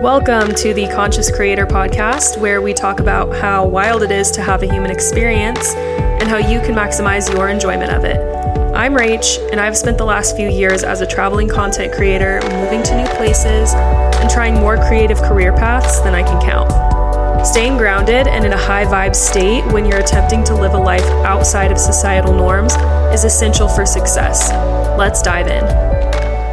Welcome 0.00 0.54
to 0.54 0.72
the 0.72 0.88
Conscious 0.88 1.30
Creator 1.30 1.66
podcast, 1.66 2.40
where 2.40 2.62
we 2.62 2.72
talk 2.72 3.00
about 3.00 3.36
how 3.36 3.66
wild 3.66 4.02
it 4.02 4.10
is 4.10 4.30
to 4.30 4.40
have 4.40 4.62
a 4.62 4.66
human 4.66 4.90
experience 4.90 5.74
and 5.74 6.22
how 6.22 6.38
you 6.38 6.58
can 6.60 6.74
maximize 6.74 7.30
your 7.30 7.50
enjoyment 7.50 7.92
of 7.92 8.06
it. 8.06 8.16
I'm 8.74 8.94
Rach, 8.94 9.36
and 9.50 9.60
I've 9.60 9.76
spent 9.76 9.98
the 9.98 10.06
last 10.06 10.36
few 10.36 10.48
years 10.48 10.84
as 10.84 11.02
a 11.02 11.06
traveling 11.06 11.50
content 11.50 11.92
creator, 11.92 12.40
moving 12.44 12.82
to 12.82 12.96
new 12.96 13.06
places 13.16 13.74
and 13.74 14.30
trying 14.30 14.54
more 14.54 14.78
creative 14.78 15.18
career 15.18 15.52
paths 15.52 16.00
than 16.00 16.14
I 16.14 16.22
can 16.22 16.40
count. 16.40 17.46
Staying 17.46 17.76
grounded 17.76 18.26
and 18.26 18.46
in 18.46 18.54
a 18.54 18.58
high 18.58 18.86
vibe 18.86 19.14
state 19.14 19.70
when 19.70 19.84
you're 19.84 20.00
attempting 20.00 20.42
to 20.44 20.54
live 20.54 20.72
a 20.72 20.78
life 20.78 21.04
outside 21.26 21.70
of 21.70 21.76
societal 21.76 22.32
norms 22.32 22.74
is 23.12 23.24
essential 23.24 23.68
for 23.68 23.84
success. 23.84 24.50
Let's 24.96 25.20
dive 25.20 25.48
in. 25.48 25.89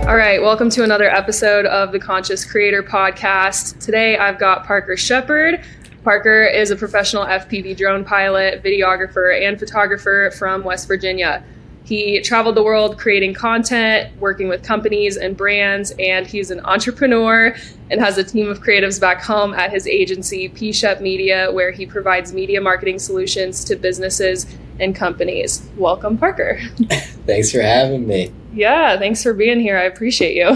All 0.07 0.15
right, 0.15 0.41
welcome 0.41 0.69
to 0.69 0.83
another 0.85 1.09
episode 1.09 1.65
of 1.65 1.91
the 1.91 1.99
Conscious 1.99 2.45
Creator 2.45 2.83
Podcast. 2.83 3.77
Today 3.83 4.17
I've 4.17 4.39
got 4.39 4.65
Parker 4.65 4.95
Sheppard. 4.95 5.61
Parker 6.05 6.45
is 6.45 6.71
a 6.71 6.77
professional 6.77 7.25
FPV 7.25 7.75
drone 7.75 8.05
pilot, 8.05 8.63
videographer, 8.63 9.37
and 9.37 9.59
photographer 9.59 10.31
from 10.37 10.63
West 10.63 10.87
Virginia. 10.87 11.43
He 11.83 12.21
traveled 12.21 12.55
the 12.55 12.63
world 12.63 12.97
creating 12.97 13.33
content, 13.33 14.17
working 14.17 14.47
with 14.47 14.63
companies 14.63 15.17
and 15.17 15.35
brands, 15.35 15.91
and 15.99 16.25
he's 16.25 16.51
an 16.51 16.61
entrepreneur 16.61 17.53
and 17.91 17.99
has 17.99 18.17
a 18.17 18.23
team 18.23 18.47
of 18.47 18.61
creatives 18.61 19.01
back 19.01 19.21
home 19.21 19.53
at 19.53 19.71
his 19.71 19.87
agency, 19.87 20.47
P 20.47 20.71
Shep 20.71 21.01
Media, 21.01 21.51
where 21.51 21.71
he 21.71 21.85
provides 21.85 22.31
media 22.31 22.61
marketing 22.61 22.97
solutions 22.97 23.65
to 23.65 23.75
businesses 23.75 24.45
and 24.79 24.95
companies. 24.95 25.67
Welcome, 25.77 26.17
Parker. 26.17 26.59
Thanks 27.25 27.51
for 27.51 27.61
having 27.61 28.07
me. 28.07 28.31
Yeah, 28.53 28.97
thanks 28.97 29.21
for 29.21 29.33
being 29.33 29.59
here. 29.59 29.77
I 29.77 29.83
appreciate 29.83 30.35
you. 30.35 30.47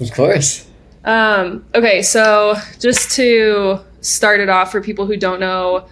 Of 0.00 0.12
course. 0.14 0.66
Um, 1.04 1.66
okay, 1.74 2.00
so 2.00 2.54
just 2.78 3.10
to 3.16 3.80
start 4.00 4.40
it 4.40 4.48
off 4.48 4.72
for 4.72 4.80
people 4.80 5.06
who 5.06 5.16
don't 5.16 5.40
know 5.40 5.86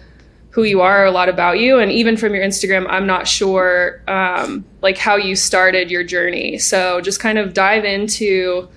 who 0.49 0.63
you 0.63 0.81
are, 0.81 1.05
a 1.05 1.11
lot 1.11 1.29
about 1.29 1.59
you, 1.59 1.79
and 1.79 1.91
even 1.91 2.15
from 2.15 2.33
your 2.33 2.43
Instagram, 2.43 2.85
I'm 2.89 3.07
not 3.07 3.27
sure 3.27 4.01
um, 4.07 4.65
like 4.81 4.97
how 4.97 5.15
you 5.15 5.35
started 5.35 5.89
your 5.91 6.03
journey. 6.03 6.57
So 6.59 7.01
just 7.01 7.19
kind 7.19 7.37
of 7.37 7.53
dive 7.53 7.85
into 7.85 8.67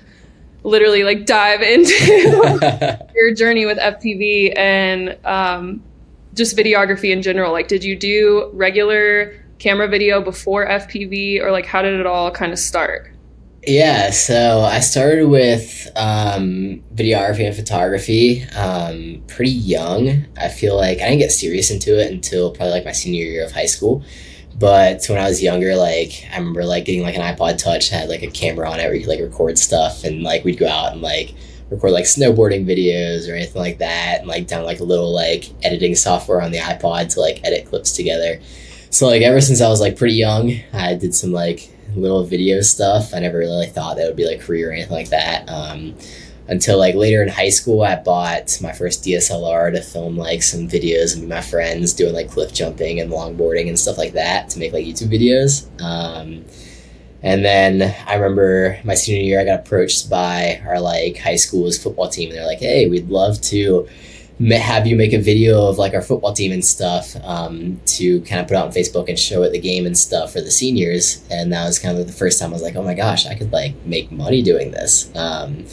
literally 0.62 1.04
like 1.04 1.26
dive 1.26 1.62
into 1.62 1.92
your 3.14 3.34
journey 3.34 3.66
with 3.66 3.78
FPV 3.78 4.56
and 4.58 5.16
um, 5.24 5.82
just 6.36 6.56
videography 6.56 7.10
in 7.10 7.22
general. 7.22 7.52
Like, 7.52 7.68
did 7.68 7.82
you 7.82 7.96
do 7.96 8.50
regular 8.52 9.42
camera 9.58 9.88
video 9.88 10.20
before 10.20 10.66
FPV, 10.66 11.40
or 11.40 11.50
like 11.50 11.66
how 11.66 11.82
did 11.82 11.98
it 11.98 12.06
all 12.06 12.30
kind 12.30 12.52
of 12.52 12.58
start? 12.58 13.10
Yeah, 13.66 14.10
so 14.10 14.60
I 14.60 14.78
started 14.78 15.26
with 15.26 15.88
um, 15.96 16.84
videography 16.94 17.46
and 17.46 17.56
photography 17.56 18.44
um, 18.54 19.24
pretty 19.26 19.50
young. 19.50 20.24
I 20.38 20.50
feel 20.50 20.76
like 20.76 20.98
I 20.98 21.08
didn't 21.08 21.18
get 21.18 21.32
serious 21.32 21.72
into 21.72 21.98
it 22.00 22.12
until 22.12 22.52
probably 22.52 22.70
like 22.74 22.84
my 22.84 22.92
senior 22.92 23.24
year 23.24 23.44
of 23.44 23.50
high 23.50 23.66
school. 23.66 24.04
But 24.56 25.04
when 25.08 25.18
I 25.18 25.28
was 25.28 25.42
younger, 25.42 25.74
like 25.74 26.26
I 26.32 26.38
remember 26.38 26.64
like 26.64 26.84
getting 26.84 27.02
like 27.02 27.16
an 27.16 27.22
iPod 27.22 27.58
Touch 27.58 27.88
had 27.88 28.08
like 28.08 28.22
a 28.22 28.30
camera 28.30 28.70
on 28.70 28.78
it 28.78 28.84
where 28.84 28.94
you 28.94 29.00
could 29.00 29.08
like 29.08 29.20
record 29.20 29.58
stuff, 29.58 30.04
and 30.04 30.22
like 30.22 30.44
we'd 30.44 30.58
go 30.58 30.68
out 30.68 30.92
and 30.92 31.02
like 31.02 31.34
record 31.70 31.90
like 31.90 32.04
snowboarding 32.04 32.64
videos 32.64 33.30
or 33.30 33.34
anything 33.34 33.60
like 33.60 33.78
that, 33.78 34.18
and 34.20 34.28
like 34.28 34.46
down 34.46 34.64
like 34.64 34.80
a 34.80 34.84
little 34.84 35.12
like 35.12 35.50
editing 35.64 35.94
software 35.94 36.40
on 36.40 36.52
the 36.52 36.58
iPod 36.58 37.12
to 37.14 37.20
like 37.20 37.44
edit 37.44 37.66
clips 37.66 37.92
together. 37.92 38.40
So 38.90 39.06
like 39.06 39.22
ever 39.22 39.40
since 39.40 39.60
I 39.60 39.68
was 39.68 39.80
like 39.80 39.96
pretty 39.96 40.14
young, 40.14 40.52
I 40.72 40.94
did 40.94 41.14
some 41.14 41.32
like 41.32 41.70
little 41.94 42.24
video 42.24 42.60
stuff. 42.60 43.14
I 43.14 43.20
never 43.20 43.38
really 43.38 43.66
thought 43.66 43.96
that 43.96 44.06
would 44.06 44.16
be 44.16 44.26
like 44.26 44.40
career 44.40 44.70
or 44.70 44.72
anything 44.72 44.92
like 44.92 45.10
that. 45.10 45.48
Um, 45.48 45.94
until 46.48 46.78
like 46.78 46.94
later 46.94 47.22
in 47.22 47.28
high 47.28 47.48
school, 47.48 47.82
I 47.82 47.96
bought 47.96 48.56
my 48.62 48.72
first 48.72 49.04
DSLR 49.04 49.72
to 49.72 49.82
film 49.82 50.16
like 50.16 50.42
some 50.42 50.68
videos 50.68 51.16
of 51.16 51.26
my 51.26 51.40
friends 51.40 51.92
doing 51.92 52.14
like 52.14 52.30
cliff 52.30 52.52
jumping 52.52 53.00
and 53.00 53.10
longboarding 53.10 53.68
and 53.68 53.78
stuff 53.78 53.98
like 53.98 54.12
that 54.12 54.48
to 54.50 54.58
make 54.58 54.72
like 54.72 54.84
YouTube 54.84 55.08
videos. 55.08 55.66
Um, 55.82 56.44
and 57.26 57.44
then 57.44 57.92
I 58.06 58.14
remember 58.14 58.78
my 58.84 58.94
senior 58.94 59.20
year, 59.20 59.40
I 59.40 59.44
got 59.44 59.58
approached 59.58 60.08
by 60.08 60.62
our 60.64 60.80
like 60.80 61.18
high 61.18 61.34
school's 61.34 61.76
football 61.76 62.08
team, 62.08 62.28
and 62.28 62.38
they're 62.38 62.46
like, 62.46 62.60
"Hey, 62.60 62.88
we'd 62.88 63.08
love 63.08 63.40
to." 63.52 63.88
have 64.50 64.86
you 64.86 64.94
make 64.94 65.14
a 65.14 65.18
video 65.18 65.66
of 65.66 65.78
like 65.78 65.94
our 65.94 66.02
football 66.02 66.34
team 66.34 66.52
and 66.52 66.62
stuff 66.62 67.16
um, 67.24 67.80
to 67.86 68.20
kind 68.20 68.38
of 68.38 68.46
put 68.46 68.54
out 68.54 68.66
on 68.66 68.70
Facebook 68.70 69.08
and 69.08 69.18
show 69.18 69.42
at 69.42 69.50
the 69.50 69.58
game 69.58 69.86
and 69.86 69.96
stuff 69.96 70.34
for 70.34 70.42
the 70.42 70.50
seniors. 70.50 71.26
And 71.30 71.50
that 71.54 71.64
was 71.64 71.78
kind 71.78 71.98
of 71.98 72.06
the 72.06 72.12
first 72.12 72.38
time 72.38 72.50
I 72.50 72.52
was 72.52 72.62
like, 72.62 72.76
oh 72.76 72.82
my 72.82 72.92
gosh, 72.92 73.26
I 73.26 73.34
could 73.34 73.50
like 73.50 73.74
make 73.86 74.12
money 74.12 74.42
doing 74.42 74.72
this. 74.72 75.10
Um, 75.16 75.64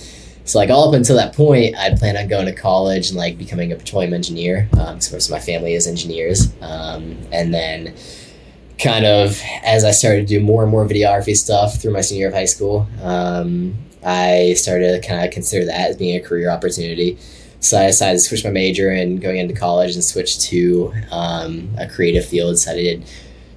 so 0.46 0.59
like 0.59 0.69
all 0.69 0.88
up 0.88 0.96
until 0.96 1.18
that 1.18 1.36
point, 1.36 1.75
I'd 1.75 1.97
planned 1.97 2.18
on 2.18 2.30
going 2.30 2.46
to 2.46 2.53
college 2.53 3.09
and 3.09 3.18
like 3.18 3.38
becoming 3.38 3.74
a 3.74 3.75
petroleum 3.75 4.13
engineer. 4.13 4.69
Um, 4.80 4.97
of 4.97 5.30
my 5.30 5.40
family 5.40 5.74
is 5.74 5.86
engineers. 5.86 6.53
Um, 6.62 7.18
and 7.34 7.53
then 7.53 7.94
kind 8.80 9.06
of 9.06 9.42
as 9.64 9.84
I 9.84 9.92
started 9.92 10.28
to 10.28 10.40
do 10.40 10.44
more 10.44 10.64
and 10.64 10.72
more 10.72 10.86
videography 10.86 11.36
stuff 11.36 11.82
through 11.82 11.94
my 11.94 12.02
senior 12.02 12.22
year 12.22 12.28
of 12.30 12.34
high 12.34 12.46
school, 12.46 12.88
um, 13.02 13.76
I 14.06 14.54
started 14.54 15.02
to 15.02 15.08
kind 15.08 15.26
of 15.26 15.32
consider 15.32 15.66
that 15.66 15.92
as 15.92 15.98
being 15.98 16.16
a 16.16 16.22
career 16.22 16.50
opportunity. 16.50 17.18
So 17.60 17.80
I 17.80 17.88
decided 17.88 18.20
to 18.20 18.26
switch 18.26 18.44
my 18.44 18.50
major 18.50 18.90
and 18.90 19.22
going 19.22 19.38
into 19.38 19.54
college 19.54 19.94
and 19.96 20.04
switch 20.04 20.40
to 20.50 20.94
um, 21.12 21.70
a 21.78 21.88
creative 21.88 22.26
field. 22.26 22.58
So 22.60 22.72
I 22.72 22.76
did 22.76 23.06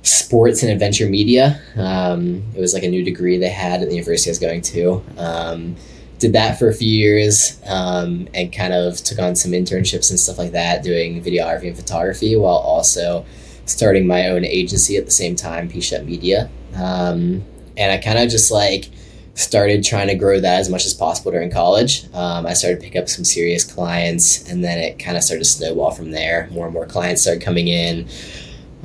sports 0.02 0.62
and 0.62 0.70
adventure 0.70 1.08
media. 1.08 1.60
Um, 1.76 2.44
it 2.54 2.60
was 2.60 2.72
like 2.72 2.84
a 2.84 2.88
new 2.88 3.02
degree 3.02 3.36
they 3.36 3.48
had 3.48 3.82
at 3.82 3.88
the 3.88 3.94
university 3.94 4.30
I 4.30 4.32
was 4.32 4.38
going 4.38 4.62
to. 4.62 5.02
Um, 5.18 5.76
did 6.18 6.32
that 6.32 6.58
for 6.58 6.68
a 6.68 6.72
few 6.72 6.88
years 6.88 7.60
um, 7.66 8.28
and 8.32 8.52
kind 8.52 8.72
of 8.72 8.96
took 8.98 9.18
on 9.18 9.34
some 9.34 9.52
internships 9.52 10.10
and 10.10 10.18
stuff 10.18 10.38
like 10.38 10.52
that, 10.52 10.82
doing 10.82 11.22
videography 11.22 11.66
and 11.66 11.76
photography 11.76 12.36
while 12.36 12.54
also 12.54 13.26
starting 13.66 14.06
my 14.06 14.28
own 14.28 14.44
agency 14.44 14.96
at 14.96 15.04
the 15.04 15.10
same 15.10 15.36
time, 15.36 15.68
P 15.68 15.82
Media. 16.04 16.50
Um, 16.74 17.44
and 17.76 17.92
I 17.92 17.98
kind 17.98 18.18
of 18.18 18.30
just 18.30 18.50
like 18.50 18.90
started 19.34 19.84
trying 19.84 20.08
to 20.08 20.14
grow 20.14 20.40
that 20.40 20.60
as 20.60 20.70
much 20.70 20.86
as 20.86 20.94
possible 20.94 21.30
during 21.30 21.50
college. 21.50 22.06
Um, 22.14 22.46
I 22.46 22.54
started 22.54 22.80
pick 22.80 22.96
up 22.96 23.08
some 23.08 23.24
serious 23.24 23.64
clients, 23.64 24.50
and 24.50 24.64
then 24.64 24.78
it 24.78 24.98
kind 24.98 25.16
of 25.16 25.22
started 25.22 25.44
to 25.44 25.50
snowball 25.50 25.90
from 25.90 26.10
there. 26.10 26.48
More 26.52 26.64
and 26.64 26.74
more 26.74 26.86
clients 26.86 27.22
started 27.22 27.42
coming 27.42 27.68
in, 27.68 28.08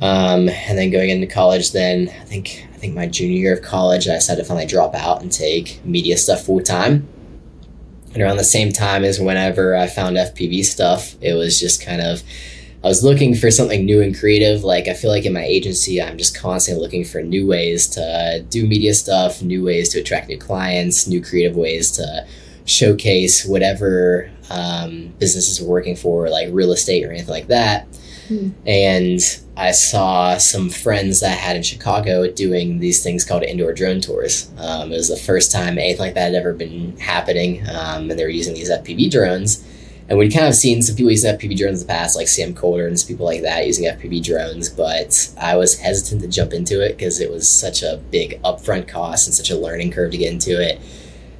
um, 0.00 0.48
and 0.48 0.76
then 0.76 0.90
going 0.90 1.08
into 1.08 1.26
college. 1.26 1.72
Then 1.72 2.08
I 2.08 2.24
think 2.24 2.68
I 2.74 2.76
think 2.76 2.94
my 2.94 3.06
junior 3.06 3.38
year 3.38 3.54
of 3.54 3.62
college, 3.62 4.08
I 4.08 4.14
decided 4.14 4.42
to 4.42 4.48
finally 4.48 4.66
drop 4.66 4.94
out 4.94 5.22
and 5.22 5.32
take 5.32 5.80
media 5.84 6.16
stuff 6.18 6.44
full 6.44 6.60
time. 6.60 7.08
And 8.12 8.22
around 8.22 8.36
the 8.36 8.44
same 8.44 8.72
time 8.72 9.04
as 9.04 9.18
whenever 9.18 9.74
I 9.74 9.86
found 9.86 10.16
FPV 10.16 10.64
stuff, 10.64 11.16
it 11.22 11.32
was 11.32 11.58
just 11.58 11.82
kind 11.82 12.02
of 12.02 12.22
I 12.84 12.88
was 12.88 13.04
looking 13.04 13.36
for 13.36 13.50
something 13.50 13.84
new 13.84 14.02
and 14.02 14.18
creative. 14.18 14.64
Like 14.64 14.88
I 14.88 14.94
feel 14.94 15.10
like 15.10 15.24
in 15.24 15.32
my 15.32 15.44
agency, 15.44 16.02
I'm 16.02 16.18
just 16.18 16.36
constantly 16.36 16.82
looking 16.82 17.04
for 17.04 17.22
new 17.22 17.46
ways 17.46 17.86
to 17.90 18.44
do 18.48 18.66
media 18.66 18.92
stuff, 18.94 19.40
new 19.40 19.62
ways 19.62 19.90
to 19.90 20.00
attract 20.00 20.28
new 20.28 20.38
clients, 20.38 21.06
new 21.06 21.22
creative 21.22 21.56
ways 21.56 21.92
to 21.92 22.26
showcase 22.64 23.44
whatever 23.44 24.30
um, 24.50 25.14
businesses 25.20 25.60
we're 25.60 25.68
working 25.68 25.94
for, 25.94 26.28
like 26.28 26.48
real 26.50 26.72
estate 26.72 27.04
or 27.04 27.10
anything 27.10 27.30
like 27.30 27.46
that. 27.48 27.86
Hmm. 28.26 28.50
And 28.66 29.20
I 29.56 29.70
saw 29.70 30.38
some 30.38 30.68
friends 30.68 31.20
that 31.20 31.30
I 31.30 31.34
had 31.34 31.54
in 31.54 31.62
Chicago 31.62 32.30
doing 32.32 32.80
these 32.80 33.00
things 33.00 33.24
called 33.24 33.44
indoor 33.44 33.72
drone 33.72 34.00
tours. 34.00 34.50
Um, 34.58 34.90
it 34.90 34.96
was 34.96 35.08
the 35.08 35.16
first 35.16 35.52
time 35.52 35.78
anything 35.78 36.00
like 36.00 36.14
that 36.14 36.32
had 36.32 36.34
ever 36.34 36.52
been 36.52 36.96
happening, 36.98 37.62
um, 37.68 38.10
and 38.10 38.18
they 38.18 38.24
were 38.24 38.30
using 38.30 38.54
these 38.54 38.70
FPV 38.70 39.10
drones 39.10 39.64
and 40.12 40.18
we'd 40.18 40.30
kind 40.30 40.46
of 40.46 40.54
seen 40.54 40.82
some 40.82 40.94
people 40.94 41.10
using 41.10 41.34
FPV 41.34 41.56
drones 41.56 41.80
in 41.80 41.86
the 41.86 41.90
past, 41.90 42.16
like 42.16 42.28
Sam 42.28 42.52
Kolder 42.52 42.86
and 42.86 43.02
people 43.08 43.24
like 43.24 43.40
that 43.40 43.66
using 43.66 43.86
FPV 43.86 44.22
drones, 44.22 44.68
but 44.68 45.32
I 45.40 45.56
was 45.56 45.78
hesitant 45.78 46.20
to 46.20 46.28
jump 46.28 46.52
into 46.52 46.84
it 46.84 46.98
because 46.98 47.18
it 47.18 47.30
was 47.30 47.50
such 47.50 47.82
a 47.82 47.96
big 48.10 48.38
upfront 48.42 48.88
cost 48.88 49.26
and 49.26 49.34
such 49.34 49.48
a 49.48 49.56
learning 49.56 49.90
curve 49.90 50.10
to 50.10 50.18
get 50.18 50.30
into 50.30 50.60
it 50.60 50.78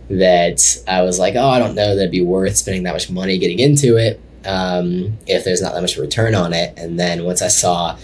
that 0.08 0.82
I 0.88 1.02
was 1.02 1.18
like, 1.18 1.34
oh, 1.34 1.50
I 1.50 1.58
don't 1.58 1.74
know 1.74 1.94
that 1.94 2.00
it'd 2.00 2.10
be 2.10 2.22
worth 2.22 2.56
spending 2.56 2.84
that 2.84 2.94
much 2.94 3.10
money 3.10 3.36
getting 3.36 3.58
into 3.58 3.98
it 3.98 4.18
um, 4.46 5.18
if 5.26 5.44
there's 5.44 5.60
not 5.60 5.74
that 5.74 5.82
much 5.82 5.98
return 5.98 6.34
on 6.34 6.54
it. 6.54 6.72
And 6.78 6.98
then 6.98 7.24
once 7.24 7.42
I 7.42 7.48
saw 7.48 7.98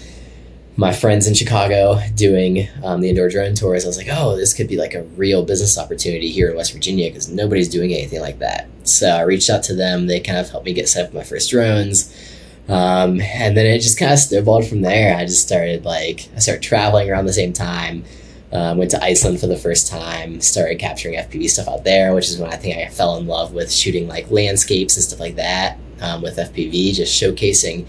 my 0.76 0.92
friends 0.92 1.26
in 1.26 1.32
Chicago 1.32 1.98
doing 2.14 2.68
um, 2.84 3.00
the 3.00 3.08
indoor 3.08 3.30
drone 3.30 3.54
tours, 3.54 3.86
I 3.86 3.88
was 3.88 3.96
like, 3.96 4.08
oh, 4.10 4.36
this 4.36 4.52
could 4.52 4.68
be 4.68 4.76
like 4.76 4.92
a 4.92 5.04
real 5.16 5.46
business 5.46 5.78
opportunity 5.78 6.30
here 6.30 6.50
in 6.50 6.56
West 6.58 6.74
Virginia 6.74 7.08
because 7.08 7.30
nobody's 7.30 7.70
doing 7.70 7.90
anything 7.94 8.20
like 8.20 8.40
that. 8.40 8.68
So 8.90 9.08
I 9.08 9.22
reached 9.22 9.50
out 9.50 9.62
to 9.64 9.74
them. 9.74 10.06
They 10.06 10.20
kind 10.20 10.38
of 10.38 10.50
helped 10.50 10.66
me 10.66 10.72
get 10.72 10.88
set 10.88 11.06
up 11.06 11.14
my 11.14 11.24
first 11.24 11.50
drones. 11.50 12.14
Um, 12.68 13.20
and 13.20 13.56
then 13.56 13.66
it 13.66 13.78
just 13.80 13.98
kind 13.98 14.12
of 14.12 14.18
snowballed 14.18 14.66
from 14.66 14.82
there. 14.82 15.16
I 15.16 15.24
just 15.24 15.46
started 15.46 15.84
like, 15.84 16.28
I 16.36 16.38
started 16.38 16.62
traveling 16.62 17.10
around 17.10 17.26
the 17.26 17.32
same 17.32 17.52
time. 17.52 18.04
Um, 18.50 18.78
went 18.78 18.90
to 18.92 19.02
Iceland 19.02 19.40
for 19.40 19.46
the 19.46 19.58
first 19.58 19.88
time, 19.88 20.40
started 20.40 20.78
capturing 20.78 21.16
FPV 21.16 21.50
stuff 21.50 21.68
out 21.68 21.84
there, 21.84 22.14
which 22.14 22.30
is 22.30 22.38
when 22.38 22.50
I 22.50 22.56
think 22.56 22.78
I 22.78 22.88
fell 22.88 23.16
in 23.16 23.26
love 23.26 23.52
with 23.52 23.70
shooting 23.70 24.08
like 24.08 24.30
landscapes 24.30 24.96
and 24.96 25.04
stuff 25.04 25.20
like 25.20 25.36
that 25.36 25.78
um, 26.00 26.22
with 26.22 26.38
FPV, 26.38 26.94
just 26.94 27.20
showcasing 27.20 27.86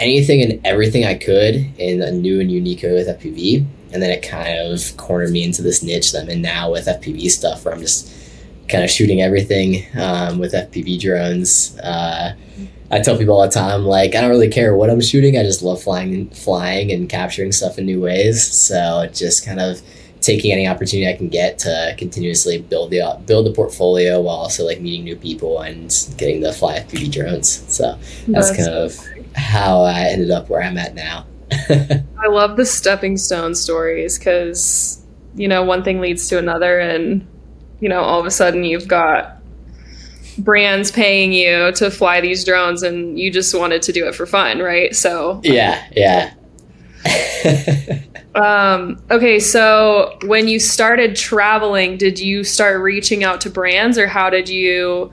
anything 0.00 0.42
and 0.42 0.60
everything 0.66 1.04
I 1.04 1.14
could 1.14 1.54
in 1.78 2.02
a 2.02 2.10
new 2.10 2.40
and 2.40 2.50
unique 2.50 2.82
way 2.82 2.92
with 2.92 3.06
FPV. 3.06 3.64
And 3.92 4.02
then 4.02 4.10
it 4.10 4.22
kind 4.22 4.58
of 4.58 4.96
cornered 4.96 5.30
me 5.30 5.44
into 5.44 5.62
this 5.62 5.82
niche 5.82 6.12
that 6.12 6.24
I'm 6.24 6.30
in 6.30 6.42
now 6.42 6.72
with 6.72 6.86
FPV 6.86 7.30
stuff 7.30 7.64
where 7.64 7.72
I'm 7.74 7.80
just 7.80 8.10
kind 8.72 8.82
of 8.82 8.90
shooting 8.90 9.20
everything 9.20 9.86
um, 9.96 10.38
with 10.38 10.52
FPV 10.52 11.00
drones. 11.00 11.78
Uh, 11.78 12.34
I 12.90 13.00
tell 13.00 13.16
people 13.16 13.34
all 13.34 13.46
the 13.46 13.52
time, 13.52 13.84
like 13.84 14.14
I 14.14 14.20
don't 14.20 14.30
really 14.30 14.50
care 14.50 14.74
what 14.74 14.90
I'm 14.90 15.00
shooting. 15.00 15.38
I 15.38 15.42
just 15.42 15.62
love 15.62 15.82
flying, 15.82 16.28
flying 16.30 16.90
and 16.90 17.08
capturing 17.08 17.52
stuff 17.52 17.78
in 17.78 17.86
new 17.86 18.00
ways. 18.00 18.44
So 18.44 19.08
just 19.12 19.46
kind 19.46 19.60
of 19.60 19.80
taking 20.20 20.52
any 20.52 20.66
opportunity 20.68 21.08
I 21.08 21.16
can 21.16 21.28
get 21.28 21.58
to 21.60 21.94
continuously 21.98 22.58
build 22.58 22.90
the 22.90 23.20
build 23.26 23.46
the 23.46 23.52
portfolio 23.52 24.20
while 24.20 24.36
also 24.36 24.64
like 24.64 24.80
meeting 24.80 25.04
new 25.04 25.16
people 25.16 25.60
and 25.60 25.92
getting 26.16 26.40
to 26.42 26.52
fly 26.52 26.78
FPV 26.80 27.12
drones. 27.12 27.64
So 27.72 27.98
that's, 28.28 28.50
that's 28.50 28.56
kind 28.56 28.68
of 28.68 28.98
how 29.34 29.82
I 29.82 30.04
ended 30.04 30.30
up 30.30 30.48
where 30.48 30.62
I'm 30.62 30.78
at 30.78 30.94
now. 30.94 31.26
I 31.52 32.28
love 32.28 32.56
the 32.56 32.64
stepping 32.64 33.16
stone 33.16 33.54
stories 33.54 34.18
because 34.18 35.04
you 35.34 35.48
know 35.48 35.62
one 35.62 35.82
thing 35.82 36.00
leads 36.00 36.28
to 36.28 36.38
another, 36.38 36.78
and 36.78 37.26
you 37.82 37.88
know 37.88 38.00
all 38.00 38.20
of 38.20 38.24
a 38.24 38.30
sudden 38.30 38.62
you've 38.64 38.86
got 38.86 39.36
brands 40.38 40.90
paying 40.90 41.32
you 41.32 41.72
to 41.72 41.90
fly 41.90 42.20
these 42.20 42.44
drones 42.44 42.82
and 42.82 43.18
you 43.18 43.30
just 43.30 43.54
wanted 43.54 43.82
to 43.82 43.92
do 43.92 44.06
it 44.06 44.14
for 44.14 44.24
fun, 44.24 44.60
right? 44.60 44.94
So 44.94 45.40
Yeah, 45.44 45.84
yeah. 45.94 46.32
um, 48.36 49.02
okay, 49.10 49.40
so 49.40 50.16
when 50.24 50.46
you 50.46 50.60
started 50.60 51.16
traveling, 51.16 51.98
did 51.98 52.18
you 52.20 52.44
start 52.44 52.80
reaching 52.80 53.24
out 53.24 53.40
to 53.42 53.50
brands 53.50 53.98
or 53.98 54.06
how 54.06 54.30
did 54.30 54.48
you 54.48 55.12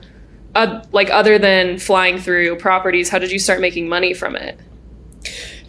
uh, 0.54 0.82
like 0.92 1.10
other 1.10 1.38
than 1.38 1.78
flying 1.78 2.18
through 2.18 2.56
properties, 2.56 3.08
how 3.08 3.18
did 3.18 3.32
you 3.32 3.38
start 3.38 3.60
making 3.60 3.88
money 3.88 4.14
from 4.14 4.36
it? 4.36 4.58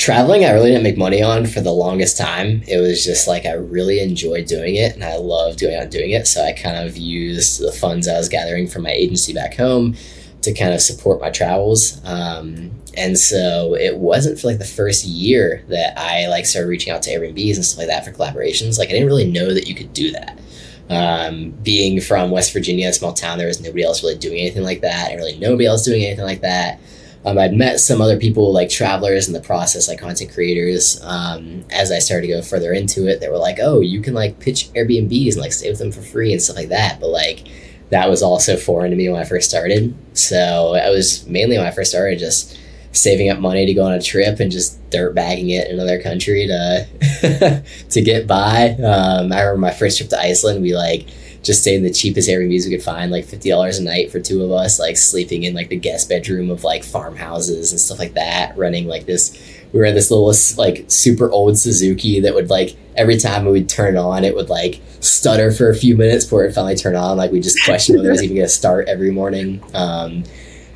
Traveling 0.02 0.44
I 0.44 0.50
really 0.50 0.72
didn't 0.72 0.82
make 0.82 0.98
money 0.98 1.22
on 1.22 1.46
for 1.46 1.62
the 1.62 1.72
longest 1.72 2.18
time. 2.18 2.64
It 2.68 2.80
was 2.80 3.06
just 3.06 3.28
like 3.28 3.46
I 3.46 3.54
really 3.54 4.00
enjoyed 4.00 4.48
doing 4.48 4.76
it 4.76 4.96
and 4.96 5.04
I 5.04 5.18
loved 5.18 5.60
doing 5.60 5.76
out 5.76 5.92
doing 5.92 6.10
it. 6.10 6.26
So 6.26 6.44
I 6.44 6.54
kind 6.54 6.88
of 6.88 6.98
used 6.98 7.62
the 7.62 7.72
funds 7.72 8.08
I 8.08 8.18
was 8.18 8.28
gathering 8.28 8.68
from 8.68 8.82
my 8.82 8.90
agency 8.90 9.32
back 9.32 9.54
home 9.54 9.96
to 10.42 10.54
kind 10.54 10.74
of 10.74 10.82
support 10.82 11.22
my 11.22 11.30
travels. 11.30 12.04
Um, 12.04 12.72
and 12.98 13.16
so 13.16 13.76
it 13.76 13.96
wasn't 13.96 14.40
for 14.40 14.48
like 14.48 14.58
the 14.58 14.66
first 14.66 15.06
year 15.06 15.64
that 15.68 15.94
I 16.00 16.28
like 16.30 16.48
started 16.48 16.70
reaching 16.70 16.92
out 16.92 17.04
to 17.04 17.12
Airbnbs 17.12 17.56
and 17.58 17.64
stuff 17.64 17.78
like 17.78 17.88
that 17.90 18.04
for 18.04 18.12
collaborations. 18.12 18.80
Like 18.80 18.90
I 18.90 18.94
didn't 18.94 19.08
really 19.08 19.30
know 19.30 19.54
that 19.54 19.68
you 19.68 19.76
could 19.76 19.94
do 19.94 20.12
that. 20.14 20.40
Um, 20.90 21.52
being 21.62 22.02
from 22.02 22.32
West 22.32 22.54
Virginia, 22.54 22.90
a 22.90 22.94
small 22.94 23.14
town, 23.14 23.38
there 23.38 23.46
was 23.46 23.62
nobody 23.62 23.84
else 23.84 24.02
really 24.02 24.18
doing 24.18 24.40
anything 24.40 24.64
like 24.64 24.82
that. 24.82 25.10
Didn't 25.10 25.20
really 25.20 25.38
nobody 25.38 25.68
else 25.68 25.86
doing 25.86 26.04
anything 26.04 26.26
like 26.26 26.42
that. 26.42 26.82
Um, 27.24 27.38
I'd 27.38 27.54
met 27.54 27.80
some 27.80 28.02
other 28.02 28.18
people 28.18 28.52
like 28.52 28.70
travelers 28.70 29.28
in 29.28 29.34
the 29.34 29.42
process, 29.42 29.88
like 29.88 30.00
content 30.00 30.34
creators. 30.34 31.00
Um, 31.04 31.64
as 31.72 31.92
I 31.92 32.00
started 32.00 32.28
to 32.28 32.34
go 32.34 32.42
further 32.42 32.74
into 32.74 33.08
it, 33.08 33.20
they 33.20 33.30
were 33.30 33.38
like, 33.38 33.58
"Oh, 33.62 33.80
you 33.80 34.02
can 34.02 34.14
like 34.14 34.40
pitch 34.40 34.72
Airbnbs 34.74 35.34
and 35.34 35.42
like 35.42 35.54
stay 35.54 35.70
with 35.70 35.80
them 35.80 35.92
for 35.92 36.02
free 36.02 36.32
and 36.34 36.42
stuff 36.42 36.56
like 36.56 36.70
that." 36.70 37.00
But 37.00 37.10
like 37.10 37.48
that 37.92 38.10
was 38.10 38.24
also 38.24 38.58
foreign 38.58 38.92
to 38.92 38.98
me 38.98 39.10
when 39.10 39.22
I 39.22 39.26
first 39.26 39.50
started. 39.50 39.94
So 40.14 40.76
I 40.76 40.90
was 40.90 41.28
mainly 41.28 41.58
when 41.58 41.68
I 41.68 41.72
first 41.72 41.92
started 41.92 42.18
just 42.18 42.58
saving 42.94 43.30
up 43.30 43.40
money 43.40 43.66
to 43.66 43.74
go 43.74 43.86
on 43.86 43.94
a 43.94 44.02
trip 44.02 44.40
and 44.40 44.52
just 44.52 44.78
dirt 44.90 45.14
bagging 45.16 45.50
it 45.50 45.68
in 45.68 45.76
another 45.76 46.02
country 46.02 46.48
to 46.48 47.64
to 47.90 48.02
get 48.02 48.28
by. 48.28 48.72
Um, 48.72 49.32
I 49.32 49.42
remember 49.42 49.58
my 49.58 49.72
first 49.72 49.98
trip 49.98 50.10
to 50.10 50.20
Iceland. 50.20 50.62
We 50.62 50.76
like 50.76 51.08
just 51.44 51.62
stayed 51.62 51.76
in 51.76 51.84
the 51.84 51.92
cheapest 51.92 52.30
Airbnbs 52.30 52.66
we 52.66 52.72
could 52.72 52.84
find, 52.84 53.12
like 53.12 53.26
fifty 53.26 53.50
dollars 53.50 53.80
a 53.80 53.84
night 53.84 54.12
for 54.12 54.20
two 54.20 54.44
of 54.44 54.52
us, 54.52 54.80
like 54.80 54.98
sleeping 54.98 55.44
in 55.44 55.54
like 55.54 55.70
the 55.70 55.76
guest 55.76 56.10
bedroom 56.10 56.50
of 56.50 56.64
like 56.64 56.84
farmhouses 56.84 57.72
and 57.72 57.80
stuff 57.80 58.00
like 58.00 58.14
that. 58.14 58.58
Running 58.58 58.88
like 58.88 59.06
this, 59.06 59.60
we 59.74 59.80
were 59.80 59.86
in 59.86 59.96
this 59.96 60.12
little 60.12 60.34
like 60.58 60.86
super 60.88 61.30
old 61.32 61.58
Suzuki 61.58 62.20
that 62.20 62.36
would 62.36 62.50
like 62.50 62.76
every 62.96 63.18
time 63.18 63.46
we 63.46 63.52
would 63.52 63.70
turn 63.70 63.98
on, 63.98 64.24
it 64.24 64.36
would 64.36 64.50
like 64.50 64.82
stutter 65.00 65.52
for 65.52 65.70
a 65.70 65.76
few 65.76 65.96
minutes 65.98 66.26
before 66.26 66.46
it 66.46 66.54
finally 66.54 66.76
turned 66.76 66.98
on. 66.98 67.18
Like 67.18 67.32
we 67.32 67.40
just 67.40 67.64
questioned 67.66 67.98
whether 67.98 68.10
it 68.10 68.14
was 68.14 68.24
even 68.24 68.36
gonna 68.36 68.48
start 68.48 68.88
every 68.88 69.12
morning. 69.12 69.64
Um, 69.74 70.24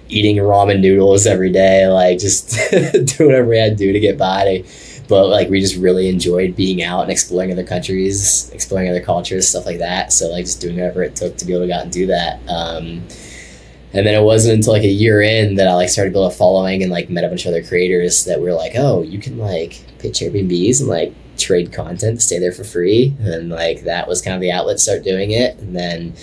eating 0.07 0.37
ramen 0.37 0.81
noodles 0.81 1.25
every 1.25 1.51
day, 1.51 1.87
like 1.87 2.19
just 2.19 2.49
doing 2.71 3.29
whatever 3.29 3.49
we 3.49 3.57
had 3.57 3.77
to 3.77 3.83
do 3.85 3.93
to 3.93 3.99
get 3.99 4.17
by. 4.17 4.43
To, 4.45 4.94
but 5.07 5.27
like 5.27 5.49
we 5.49 5.59
just 5.59 5.75
really 5.75 6.09
enjoyed 6.09 6.55
being 6.55 6.83
out 6.83 7.01
and 7.01 7.11
exploring 7.11 7.51
other 7.51 7.63
countries, 7.63 8.49
exploring 8.51 8.89
other 8.89 9.01
cultures, 9.01 9.47
stuff 9.47 9.65
like 9.65 9.79
that. 9.79 10.11
So 10.13 10.27
like 10.29 10.45
just 10.45 10.61
doing 10.61 10.75
whatever 10.75 11.03
it 11.03 11.15
took 11.15 11.37
to 11.37 11.45
be 11.45 11.53
able 11.53 11.63
to 11.63 11.67
go 11.67 11.75
out 11.75 11.83
and 11.83 11.91
do 11.91 12.07
that. 12.07 12.39
Um, 12.49 13.03
and 13.93 14.05
then 14.05 14.13
it 14.13 14.23
wasn't 14.23 14.55
until 14.55 14.73
like 14.73 14.83
a 14.83 14.87
year 14.87 15.21
in 15.21 15.55
that 15.55 15.67
I 15.67 15.73
like 15.73 15.89
started 15.89 16.11
building 16.11 16.33
a 16.33 16.35
following 16.35 16.83
and 16.83 16.91
like 16.91 17.09
met 17.09 17.23
a 17.23 17.29
bunch 17.29 17.45
of 17.45 17.49
other 17.49 17.63
creators 17.63 18.25
that 18.25 18.41
were 18.41 18.53
like, 18.53 18.73
oh, 18.75 19.03
you 19.03 19.19
can 19.19 19.37
like 19.37 19.81
pitch 19.99 20.19
Airbnbs 20.19 20.81
and 20.81 20.89
like 20.89 21.13
trade 21.37 21.71
content, 21.71 22.21
stay 22.21 22.39
there 22.39 22.51
for 22.51 22.63
free, 22.63 23.15
and 23.19 23.49
like 23.49 23.83
that 23.83 24.07
was 24.07 24.21
kind 24.21 24.35
of 24.35 24.41
the 24.41 24.51
outlet 24.51 24.79
start 24.79 25.03
doing 25.03 25.31
it. 25.31 25.57
And 25.59 25.75
then 25.75 26.13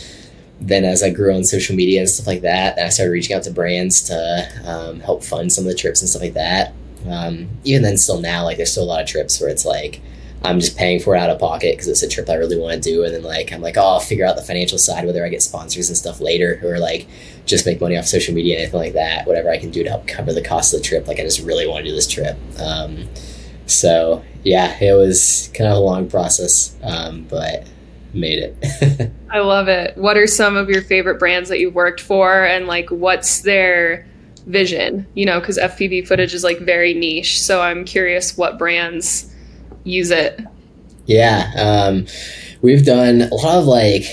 then 0.61 0.85
as 0.85 1.03
I 1.03 1.11
grew 1.11 1.35
on 1.35 1.45
social 1.45 1.75
media 1.75 2.01
and 2.01 2.09
stuff 2.09 2.27
like 2.27 2.43
that, 2.43 2.79
I 2.79 2.89
started 2.89 3.11
reaching 3.13 3.35
out 3.35 3.43
to 3.45 3.51
brands 3.51 4.03
to 4.03 4.49
um, 4.65 5.01
help 5.01 5.25
fund 5.25 5.53
some 5.53 5.65
of 5.65 5.71
the 5.71 5.77
trips 5.77 6.01
and 6.03 6.09
stuff 6.09 6.23
like 6.23 6.35
that. 6.35 6.73
Um, 7.09 7.49
even 7.65 7.83
then, 7.83 7.97
still 7.97 8.21
now, 8.21 8.45
like 8.45 8.57
there's 8.57 8.71
still 8.71 8.85
a 8.85 8.87
lot 8.87 9.01
of 9.01 9.07
trips 9.07 9.41
where 9.41 9.51
it's 9.51 9.65
like 9.65 10.01
I'm 10.45 10.59
just 10.59 10.77
paying 10.77 10.99
for 10.99 11.15
it 11.15 11.19
out 11.19 11.31
of 11.31 11.39
pocket 11.39 11.75
because 11.75 11.89
it's 11.89 12.03
a 12.03 12.09
trip 12.09 12.29
I 12.29 12.35
really 12.35 12.59
want 12.59 12.75
to 12.75 12.81
do, 12.81 13.05
and 13.05 13.15
then 13.15 13.23
like 13.23 13.53
I'm 13.53 13.61
like, 13.61 13.77
oh, 13.77 13.83
I'll 13.83 14.01
figure 14.01 14.27
out 14.27 14.37
the 14.37 14.43
financial 14.43 14.79
side, 14.79 15.07
whether 15.07 15.25
I 15.25 15.29
get 15.29 15.43
sponsors 15.43 15.89
and 15.89 15.97
stuff 15.97 16.21
later, 16.21 16.61
or 16.65 16.79
like 16.79 17.07
just 17.47 17.67
make 17.67 17.81
money 17.81 17.97
off 17.97 18.07
social 18.07 18.35
media 18.35 18.55
and 18.55 18.63
anything 18.63 18.81
like 18.81 18.95
that. 18.95 19.27
Whatever 19.27 19.51
I 19.51 19.59
can 19.59 19.71
do 19.71 19.85
to 19.85 19.91
help 19.91 20.07
cover 20.07 20.33
the 20.33 20.43
cost 20.43 20.75
of 20.75 20.81
the 20.81 20.87
trip. 20.87 21.07
Like 21.07 21.21
I 21.21 21.23
just 21.23 21.43
really 21.43 21.67
want 21.67 21.85
to 21.85 21.91
do 21.91 21.95
this 21.95 22.09
trip. 22.09 22.37
Um, 22.59 23.09
so 23.67 24.25
yeah, 24.43 24.77
it 24.81 24.93
was 24.93 25.51
kind 25.55 25.71
of 25.71 25.77
a 25.77 25.81
long 25.81 26.09
process, 26.09 26.77
um, 26.83 27.25
but 27.29 27.67
made 28.13 28.41
it. 28.43 29.13
I 29.31 29.39
love 29.39 29.69
it. 29.69 29.97
What 29.97 30.17
are 30.17 30.27
some 30.27 30.57
of 30.57 30.69
your 30.69 30.83
favorite 30.83 31.19
brands 31.19 31.49
that 31.49 31.61
you've 31.61 31.75
worked 31.75 32.01
for, 32.01 32.45
and 32.45 32.67
like 32.67 32.91
what's 32.91 33.43
their 33.43 34.07
vision, 34.47 35.07
you 35.15 35.25
know, 35.25 35.41
because 35.41 35.59
FPV 35.59 36.07
footage 36.07 36.35
is 36.35 36.45
like 36.45 36.59
very 36.59 36.95
niche. 36.95 37.41
So 37.41 37.61
I'm 37.61 37.85
curious 37.85 38.37
what 38.37 38.59
brands 38.59 39.33
use 39.85 40.11
it. 40.11 40.41
Yeah. 41.07 41.51
Um, 41.57 42.07
we've 42.61 42.85
done 42.85 43.23
a 43.23 43.35
lot 43.35 43.59
of 43.59 43.67
like 43.67 44.05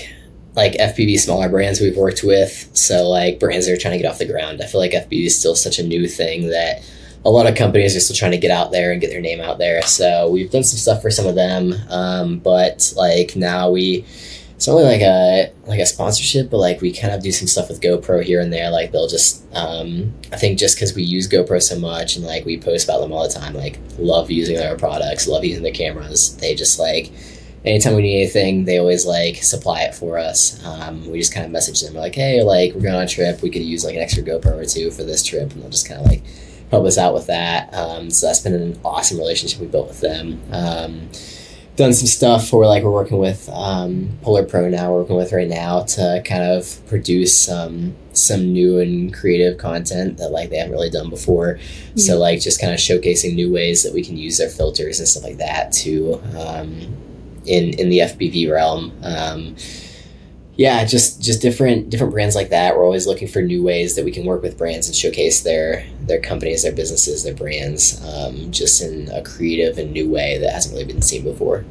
like 0.56 0.72
FPV 0.72 1.18
smaller 1.18 1.48
brands 1.48 1.80
we've 1.80 1.96
worked 1.96 2.22
with. 2.24 2.68
So 2.72 3.08
like 3.08 3.38
brands 3.38 3.66
that 3.66 3.72
are 3.72 3.78
trying 3.80 3.92
to 3.92 4.02
get 4.02 4.10
off 4.10 4.18
the 4.18 4.26
ground. 4.26 4.60
I 4.62 4.66
feel 4.66 4.80
like 4.80 4.92
FPV 4.92 5.26
is 5.26 5.38
still 5.38 5.54
such 5.54 5.78
a 5.78 5.86
new 5.86 6.08
thing 6.08 6.48
that 6.48 6.82
a 7.24 7.30
lot 7.30 7.46
of 7.46 7.54
companies 7.54 7.94
are 7.94 8.00
still 8.00 8.16
trying 8.16 8.32
to 8.32 8.38
get 8.38 8.50
out 8.50 8.72
there 8.72 8.92
and 8.92 9.00
get 9.00 9.10
their 9.10 9.20
name 9.20 9.40
out 9.40 9.58
there. 9.58 9.82
So 9.82 10.28
we've 10.30 10.50
done 10.50 10.64
some 10.64 10.78
stuff 10.78 11.02
for 11.02 11.10
some 11.10 11.26
of 11.26 11.34
them. 11.34 11.74
Um, 11.88 12.38
but 12.38 12.92
like 12.96 13.36
now 13.36 13.70
we 13.70 14.04
it's 14.60 14.68
only 14.68 14.84
like 14.84 15.00
a 15.00 15.50
like 15.64 15.80
a 15.80 15.86
sponsorship, 15.86 16.50
but 16.50 16.58
like 16.58 16.82
we 16.82 16.92
kind 16.92 17.14
of 17.14 17.22
do 17.22 17.32
some 17.32 17.48
stuff 17.48 17.70
with 17.70 17.80
GoPro 17.80 18.22
here 18.22 18.42
and 18.42 18.52
there. 18.52 18.70
Like 18.70 18.92
they'll 18.92 19.08
just, 19.08 19.42
um, 19.54 20.12
I 20.34 20.36
think 20.36 20.58
just 20.58 20.76
because 20.76 20.94
we 20.94 21.02
use 21.02 21.26
GoPro 21.26 21.62
so 21.62 21.78
much 21.78 22.16
and 22.16 22.26
like 22.26 22.44
we 22.44 22.60
post 22.60 22.86
about 22.86 23.00
them 23.00 23.10
all 23.10 23.26
the 23.26 23.32
time, 23.32 23.54
like 23.54 23.78
love 23.96 24.30
using 24.30 24.56
their 24.56 24.76
products, 24.76 25.26
love 25.26 25.46
using 25.46 25.62
their 25.62 25.72
cameras. 25.72 26.36
They 26.36 26.54
just 26.54 26.78
like 26.78 27.10
anytime 27.64 27.94
we 27.94 28.02
need 28.02 28.16
anything, 28.16 28.66
they 28.66 28.76
always 28.76 29.06
like 29.06 29.36
supply 29.36 29.80
it 29.80 29.94
for 29.94 30.18
us. 30.18 30.62
Um, 30.62 31.10
we 31.10 31.18
just 31.18 31.32
kind 31.32 31.46
of 31.46 31.52
message 31.52 31.80
them 31.80 31.94
like, 31.94 32.14
hey, 32.14 32.42
like 32.42 32.74
we're 32.74 32.82
going 32.82 32.96
on 32.96 33.04
a 33.04 33.08
trip, 33.08 33.40
we 33.40 33.48
could 33.48 33.62
use 33.62 33.82
like 33.82 33.94
an 33.94 34.02
extra 34.02 34.22
GoPro 34.22 34.58
or 34.58 34.66
two 34.66 34.90
for 34.90 35.04
this 35.04 35.24
trip, 35.24 35.52
and 35.52 35.62
they'll 35.62 35.70
just 35.70 35.88
kind 35.88 36.02
of 36.02 36.06
like 36.06 36.22
help 36.70 36.84
us 36.84 36.98
out 36.98 37.14
with 37.14 37.28
that. 37.28 37.72
Um, 37.72 38.10
so 38.10 38.26
that's 38.26 38.40
been 38.40 38.52
an 38.52 38.78
awesome 38.84 39.16
relationship 39.16 39.58
we 39.58 39.68
built 39.68 39.88
with 39.88 40.02
them. 40.02 40.38
Um, 40.52 41.08
done 41.76 41.92
some 41.92 42.06
stuff 42.06 42.52
where 42.52 42.66
like 42.66 42.82
we're 42.82 42.90
working 42.90 43.18
with 43.18 43.48
um, 43.52 44.10
Polar 44.22 44.44
Pro 44.44 44.68
now. 44.68 44.92
We're 44.92 45.00
working 45.00 45.16
with 45.16 45.32
right 45.32 45.48
now 45.48 45.82
to 45.82 46.22
kind 46.24 46.42
of 46.42 46.80
produce 46.86 47.38
some 47.38 47.96
some 48.12 48.52
new 48.52 48.78
and 48.80 49.14
creative 49.14 49.56
content 49.56 50.18
that 50.18 50.28
like 50.30 50.50
they 50.50 50.58
haven't 50.58 50.72
really 50.72 50.90
done 50.90 51.10
before. 51.10 51.54
Mm-hmm. 51.54 51.98
So 51.98 52.18
like 52.18 52.40
just 52.40 52.60
kind 52.60 52.72
of 52.72 52.78
showcasing 52.78 53.34
new 53.34 53.52
ways 53.52 53.82
that 53.82 53.94
we 53.94 54.04
can 54.04 54.16
use 54.16 54.38
their 54.38 54.50
filters 54.50 54.98
and 54.98 55.08
stuff 55.08 55.24
like 55.24 55.38
that 55.38 55.72
to 55.72 56.20
um, 56.38 56.96
in 57.46 57.70
in 57.78 57.88
the 57.88 58.00
FPV 58.00 58.50
realm. 58.50 58.92
Um, 59.02 59.56
yeah, 60.60 60.84
just 60.84 61.22
just 61.22 61.40
different 61.40 61.88
different 61.88 62.12
brands 62.12 62.34
like 62.34 62.50
that. 62.50 62.76
We're 62.76 62.84
always 62.84 63.06
looking 63.06 63.28
for 63.28 63.40
new 63.40 63.62
ways 63.62 63.96
that 63.96 64.04
we 64.04 64.10
can 64.10 64.26
work 64.26 64.42
with 64.42 64.58
brands 64.58 64.88
and 64.88 64.94
showcase 64.94 65.40
their 65.40 65.86
their 66.02 66.20
companies, 66.20 66.64
their 66.64 66.72
businesses, 66.72 67.24
their 67.24 67.32
brands, 67.32 67.98
um, 68.04 68.52
just 68.52 68.82
in 68.82 69.10
a 69.10 69.22
creative 69.22 69.78
and 69.78 69.90
new 69.90 70.10
way 70.10 70.36
that 70.36 70.52
hasn't 70.52 70.74
really 70.74 70.84
been 70.84 71.00
seen 71.00 71.24
before. 71.24 71.64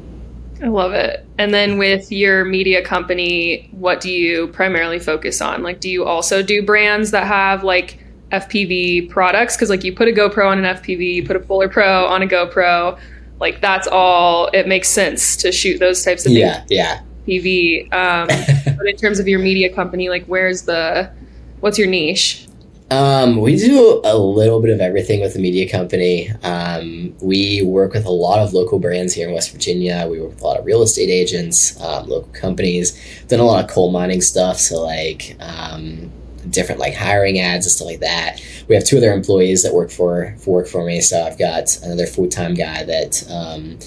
I 0.60 0.66
love 0.66 0.92
it. 0.92 1.24
And 1.38 1.54
then 1.54 1.78
with 1.78 2.10
your 2.10 2.44
media 2.44 2.84
company, 2.84 3.68
what 3.70 4.00
do 4.00 4.10
you 4.10 4.48
primarily 4.48 4.98
focus 4.98 5.40
on? 5.40 5.62
Like, 5.62 5.78
do 5.78 5.88
you 5.88 6.04
also 6.04 6.42
do 6.42 6.60
brands 6.60 7.12
that 7.12 7.28
have 7.28 7.62
like 7.62 8.02
FPV 8.32 9.08
products? 9.08 9.54
Because 9.54 9.70
like 9.70 9.84
you 9.84 9.94
put 9.94 10.08
a 10.08 10.12
GoPro 10.12 10.48
on 10.48 10.64
an 10.64 10.76
FPV, 10.76 11.14
you 11.14 11.24
put 11.24 11.36
a 11.36 11.40
Polar 11.40 11.68
Pro 11.68 12.06
on 12.06 12.22
a 12.22 12.26
GoPro. 12.26 12.98
Like 13.38 13.60
that's 13.60 13.86
all. 13.86 14.48
It 14.48 14.66
makes 14.66 14.88
sense 14.88 15.36
to 15.36 15.52
shoot 15.52 15.78
those 15.78 16.04
types 16.04 16.26
of 16.26 16.32
things. 16.32 16.40
Yeah, 16.40 16.64
yeah. 16.68 17.02
TV. 17.26 17.92
Um, 17.92 18.26
but 18.76 18.86
in 18.86 18.96
terms 18.96 19.18
of 19.18 19.28
your 19.28 19.38
media 19.38 19.72
company, 19.72 20.08
like 20.08 20.24
where's 20.26 20.62
the, 20.62 21.10
what's 21.60 21.78
your 21.78 21.88
niche? 21.88 22.46
Um, 22.90 23.40
we 23.40 23.54
do 23.54 24.00
a 24.04 24.18
little 24.18 24.60
bit 24.60 24.70
of 24.70 24.80
everything 24.80 25.20
with 25.20 25.34
the 25.34 25.38
media 25.38 25.70
company. 25.70 26.28
Um, 26.42 27.14
we 27.20 27.62
work 27.62 27.92
with 27.92 28.04
a 28.04 28.10
lot 28.10 28.40
of 28.40 28.52
local 28.52 28.80
brands 28.80 29.14
here 29.14 29.28
in 29.28 29.34
West 29.34 29.52
Virginia. 29.52 30.08
We 30.10 30.20
work 30.20 30.30
with 30.30 30.40
a 30.40 30.44
lot 30.44 30.58
of 30.58 30.66
real 30.66 30.82
estate 30.82 31.08
agents, 31.08 31.80
um, 31.80 32.08
local 32.08 32.32
companies. 32.32 33.00
Done 33.28 33.38
a 33.38 33.44
lot 33.44 33.62
of 33.62 33.70
coal 33.70 33.92
mining 33.92 34.20
stuff, 34.20 34.58
so 34.58 34.82
like 34.82 35.36
um, 35.38 36.10
different 36.48 36.80
like 36.80 36.94
hiring 36.94 37.38
ads 37.38 37.64
and 37.64 37.70
stuff 37.70 37.86
like 37.86 38.00
that. 38.00 38.40
We 38.66 38.74
have 38.74 38.84
two 38.84 38.96
other 38.96 39.12
employees 39.12 39.62
that 39.62 39.72
work 39.72 39.92
for, 39.92 40.34
for 40.38 40.54
work 40.54 40.66
for 40.66 40.84
me. 40.84 41.00
So 41.00 41.22
I've 41.22 41.38
got 41.38 41.76
another 41.84 42.06
full 42.06 42.28
time 42.28 42.54
guy 42.54 42.82
that 42.82 43.24
um, 43.30 43.78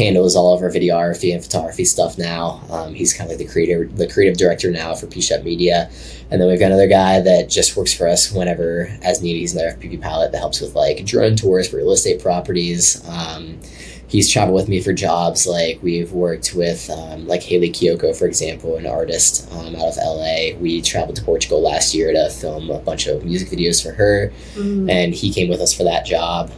handles 0.00 0.34
all 0.34 0.54
of 0.54 0.62
our 0.62 0.70
videography 0.70 1.32
and 1.32 1.42
photography 1.42 1.84
stuff 1.84 2.18
now. 2.18 2.62
Um, 2.70 2.94
he's 2.94 3.12
kind 3.12 3.30
of 3.30 3.38
like 3.38 3.46
the 3.46 3.52
creative 3.52 3.96
the 3.96 4.08
creative 4.08 4.36
director 4.36 4.70
now 4.70 4.94
for 4.94 5.06
P-Shep 5.06 5.44
Media. 5.44 5.90
And 6.30 6.40
then 6.40 6.48
we've 6.48 6.58
got 6.58 6.66
another 6.66 6.88
guy 6.88 7.20
that 7.20 7.48
just 7.48 7.76
works 7.76 7.92
for 7.92 8.08
us 8.08 8.32
whenever 8.32 8.88
as 9.02 9.22
needed. 9.22 9.40
He's 9.40 9.54
another 9.54 9.76
FPV 9.76 10.00
pilot 10.00 10.32
that 10.32 10.38
helps 10.38 10.60
with 10.60 10.74
like 10.74 11.04
drone 11.04 11.36
tours 11.36 11.68
for 11.68 11.76
real 11.76 11.92
estate 11.92 12.22
properties. 12.22 13.06
Um, 13.08 13.58
he's 14.10 14.30
traveled 14.30 14.56
with 14.56 14.68
me 14.68 14.80
for 14.80 14.92
jobs. 14.92 15.46
Like 15.46 15.82
we've 15.82 16.12
worked 16.12 16.54
with 16.54 16.90
um, 16.90 17.26
like 17.26 17.42
Hayley 17.42 17.70
Kiyoko, 17.70 18.16
for 18.16 18.26
example, 18.26 18.76
an 18.76 18.86
artist 18.86 19.50
um, 19.52 19.76
out 19.76 19.88
of 19.88 19.96
LA. 19.96 20.56
We 20.58 20.82
traveled 20.82 21.16
to 21.16 21.22
Portugal 21.22 21.62
last 21.62 21.94
year 21.94 22.12
to 22.12 22.30
film 22.30 22.70
a 22.70 22.78
bunch 22.78 23.06
of 23.06 23.24
music 23.24 23.48
videos 23.48 23.82
for 23.82 23.92
her, 23.92 24.32
mm. 24.54 24.90
and 24.90 25.14
he 25.14 25.32
came 25.32 25.48
with 25.48 25.60
us 25.60 25.72
for 25.72 25.84
that 25.84 26.06
job. 26.06 26.50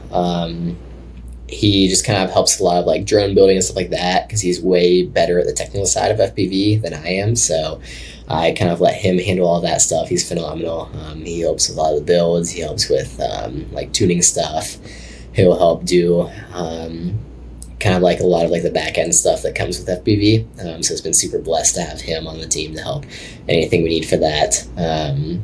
He 1.53 1.89
just 1.89 2.07
kind 2.07 2.23
of 2.23 2.31
helps 2.31 2.59
a 2.59 2.65
lot 2.65 2.79
of 2.79 2.87
like 2.87 3.05
drone 3.05 3.35
building 3.35 3.57
and 3.57 3.65
stuff 3.65 3.77
like 3.77 3.91
that 3.91 4.27
because 4.27 4.41
he's 4.41 4.61
way 4.61 5.05
better 5.05 5.39
at 5.39 5.47
the 5.47 5.53
technical 5.53 5.87
side 5.87 6.11
of 6.11 6.35
FPV 6.35 6.81
than 6.83 6.95
I 6.95 7.09
am. 7.09 7.37
So 7.37 7.81
I 8.29 8.53
kind 8.53 8.71
of 8.71 8.81
let 8.81 8.95
him 8.95 9.19
handle 9.19 9.47
all 9.47 9.61
that 9.61 9.83
stuff. 9.83 10.09
He's 10.09 10.27
phenomenal. 10.27 10.91
Um, 11.05 11.25
he 11.25 11.41
helps 11.41 11.69
with 11.69 11.77
a 11.77 11.81
lot 11.81 11.93
of 11.93 12.01
the 12.01 12.07
builds. 12.07 12.51
He 12.51 12.61
helps 12.61 12.89
with 12.89 13.21
um, 13.21 13.71
like 13.73 13.93
tuning 13.93 14.23
stuff. 14.23 14.77
He'll 15.35 15.57
help 15.57 15.85
do 15.85 16.31
um, 16.55 17.19
kind 17.81 17.97
of 17.97 18.03
like 18.03 18.21
a 18.21 18.27
lot 18.27 18.45
of 18.45 18.51
like 18.51 18.63
the 18.63 18.71
back 18.71 18.97
end 18.97 19.15
stuff 19.15 19.43
that 19.43 19.55
comes 19.55 19.79
with 19.79 19.89
FPV. 19.89 20.65
Um, 20.65 20.83
so 20.83 20.93
it's 20.93 21.01
been 21.01 21.15
super 21.15 21.39
blessed 21.39 21.75
to 21.75 21.83
have 21.83 22.01
him 22.01 22.27
on 22.27 22.39
the 22.39 22.47
team 22.47 22.75
to 22.75 22.81
help 22.81 23.05
anything 23.49 23.83
we 23.83 23.91
need 23.91 24.07
for 24.07 24.17
that. 24.17 24.67
Um, 24.77 25.43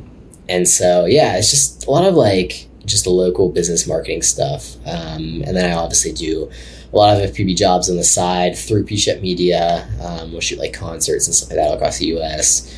and 0.48 0.66
so 0.66 1.04
yeah, 1.04 1.36
it's 1.36 1.50
just 1.50 1.86
a 1.86 1.90
lot 1.90 2.06
of 2.06 2.14
like 2.14 2.67
just 2.88 3.04
the 3.04 3.10
local 3.10 3.48
business 3.50 3.86
marketing 3.86 4.22
stuff. 4.22 4.76
Um, 4.86 5.42
and 5.46 5.56
then 5.56 5.70
I 5.70 5.74
obviously 5.74 6.12
do 6.12 6.50
a 6.92 6.96
lot 6.96 7.16
of 7.16 7.30
FPV 7.30 7.56
jobs 7.56 7.90
on 7.90 7.96
the 7.96 8.04
side 8.04 8.56
through 8.56 8.84
P-Shep 8.84 9.20
Media. 9.20 9.88
Um, 10.02 10.32
we'll 10.32 10.40
shoot 10.40 10.58
like 10.58 10.72
concerts 10.72 11.26
and 11.26 11.34
stuff 11.34 11.50
like 11.50 11.58
that 11.58 11.74
across 11.74 11.98
the 11.98 12.06
U.S. 12.06 12.74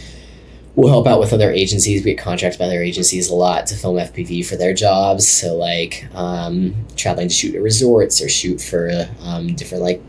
We'll 0.75 0.91
help 0.91 1.07
out 1.07 1.21
with 1.21 1.33
other 1.33 1.51
agencies. 1.51 2.05
We 2.05 2.13
get 2.13 2.23
contracts 2.23 2.57
by 2.57 2.67
other 2.67 2.83
agencies 2.83 3.29
a 3.29 3.35
lot 3.35 3.67
to 3.67 3.75
film 3.75 3.97
FPV 3.97 4.47
for 4.47 4.57
their 4.57 4.75
jobs. 4.75 5.29
So 5.29 5.55
like 5.55 6.07
um, 6.15 6.75
traveling 6.97 7.29
to 7.29 7.35
shoot 7.35 7.55
at 7.55 7.63
resorts 7.63 8.21
or 8.23 8.29
shoot 8.29 8.61
for 8.61 8.91
um, 9.23 9.55
different 9.55 9.85
like 9.85 10.03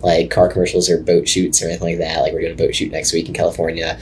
like 0.00 0.30
car 0.30 0.48
commercials 0.48 0.88
or 0.88 1.02
boat 1.02 1.28
shoots 1.28 1.60
or 1.62 1.66
anything 1.66 1.88
like 1.88 1.98
that. 1.98 2.20
Like 2.20 2.32
we're 2.32 2.40
doing 2.40 2.52
a 2.52 2.56
boat 2.56 2.74
shoot 2.74 2.92
next 2.92 3.12
week 3.12 3.28
in 3.28 3.34
California. 3.34 3.98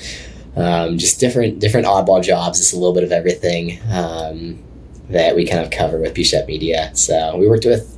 Um, 0.55 0.97
just 0.97 1.21
different 1.21 1.59
different 1.59 1.87
oddball 1.87 2.23
jobs. 2.23 2.61
It's 2.61 2.73
a 2.73 2.77
little 2.77 2.95
bit 2.95 3.05
of 3.05 3.13
everything. 3.13 3.79
Um, 3.91 4.63
that 5.11 5.37
we 5.37 5.47
kind 5.47 5.65
of 5.65 5.71
cover 5.71 5.99
with 5.99 6.15
P-Shep 6.15 6.47
Media. 6.47 6.91
So 6.95 7.37
we 7.37 7.49
worked 7.49 7.65
with 7.65 7.97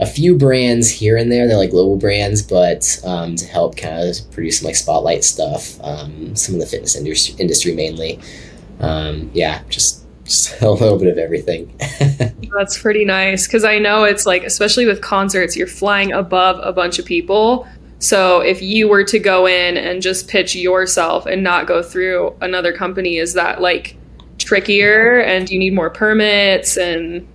a 0.00 0.06
few 0.06 0.36
brands 0.36 0.90
here 0.90 1.16
and 1.16 1.30
there. 1.30 1.46
They're 1.46 1.56
like 1.56 1.70
global 1.70 1.96
brands, 1.96 2.42
but 2.42 3.00
um, 3.04 3.36
to 3.36 3.46
help 3.46 3.76
kind 3.76 4.08
of 4.08 4.30
produce 4.32 4.60
some 4.60 4.66
like 4.66 4.76
spotlight 4.76 5.24
stuff, 5.24 5.80
um, 5.82 6.34
some 6.34 6.54
of 6.54 6.60
the 6.60 6.66
fitness 6.66 6.96
industry, 6.96 7.36
industry 7.38 7.74
mainly. 7.74 8.18
Um, 8.80 9.30
yeah, 9.32 9.62
just, 9.68 10.04
just 10.24 10.60
a 10.62 10.70
little 10.70 10.98
bit 10.98 11.08
of 11.08 11.18
everything. 11.18 11.74
That's 12.56 12.80
pretty 12.80 13.04
nice 13.04 13.46
because 13.46 13.64
I 13.64 13.78
know 13.78 14.04
it's 14.04 14.26
like, 14.26 14.42
especially 14.44 14.86
with 14.86 15.00
concerts, 15.00 15.56
you're 15.56 15.66
flying 15.66 16.12
above 16.12 16.58
a 16.62 16.72
bunch 16.72 16.98
of 16.98 17.04
people. 17.04 17.66
So 18.00 18.40
if 18.40 18.60
you 18.60 18.88
were 18.88 19.04
to 19.04 19.18
go 19.18 19.46
in 19.46 19.76
and 19.76 20.02
just 20.02 20.28
pitch 20.28 20.54
yourself 20.54 21.24
and 21.24 21.42
not 21.42 21.66
go 21.66 21.82
through 21.82 22.36
another 22.42 22.72
company, 22.72 23.16
is 23.16 23.32
that 23.34 23.62
like 23.62 23.96
trickier 24.44 25.20
and 25.20 25.50
you 25.50 25.58
need 25.58 25.74
more 25.74 25.90
permits 25.90 26.76
and 26.76 27.26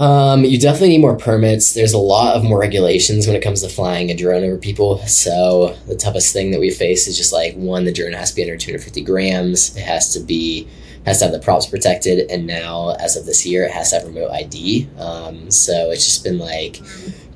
um, 0.00 0.44
you 0.44 0.60
definitely 0.60 0.90
need 0.90 1.00
more 1.00 1.16
permits. 1.16 1.74
There's 1.74 1.92
a 1.92 1.98
lot 1.98 2.36
of 2.36 2.44
more 2.44 2.60
regulations 2.60 3.26
when 3.26 3.34
it 3.34 3.42
comes 3.42 3.62
to 3.62 3.68
flying 3.68 4.10
a 4.10 4.16
drone 4.16 4.44
over 4.44 4.56
people. 4.56 4.98
So 5.06 5.76
the 5.88 5.96
toughest 5.96 6.32
thing 6.32 6.52
that 6.52 6.60
we 6.60 6.70
face 6.70 7.08
is 7.08 7.16
just 7.16 7.32
like 7.32 7.54
one, 7.56 7.84
the 7.84 7.92
drone 7.92 8.12
has 8.12 8.30
to 8.30 8.36
be 8.36 8.42
under 8.42 8.56
250 8.56 9.02
grams. 9.02 9.76
It 9.76 9.82
has 9.82 10.12
to 10.14 10.20
be 10.20 10.68
has 11.04 11.18
to 11.18 11.24
have 11.24 11.32
the 11.32 11.38
props 11.38 11.66
protected, 11.66 12.30
and 12.30 12.46
now 12.46 12.90
as 13.00 13.16
of 13.16 13.24
this 13.24 13.46
year, 13.46 13.64
it 13.64 13.70
has 13.70 13.90
to 13.90 13.96
have 13.96 14.06
remote 14.06 14.30
ID. 14.30 14.88
Um, 14.98 15.50
so 15.50 15.90
it's 15.90 16.04
just 16.04 16.22
been 16.22 16.38
like 16.38 16.80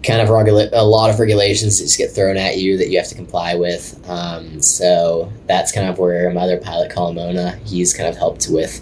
kind 0.03 0.21
of 0.21 0.29
regula- 0.29 0.71
a 0.73 0.85
lot 0.85 1.11
of 1.11 1.21
regulations 1.21 1.79
that 1.79 1.85
just 1.85 1.99
get 1.99 2.11
thrown 2.11 2.37
at 2.37 2.59
you 2.59 2.77
that 2.79 2.89
you 2.89 2.99
have 2.99 3.09
to 3.09 3.15
comply 3.15 3.55
with. 3.55 3.99
Um, 4.09 4.61
so 4.61 5.33
that's 5.47 5.73
kind 5.73 5.89
of 5.89 5.99
where 5.99 6.31
my 6.31 6.43
other 6.43 6.59
pilot, 6.59 6.91
Colomona, 6.91 7.57
he's 7.67 7.95
kind 7.95 8.09
of 8.09 8.17
helped 8.17 8.49
with. 8.51 8.81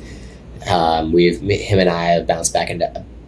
Um, 0.69 1.12
we've 1.12 1.41
him 1.41 1.79
and 1.79 1.89
I 1.89 2.05
have 2.05 2.27
bounced 2.27 2.53
back 2.53 2.71
and 2.71 2.83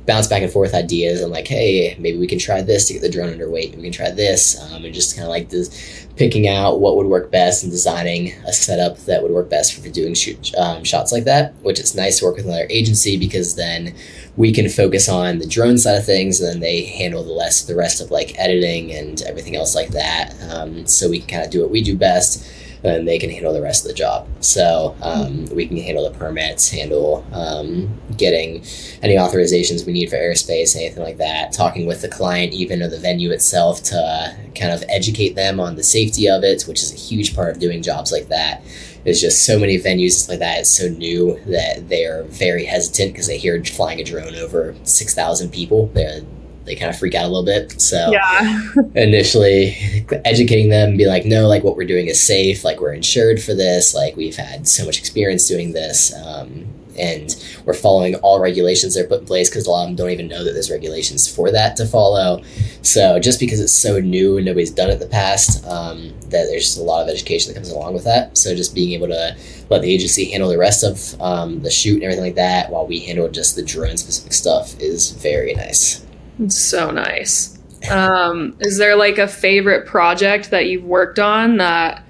bounce 0.06 0.26
back 0.26 0.42
and 0.42 0.52
forth 0.52 0.74
ideas 0.74 1.20
and 1.20 1.30
like, 1.30 1.46
hey, 1.46 1.96
maybe 1.98 2.18
we 2.18 2.26
can 2.26 2.38
try 2.38 2.60
this 2.60 2.86
to 2.88 2.94
get 2.94 3.02
the 3.02 3.08
drone 3.08 3.32
underweight. 3.32 3.76
We 3.76 3.82
can 3.82 3.92
try 3.92 4.10
this, 4.10 4.60
um, 4.60 4.84
and 4.84 4.94
just 4.94 5.14
kind 5.14 5.24
of 5.24 5.30
like 5.30 5.48
this, 5.48 6.01
picking 6.16 6.46
out 6.46 6.80
what 6.80 6.96
would 6.96 7.06
work 7.06 7.30
best 7.30 7.62
and 7.62 7.72
designing 7.72 8.32
a 8.46 8.52
setup 8.52 8.98
that 9.06 9.22
would 9.22 9.32
work 9.32 9.48
best 9.48 9.74
for 9.74 9.88
doing 9.88 10.14
shoot, 10.14 10.54
um, 10.56 10.84
shots 10.84 11.12
like 11.12 11.24
that. 11.24 11.54
Which 11.62 11.80
is 11.80 11.94
nice 11.94 12.18
to 12.18 12.26
work 12.26 12.36
with 12.36 12.46
another 12.46 12.66
agency 12.70 13.16
because 13.16 13.56
then 13.56 13.94
we 14.36 14.52
can 14.52 14.68
focus 14.68 15.08
on 15.08 15.38
the 15.38 15.46
drone 15.46 15.78
side 15.78 15.98
of 15.98 16.06
things 16.06 16.40
and 16.40 16.54
then 16.54 16.60
they 16.60 16.84
handle 16.84 17.22
the 17.22 17.32
less 17.32 17.62
the 17.62 17.76
rest 17.76 18.00
of 18.00 18.10
like 18.10 18.38
editing 18.38 18.92
and 18.92 19.22
everything 19.22 19.56
else 19.56 19.74
like 19.74 19.90
that 19.90 20.34
um, 20.50 20.86
so 20.86 21.10
we 21.10 21.18
can 21.18 21.28
kind 21.28 21.44
of 21.44 21.50
do 21.50 21.60
what 21.60 21.70
we 21.70 21.82
do 21.82 21.96
best 21.96 22.50
and 22.84 23.06
they 23.06 23.18
can 23.18 23.30
handle 23.30 23.52
the 23.52 23.62
rest 23.62 23.84
of 23.84 23.88
the 23.88 23.94
job 23.94 24.26
so 24.40 24.96
um, 25.02 25.44
we 25.46 25.66
can 25.66 25.76
handle 25.76 26.08
the 26.08 26.18
permits 26.18 26.68
handle 26.70 27.24
um, 27.32 27.88
getting 28.16 28.62
any 29.02 29.14
authorizations 29.14 29.86
we 29.86 29.92
need 29.92 30.10
for 30.10 30.16
airspace 30.16 30.76
anything 30.76 31.02
like 31.02 31.18
that 31.18 31.52
talking 31.52 31.86
with 31.86 32.02
the 32.02 32.08
client 32.08 32.52
even 32.52 32.82
or 32.82 32.88
the 32.88 32.98
venue 32.98 33.30
itself 33.30 33.82
to 33.82 34.36
kind 34.54 34.72
of 34.72 34.82
educate 34.88 35.34
them 35.34 35.60
on 35.60 35.76
the 35.76 35.82
safety 35.82 36.28
of 36.28 36.42
it 36.42 36.62
which 36.62 36.82
is 36.82 36.92
a 36.92 36.96
huge 36.96 37.34
part 37.34 37.50
of 37.50 37.60
doing 37.60 37.82
jobs 37.82 38.12
like 38.12 38.28
that 38.28 38.62
there's 39.04 39.20
just 39.20 39.44
so 39.44 39.58
many 39.58 39.78
venues 39.78 40.28
like 40.28 40.38
that. 40.38 40.60
It's 40.60 40.70
so 40.70 40.88
new 40.88 41.38
that 41.46 41.88
they 41.88 42.04
are 42.04 42.22
very 42.24 42.64
hesitant 42.64 43.12
because 43.12 43.26
they 43.26 43.38
hear 43.38 43.62
flying 43.64 44.00
a 44.00 44.04
drone 44.04 44.34
over 44.36 44.74
six 44.84 45.14
thousand 45.14 45.50
people. 45.50 45.86
They 45.88 46.24
they 46.64 46.74
kind 46.74 46.90
of 46.90 46.98
freak 46.98 47.14
out 47.14 47.24
a 47.24 47.28
little 47.28 47.44
bit. 47.44 47.80
So 47.80 48.10
yeah. 48.10 48.62
initially 48.94 50.04
educating 50.24 50.68
them, 50.68 50.96
be 50.96 51.06
like, 51.06 51.24
no, 51.24 51.48
like 51.48 51.64
what 51.64 51.76
we're 51.76 51.86
doing 51.86 52.06
is 52.06 52.20
safe. 52.20 52.64
Like 52.64 52.80
we're 52.80 52.92
insured 52.92 53.42
for 53.42 53.54
this. 53.54 53.94
Like 53.94 54.16
we've 54.16 54.36
had 54.36 54.68
so 54.68 54.84
much 54.84 54.98
experience 54.98 55.46
doing 55.48 55.72
this. 55.72 56.14
Um, 56.24 56.66
and 56.98 57.42
we're 57.64 57.74
following 57.74 58.16
all 58.16 58.40
regulations 58.40 58.94
that 58.94 59.04
are 59.04 59.08
put 59.08 59.20
in 59.20 59.26
place 59.26 59.48
because 59.48 59.66
a 59.66 59.70
lot 59.70 59.84
of 59.84 59.88
them 59.88 59.96
don't 59.96 60.10
even 60.10 60.28
know 60.28 60.44
that 60.44 60.52
there's 60.52 60.70
regulations 60.70 61.32
for 61.32 61.50
that 61.50 61.76
to 61.76 61.86
follow. 61.86 62.42
So 62.82 63.18
just 63.18 63.40
because 63.40 63.60
it's 63.60 63.72
so 63.72 63.98
new 64.00 64.36
and 64.36 64.46
nobody's 64.46 64.70
done 64.70 64.90
it 64.90 64.94
in 64.94 64.98
the 64.98 65.06
past, 65.06 65.66
um, 65.66 66.12
that 66.24 66.46
there's 66.46 66.64
just 66.64 66.78
a 66.78 66.82
lot 66.82 67.02
of 67.02 67.08
education 67.08 67.52
that 67.52 67.58
comes 67.58 67.70
along 67.70 67.94
with 67.94 68.04
that. 68.04 68.36
So 68.36 68.54
just 68.54 68.74
being 68.74 68.92
able 68.92 69.08
to 69.08 69.36
let 69.70 69.82
the 69.82 69.92
agency 69.92 70.30
handle 70.30 70.48
the 70.48 70.58
rest 70.58 70.84
of 70.84 71.20
um, 71.20 71.62
the 71.62 71.70
shoot 71.70 71.94
and 71.94 72.04
everything 72.04 72.24
like 72.24 72.34
that, 72.34 72.70
while 72.70 72.86
we 72.86 73.00
handle 73.00 73.28
just 73.28 73.56
the 73.56 73.62
drone 73.62 73.96
specific 73.96 74.32
stuff, 74.32 74.78
is 74.78 75.12
very 75.12 75.54
nice. 75.54 76.04
So 76.48 76.90
nice. 76.90 77.58
Um, 77.90 78.56
is 78.60 78.78
there 78.78 78.96
like 78.96 79.18
a 79.18 79.26
favorite 79.26 79.86
project 79.86 80.50
that 80.50 80.66
you've 80.66 80.84
worked 80.84 81.18
on 81.18 81.56
that? 81.56 82.04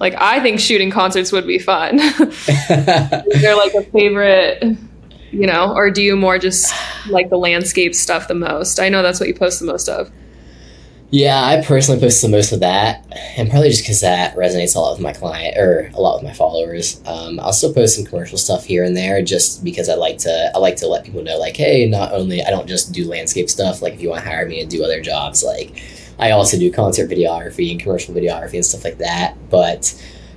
like 0.00 0.14
I 0.18 0.40
think 0.40 0.60
shooting 0.60 0.90
concerts 0.90 1.32
would 1.32 1.46
be 1.46 1.58
fun. 1.58 1.98
Is 1.98 3.42
there 3.42 3.56
like 3.56 3.74
a 3.74 3.82
favorite, 3.90 4.62
you 5.30 5.46
know, 5.46 5.74
or 5.74 5.90
do 5.90 6.02
you 6.02 6.16
more 6.16 6.38
just 6.38 6.72
like 7.08 7.30
the 7.30 7.36
landscape 7.36 7.94
stuff 7.94 8.28
the 8.28 8.34
most? 8.34 8.80
I 8.80 8.88
know 8.88 9.02
that's 9.02 9.20
what 9.20 9.28
you 9.28 9.34
post 9.34 9.60
the 9.60 9.66
most 9.66 9.88
of. 9.88 10.10
Yeah, 11.10 11.42
I 11.42 11.64
personally 11.64 11.98
post 11.98 12.20
the 12.20 12.28
most 12.28 12.52
of 12.52 12.60
that, 12.60 13.02
and 13.38 13.48
probably 13.48 13.70
just 13.70 13.82
because 13.82 14.02
that 14.02 14.36
resonates 14.36 14.76
a 14.76 14.78
lot 14.78 14.92
with 14.92 15.00
my 15.00 15.14
client 15.14 15.56
or 15.56 15.90
a 15.94 16.00
lot 16.02 16.16
with 16.16 16.22
my 16.22 16.34
followers. 16.34 17.00
Um, 17.06 17.40
I'll 17.40 17.54
still 17.54 17.72
post 17.72 17.96
some 17.96 18.04
commercial 18.04 18.36
stuff 18.36 18.66
here 18.66 18.84
and 18.84 18.94
there, 18.94 19.22
just 19.22 19.64
because 19.64 19.88
I 19.88 19.94
like 19.94 20.18
to. 20.18 20.52
I 20.54 20.58
like 20.58 20.76
to 20.76 20.86
let 20.86 21.04
people 21.04 21.22
know, 21.22 21.38
like, 21.38 21.56
hey, 21.56 21.88
not 21.88 22.12
only 22.12 22.42
I 22.44 22.50
don't 22.50 22.68
just 22.68 22.92
do 22.92 23.08
landscape 23.08 23.48
stuff. 23.48 23.80
Like, 23.80 23.94
if 23.94 24.02
you 24.02 24.10
want 24.10 24.22
to 24.22 24.28
hire 24.28 24.46
me 24.46 24.62
to 24.62 24.68
do 24.68 24.84
other 24.84 25.00
jobs, 25.00 25.42
like 25.42 25.82
I 26.18 26.32
also 26.32 26.58
do 26.58 26.70
concert 26.70 27.08
videography 27.08 27.70
and 27.70 27.80
commercial 27.80 28.14
videography 28.14 28.54
and 28.54 28.66
stuff 28.66 28.84
like 28.84 28.98
that. 28.98 29.34
But 29.48 29.94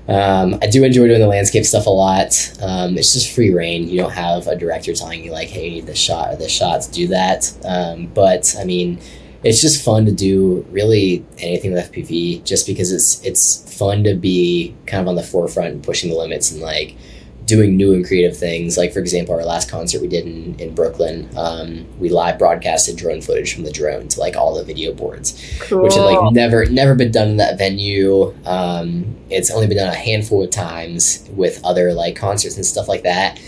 um, 0.07 0.57
I 0.61 0.67
do 0.67 0.85
enjoy 0.85 1.07
doing 1.07 1.19
the 1.19 1.27
landscape 1.27 1.65
stuff 1.65 1.85
a 1.85 1.89
lot. 1.89 2.33
Um, 2.61 2.97
it's 2.97 3.11
just 3.11 3.35
free 3.35 3.53
reign. 3.53 3.89
You 3.89 3.97
don't 3.97 4.13
have 4.13 4.47
a 4.47 4.55
director 4.55 4.93
telling 4.93 5.21
you 5.21 5.33
like, 5.33 5.49
"Hey, 5.49 5.65
you 5.67 5.71
need 5.71 5.85
this 5.87 5.99
shot 5.99 6.33
or 6.33 6.37
this 6.37 6.51
shot 6.51 6.81
to 6.83 6.91
do 6.93 7.07
that." 7.07 7.51
Um, 7.65 8.05
but 8.13 8.55
I 8.57 8.63
mean, 8.63 9.01
it's 9.43 9.61
just 9.61 9.83
fun 9.83 10.05
to 10.05 10.11
do 10.11 10.65
really 10.71 11.25
anything 11.39 11.73
with 11.73 11.91
FPV, 11.91 12.43
just 12.43 12.67
because 12.67 12.91
it's 12.91 13.23
it's 13.25 13.77
fun 13.77 14.03
to 14.03 14.13
be 14.15 14.75
kind 14.85 15.01
of 15.01 15.07
on 15.07 15.15
the 15.15 15.23
forefront 15.23 15.73
and 15.73 15.83
pushing 15.83 16.09
the 16.11 16.17
limits 16.17 16.51
and 16.51 16.61
like 16.61 16.95
doing 17.45 17.75
new 17.75 17.93
and 17.93 18.05
creative 18.05 18.37
things. 18.37 18.77
Like 18.77 18.93
for 18.93 18.99
example, 18.99 19.33
our 19.35 19.43
last 19.43 19.69
concert 19.69 19.99
we 20.01 20.07
did 20.07 20.25
in, 20.25 20.57
in 20.59 20.73
Brooklyn, 20.75 21.27
um, 21.35 21.85
we 21.99 22.07
live 22.09 22.37
broadcasted 22.39 22.95
drone 22.97 23.19
footage 23.21 23.53
from 23.53 23.63
the 23.63 23.71
drone 23.71 24.07
to 24.09 24.19
like 24.19 24.35
all 24.37 24.55
the 24.55 24.63
video 24.63 24.93
boards, 24.93 25.43
Cool. 25.59 25.81
which 25.83 25.95
had 25.95 26.03
like 26.03 26.33
never 26.33 26.65
never 26.67 26.95
been 26.95 27.11
done 27.11 27.29
in 27.29 27.37
that 27.37 27.57
venue. 27.57 28.33
Um, 28.45 29.17
it's 29.29 29.49
only 29.49 29.67
been 29.67 29.77
done 29.77 29.89
a 29.91 29.95
handful 29.97 30.43
of 30.43 30.51
times 30.51 31.27
with 31.31 31.59
other 31.65 31.93
like 31.93 32.15
concerts 32.15 32.55
and 32.57 32.65
stuff 32.65 32.87
like 32.87 33.03
that. 33.03 33.39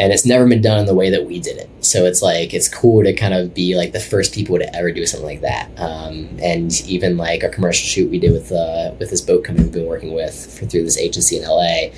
And 0.00 0.12
it's 0.12 0.26
never 0.26 0.46
been 0.46 0.62
done 0.62 0.80
in 0.80 0.86
the 0.86 0.94
way 0.94 1.10
that 1.10 1.26
we 1.26 1.38
did 1.40 1.58
it. 1.58 1.68
So 1.84 2.06
it's 2.06 2.22
like 2.22 2.54
it's 2.54 2.68
cool 2.68 3.04
to 3.04 3.12
kind 3.12 3.34
of 3.34 3.54
be 3.54 3.76
like 3.76 3.92
the 3.92 4.00
first 4.00 4.34
people 4.34 4.58
to 4.58 4.76
ever 4.76 4.90
do 4.90 5.06
something 5.06 5.28
like 5.28 5.42
that. 5.42 5.68
Um, 5.78 6.28
and 6.42 6.72
even 6.86 7.16
like 7.16 7.44
our 7.44 7.50
commercial 7.50 7.86
shoot 7.86 8.10
we 8.10 8.18
did 8.18 8.32
with 8.32 8.50
uh, 8.50 8.94
with 8.98 9.10
this 9.10 9.20
boat 9.20 9.44
company 9.44 9.66
we've 9.66 9.74
been 9.74 9.86
working 9.86 10.14
with 10.14 10.58
for, 10.58 10.66
through 10.66 10.84
this 10.84 10.98
agency 10.98 11.36
in 11.36 11.44
LA 11.44 11.90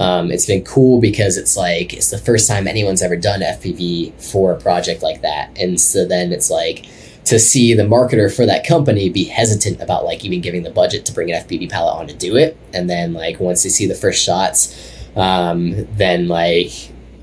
um, 0.00 0.30
it's 0.30 0.46
been 0.46 0.64
cool 0.64 0.98
because 0.98 1.36
it's 1.36 1.58
like 1.58 1.92
it's 1.92 2.10
the 2.10 2.18
first 2.18 2.48
time 2.48 2.66
anyone's 2.66 3.02
ever 3.02 3.16
done 3.16 3.40
FPV 3.40 4.14
for 4.32 4.52
a 4.52 4.58
project 4.58 5.02
like 5.02 5.20
that, 5.20 5.50
and 5.58 5.78
so 5.78 6.06
then 6.06 6.32
it's 6.32 6.50
like 6.50 6.86
to 7.26 7.38
see 7.38 7.74
the 7.74 7.82
marketer 7.82 8.34
for 8.34 8.46
that 8.46 8.66
company 8.66 9.10
be 9.10 9.24
hesitant 9.24 9.80
about 9.82 10.06
like 10.06 10.24
even 10.24 10.40
giving 10.40 10.62
the 10.62 10.70
budget 10.70 11.04
to 11.04 11.12
bring 11.12 11.30
an 11.30 11.42
FPV 11.44 11.70
pilot 11.70 11.92
on 11.92 12.06
to 12.06 12.14
do 12.14 12.36
it, 12.36 12.56
and 12.72 12.88
then 12.88 13.12
like 13.12 13.40
once 13.40 13.62
they 13.62 13.68
see 13.68 13.86
the 13.86 13.94
first 13.94 14.24
shots, 14.24 14.74
um, 15.16 15.86
then 15.96 16.28
like 16.28 16.72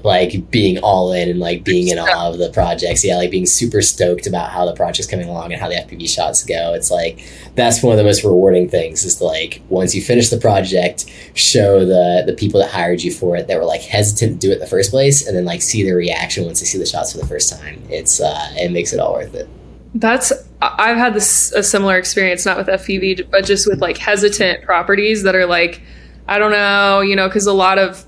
like 0.04 0.50
being 0.52 0.78
all 0.80 1.12
in 1.12 1.30
and 1.30 1.40
like 1.40 1.64
being 1.64 1.88
in 1.88 1.98
awe 1.98 2.30
of 2.30 2.38
the 2.38 2.50
projects. 2.50 3.04
Yeah, 3.04 3.18
like 3.18 3.32
being 3.32 3.46
super 3.46 3.82
stoked 3.82 4.28
about 4.28 4.52
how 4.52 4.66
the 4.66 4.74
project's 4.74 5.10
coming 5.10 5.28
along 5.28 5.52
and 5.52 5.62
how 5.62 5.68
the 5.68 5.76
FPV 5.76 6.08
shots 6.10 6.44
go. 6.44 6.74
It's 6.74 6.92
like 6.92 7.26
that's 7.56 7.82
one 7.82 7.94
of 7.94 7.98
the 7.98 8.04
most 8.04 8.24
rewarding 8.24 8.70
things 8.70 9.04
is 9.04 9.16
to 9.16 9.26
like 9.26 9.62
once 9.70 9.96
you 9.96 10.02
finish 10.02 10.30
the 10.30 10.38
project, 10.38 11.06
show 11.34 11.86
the 11.86 12.24
the 12.26 12.34
people 12.34 12.60
that 12.60 12.72
hired 12.72 13.02
you 13.02 13.12
for 13.12 13.36
it 13.36 13.48
that 13.48 13.58
were 13.58 13.66
like 13.66 13.82
hesitant 13.82 14.42
to 14.42 14.48
do 14.48 14.52
it 14.52 14.56
in 14.56 14.60
the 14.60 14.68
first 14.68 14.92
place, 14.92 15.28
and 15.28 15.36
then 15.36 15.46
like 15.46 15.62
see 15.62 15.84
their 15.84 15.96
reaction 15.96 16.46
once 16.46 16.60
they 16.60 16.66
see 16.66 16.78
the 16.78 16.86
shots 16.86 17.12
for 17.12 17.18
the 17.18 17.28
first 17.28 17.52
time. 17.52 17.82
It's 17.90 18.20
uh, 18.20 18.54
it 18.56 18.72
makes 18.72 18.94
it 18.94 19.00
all 19.00 19.14
worth 19.14 19.34
it. 19.34 19.50
That's 19.96 20.32
I've 20.62 20.98
had 20.98 21.14
this 21.14 21.52
a 21.52 21.64
similar 21.64 21.98
experience, 21.98 22.46
not 22.46 22.58
with 22.58 22.68
FPV, 22.68 23.30
but 23.30 23.46
just 23.46 23.68
with 23.68 23.82
like 23.82 23.98
hesitant 23.98 24.64
properties 24.64 25.24
that 25.24 25.36
are 25.36 25.46
like, 25.46 25.82
I 26.28 26.40
don't 26.40 26.52
know, 26.52 27.02
you 27.02 27.16
know, 27.16 27.28
because 27.28 27.46
a 27.46 27.54
lot 27.54 27.78
of 27.78 28.07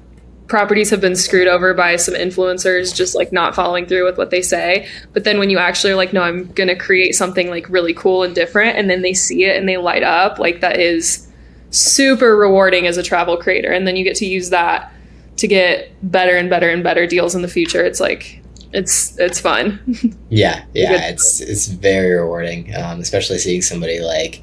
properties 0.49 0.89
have 0.89 0.99
been 0.99 1.15
screwed 1.15 1.47
over 1.47 1.73
by 1.73 1.95
some 1.95 2.15
influencers 2.15 2.93
just 2.93 3.15
like 3.15 3.31
not 3.31 3.55
following 3.55 3.85
through 3.85 4.03
with 4.03 4.17
what 4.17 4.31
they 4.31 4.41
say. 4.41 4.89
But 5.13 5.23
then 5.23 5.39
when 5.39 5.49
you 5.49 5.59
actually 5.59 5.93
are 5.93 5.95
like, 5.95 6.11
no, 6.11 6.21
I'm 6.21 6.51
gonna 6.53 6.75
create 6.75 7.15
something 7.15 7.49
like 7.49 7.69
really 7.69 7.93
cool 7.93 8.23
and 8.23 8.35
different, 8.35 8.77
and 8.77 8.89
then 8.89 9.01
they 9.01 9.13
see 9.13 9.45
it 9.45 9.55
and 9.55 9.69
they 9.69 9.77
light 9.77 10.03
up, 10.03 10.39
like 10.39 10.59
that 10.61 10.79
is 10.79 11.27
super 11.69 12.35
rewarding 12.35 12.87
as 12.87 12.97
a 12.97 13.03
travel 13.03 13.37
creator. 13.37 13.71
And 13.71 13.87
then 13.87 13.95
you 13.95 14.03
get 14.03 14.17
to 14.17 14.25
use 14.25 14.49
that 14.49 14.91
to 15.37 15.47
get 15.47 15.91
better 16.11 16.35
and 16.35 16.49
better 16.49 16.69
and 16.69 16.83
better 16.83 17.07
deals 17.07 17.35
in 17.35 17.41
the 17.41 17.47
future. 17.47 17.85
It's 17.85 17.99
like 17.99 18.41
it's 18.73 19.17
it's 19.17 19.39
fun. 19.39 19.79
Yeah, 20.31 20.63
yeah, 20.75 21.07
it's 21.07 21.41
it's 21.41 21.67
very 21.67 22.13
rewarding, 22.13 22.75
um, 22.75 22.99
especially 22.99 23.39
seeing 23.39 23.63
somebody 23.63 23.99
like 23.99 24.41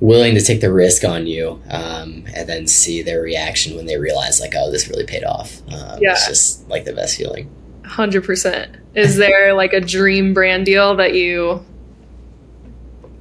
willing 0.00 0.34
to 0.34 0.40
take 0.40 0.60
the 0.60 0.72
risk 0.72 1.04
on 1.04 1.26
you, 1.26 1.60
um, 1.70 2.24
and 2.34 2.48
then 2.48 2.66
see 2.66 3.02
their 3.02 3.20
reaction 3.20 3.76
when 3.76 3.86
they 3.86 3.96
realize 3.98 4.40
like, 4.40 4.54
oh, 4.56 4.70
this 4.70 4.88
really 4.88 5.04
paid 5.06 5.24
off. 5.24 5.60
Um, 5.72 5.98
Yeah. 6.00 6.12
it's 6.12 6.26
just 6.26 6.68
like 6.68 6.84
the 6.84 6.92
best 6.92 7.16
feeling. 7.16 7.50
Hundred 7.84 8.24
percent. 8.24 8.76
Is 8.94 9.16
there 9.16 9.54
like 9.54 9.72
a 9.72 9.80
dream 9.80 10.34
brand 10.34 10.66
deal 10.66 10.94
that 10.96 11.14
you 11.14 11.64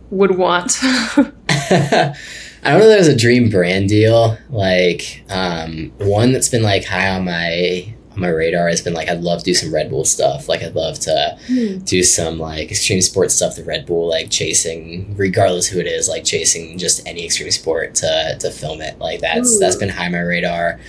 would 0.10 0.32
want? 0.38 0.78
I 0.84 2.72
don't 2.72 2.80
know. 2.80 2.86
If 2.86 2.88
there's 2.90 3.08
a 3.08 3.16
dream 3.16 3.50
brand 3.50 3.90
deal, 3.90 4.38
like 4.50 5.24
um, 5.30 5.92
one 6.00 6.32
that's 6.34 6.50
been 6.50 6.64
like 6.64 6.86
high 6.86 7.10
on 7.10 7.26
my 7.26 7.94
my 8.18 8.30
radar 8.30 8.68
has 8.68 8.82
been 8.82 8.94
like 8.94 9.10
I'd 9.10 9.22
love 9.22 9.40
to 9.40 9.46
do 9.46 9.54
some 9.54 9.74
Red 9.74 9.90
Bull 9.90 10.06
stuff. 10.06 10.50
Like 10.50 10.64
I'd 10.64 10.76
love 10.76 11.00
to 11.02 11.38
hmm. 11.48 11.78
do 11.80 12.04
some 12.04 12.40
like 12.40 12.72
extreme 12.72 13.02
sports 13.02 13.36
stuff. 13.36 13.56
The 13.56 13.64
Red 13.64 13.86
Bull, 13.86 14.10
like 14.10 14.30
chasing, 14.30 15.16
regardless 15.16 15.68
who 15.68 15.80
it 15.80 15.88
is, 15.88 16.10
like 16.10 16.26
chasing 16.26 16.78
just 16.78 17.06
any 17.08 17.26
extreme 17.26 17.52
sport 17.52 17.96
to 17.96 18.38
to 18.40 18.52
film 18.52 18.82
it. 18.82 18.98
Like 19.00 19.22
that's 19.22 19.56
Ooh. 19.56 19.60
that's 19.60 19.76
been 19.76 19.90
high 19.90 20.08
on 20.08 20.14
my 20.14 20.22
radar. 20.22 20.80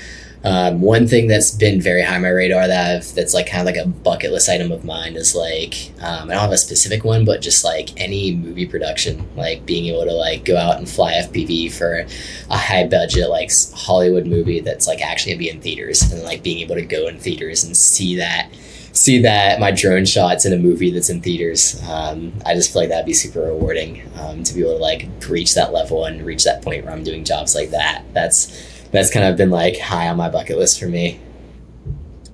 Um, 0.45 0.81
one 0.81 1.09
thing 1.09 1.27
that's 1.27 1.51
been 1.51 1.81
very 1.81 2.03
high 2.03 2.17
on 2.17 2.23
my 2.23 2.29
radar 2.29 2.69
that 2.69 2.97
I've, 2.97 3.15
that's 3.15 3.35
like 3.35 3.49
kind 3.49 3.69
of 3.69 3.75
like 3.75 3.85
a 3.85 3.89
bucket 3.89 4.31
list 4.31 4.49
item 4.49 4.71
of 4.71 4.85
mine 4.85 5.17
is 5.17 5.35
like 5.35 5.91
um, 6.01 6.31
I 6.31 6.35
don't 6.35 6.43
have 6.43 6.53
a 6.53 6.59
specific 6.59 7.05
one, 7.05 7.25
but 7.25 7.43
just 7.43 7.65
like 7.65 8.01
any 8.01 8.37
movie 8.37 8.67
production, 8.67 9.29
like 9.37 9.67
being 9.67 9.87
able 9.87 10.05
to 10.05 10.13
like 10.13 10.45
go 10.45 10.57
out 10.57 10.79
and 10.79 10.89
fly 10.89 11.15
FPV 11.15 11.73
for 11.73 12.07
a 12.51 12.57
high 12.57 12.87
budget 12.87 13.29
like 13.29 13.51
Hollywood 13.75 14.27
movie 14.27 14.61
that's 14.61 14.87
like 14.87 15.01
actually 15.01 15.33
gonna 15.33 15.39
be 15.41 15.51
in 15.51 15.61
theaters, 15.61 16.03
and 16.13 16.23
like 16.23 16.43
being 16.43 16.59
able 16.59 16.77
to 16.77 16.83
go 16.83 17.09
in 17.09 17.19
theaters 17.19 17.65
and 17.65 17.77
see 17.77 18.17
that 18.17 18.51
see 18.93 19.23
that 19.23 19.61
my 19.61 19.71
drone 19.71 20.05
shots 20.05 20.45
in 20.45 20.53
a 20.53 20.59
movie 20.59 20.91
that's 20.91 21.11
in 21.11 21.21
theaters. 21.21 21.81
Um, 21.89 22.33
I 22.45 22.55
just 22.55 22.73
feel 22.73 22.83
like 22.83 22.89
that'd 22.89 23.07
be 23.07 23.15
super 23.15 23.41
rewarding 23.41 24.03
um, 24.19 24.43
to 24.43 24.55
be 24.55 24.61
able 24.61 24.77
to 24.77 24.83
like 24.83 25.09
reach 25.29 25.55
that 25.55 25.73
level 25.73 26.05
and 26.05 26.25
reach 26.25 26.45
that 26.45 26.63
point 26.63 26.85
where 26.85 26.93
I'm 26.93 27.05
doing 27.05 27.25
jobs 27.25 27.55
like 27.55 27.71
that. 27.71 28.03
That's 28.13 28.68
that's 28.91 29.11
kind 29.11 29.27
of 29.27 29.37
been 29.37 29.51
like 29.51 29.79
high 29.79 30.09
on 30.09 30.17
my 30.17 30.29
bucket 30.29 30.59
list 30.59 30.81
for 30.81 30.87
me. 30.87 31.21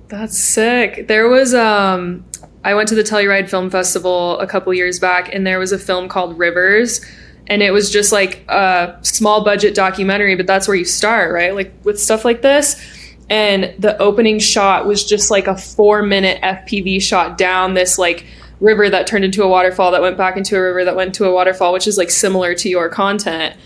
That's 0.09 0.39
sick. 0.39 1.09
There 1.09 1.29
was 1.29 1.55
um 1.55 2.25
I 2.63 2.75
went 2.75 2.89
to 2.89 2.95
the 2.95 3.03
Telluride 3.03 3.49
Film 3.49 3.71
Festival 3.71 4.39
a 4.39 4.47
couple 4.47 4.73
years 4.73 4.99
back 4.99 5.33
and 5.35 5.47
there 5.47 5.59
was 5.59 5.73
a 5.73 5.79
film 5.79 6.09
called 6.09 6.39
Rivers 6.39 7.05
and 7.47 7.63
it 7.63 7.73
was 7.73 7.91
just 7.91 8.11
like 8.11 8.45
a 8.49 8.99
small 9.03 9.45
budget 9.45 9.75
documentary, 9.75 10.35
but 10.35 10.47
that's 10.47 10.67
where 10.67 10.77
you 10.77 10.85
start, 10.85 11.33
right? 11.33 11.55
Like 11.55 11.75
with 11.85 12.01
stuff 12.01 12.25
like 12.25 12.43
this. 12.43 12.81
And 13.29 13.75
the 13.79 13.97
opening 13.99 14.39
shot 14.39 14.87
was 14.87 15.05
just 15.05 15.31
like 15.31 15.47
a 15.47 15.57
4 15.57 16.03
minute 16.03 16.41
FPV 16.43 17.03
shot 17.03 17.37
down 17.37 17.75
this 17.75 17.99
like 17.99 18.27
river 18.61 18.89
that 18.89 19.07
turned 19.07 19.25
into 19.25 19.43
a 19.43 19.49
waterfall 19.49 19.91
that 19.91 20.01
went 20.01 20.17
back 20.17 20.37
into 20.37 20.57
a 20.57 20.63
river 20.63 20.85
that 20.85 20.97
went 20.97 21.15
to 21.17 21.27
a 21.27 21.33
waterfall, 21.33 21.73
which 21.73 21.87
is 21.87 21.99
like 21.99 22.11
similar 22.11 22.55
to 22.55 22.69
your 22.69 22.89
content. 22.89 23.57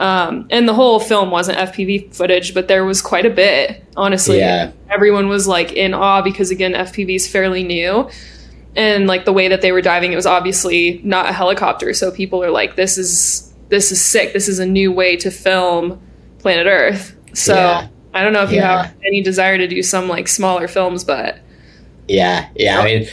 Um, 0.00 0.46
and 0.50 0.66
the 0.66 0.72
whole 0.72 0.98
film 0.98 1.30
wasn't 1.30 1.58
FPV 1.58 2.14
footage, 2.14 2.54
but 2.54 2.68
there 2.68 2.84
was 2.86 3.02
quite 3.02 3.26
a 3.26 3.30
bit, 3.30 3.84
honestly. 3.98 4.38
Yeah, 4.38 4.72
everyone 4.88 5.28
was 5.28 5.46
like 5.46 5.72
in 5.72 5.92
awe 5.94 6.22
because 6.22 6.50
again 6.50 6.72
fpv 6.72 7.14
is 7.14 7.28
fairly 7.30 7.62
new. 7.62 8.08
And 8.76 9.06
like 9.06 9.26
the 9.26 9.32
way 9.32 9.48
that 9.48 9.60
they 9.60 9.72
were 9.72 9.82
diving 9.82 10.12
it 10.12 10.16
was 10.16 10.24
obviously 10.26 11.00
not 11.04 11.28
a 11.28 11.32
helicopter. 11.32 11.92
So 11.92 12.10
people 12.10 12.42
are 12.42 12.50
like 12.50 12.76
this 12.76 12.96
is 12.96 13.52
this 13.68 13.92
is 13.92 14.00
sick. 14.02 14.32
This 14.32 14.48
is 14.48 14.58
a 14.58 14.66
new 14.66 14.90
way 14.90 15.16
to 15.16 15.30
film 15.30 16.00
planet 16.38 16.66
earth. 16.66 17.14
So 17.34 17.54
Yeah. 17.54 17.88
i 18.14 18.22
don't 18.24 18.32
know 18.32 18.42
if 18.42 18.50
you 18.50 18.56
Yeah. 18.56 18.84
have 18.84 18.94
any 19.04 19.20
desire 19.22 19.58
to 19.58 19.68
do 19.68 19.82
some 19.82 20.08
like 20.08 20.26
smaller 20.28 20.66
films 20.66 21.04
but 21.04 21.38
yeah, 22.08 22.48
yeah. 22.56 22.80
I 22.80 22.84
mean, 22.84 23.06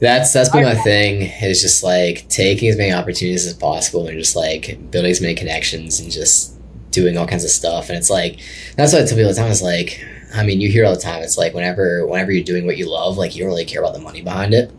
that's 0.00 0.32
that's 0.32 0.48
been 0.48 0.64
my 0.64 0.74
thing. 0.74 1.30
Is 1.42 1.60
just 1.60 1.82
like 1.82 2.26
taking 2.28 2.68
as 2.68 2.76
many 2.76 2.92
opportunities 2.92 3.46
as 3.46 3.54
possible 3.54 4.06
and 4.06 4.18
just 4.18 4.34
like 4.34 4.78
building 4.90 5.10
as 5.10 5.20
many 5.20 5.34
connections 5.34 6.00
and 6.00 6.10
just 6.10 6.56
doing 6.90 7.16
all 7.16 7.26
kinds 7.26 7.44
of 7.44 7.50
stuff. 7.50 7.88
And 7.88 7.98
it's 7.98 8.10
like 8.10 8.40
that's 8.76 8.92
what 8.92 9.02
I 9.02 9.06
tell 9.06 9.16
people 9.16 9.28
all 9.28 9.34
the 9.34 9.40
time. 9.40 9.50
Is 9.50 9.62
like, 9.62 10.04
I 10.34 10.44
mean, 10.44 10.60
you 10.60 10.70
hear 10.70 10.86
all 10.86 10.94
the 10.94 11.00
time. 11.00 11.22
It's 11.22 11.38
like 11.38 11.54
whenever 11.54 12.06
whenever 12.06 12.32
you're 12.32 12.44
doing 12.44 12.66
what 12.66 12.78
you 12.78 12.90
love, 12.90 13.18
like 13.18 13.36
you 13.36 13.42
don't 13.42 13.50
really 13.50 13.66
care 13.66 13.82
about 13.82 13.94
the 13.94 14.00
money 14.00 14.22
behind 14.22 14.54
it. 14.54 14.72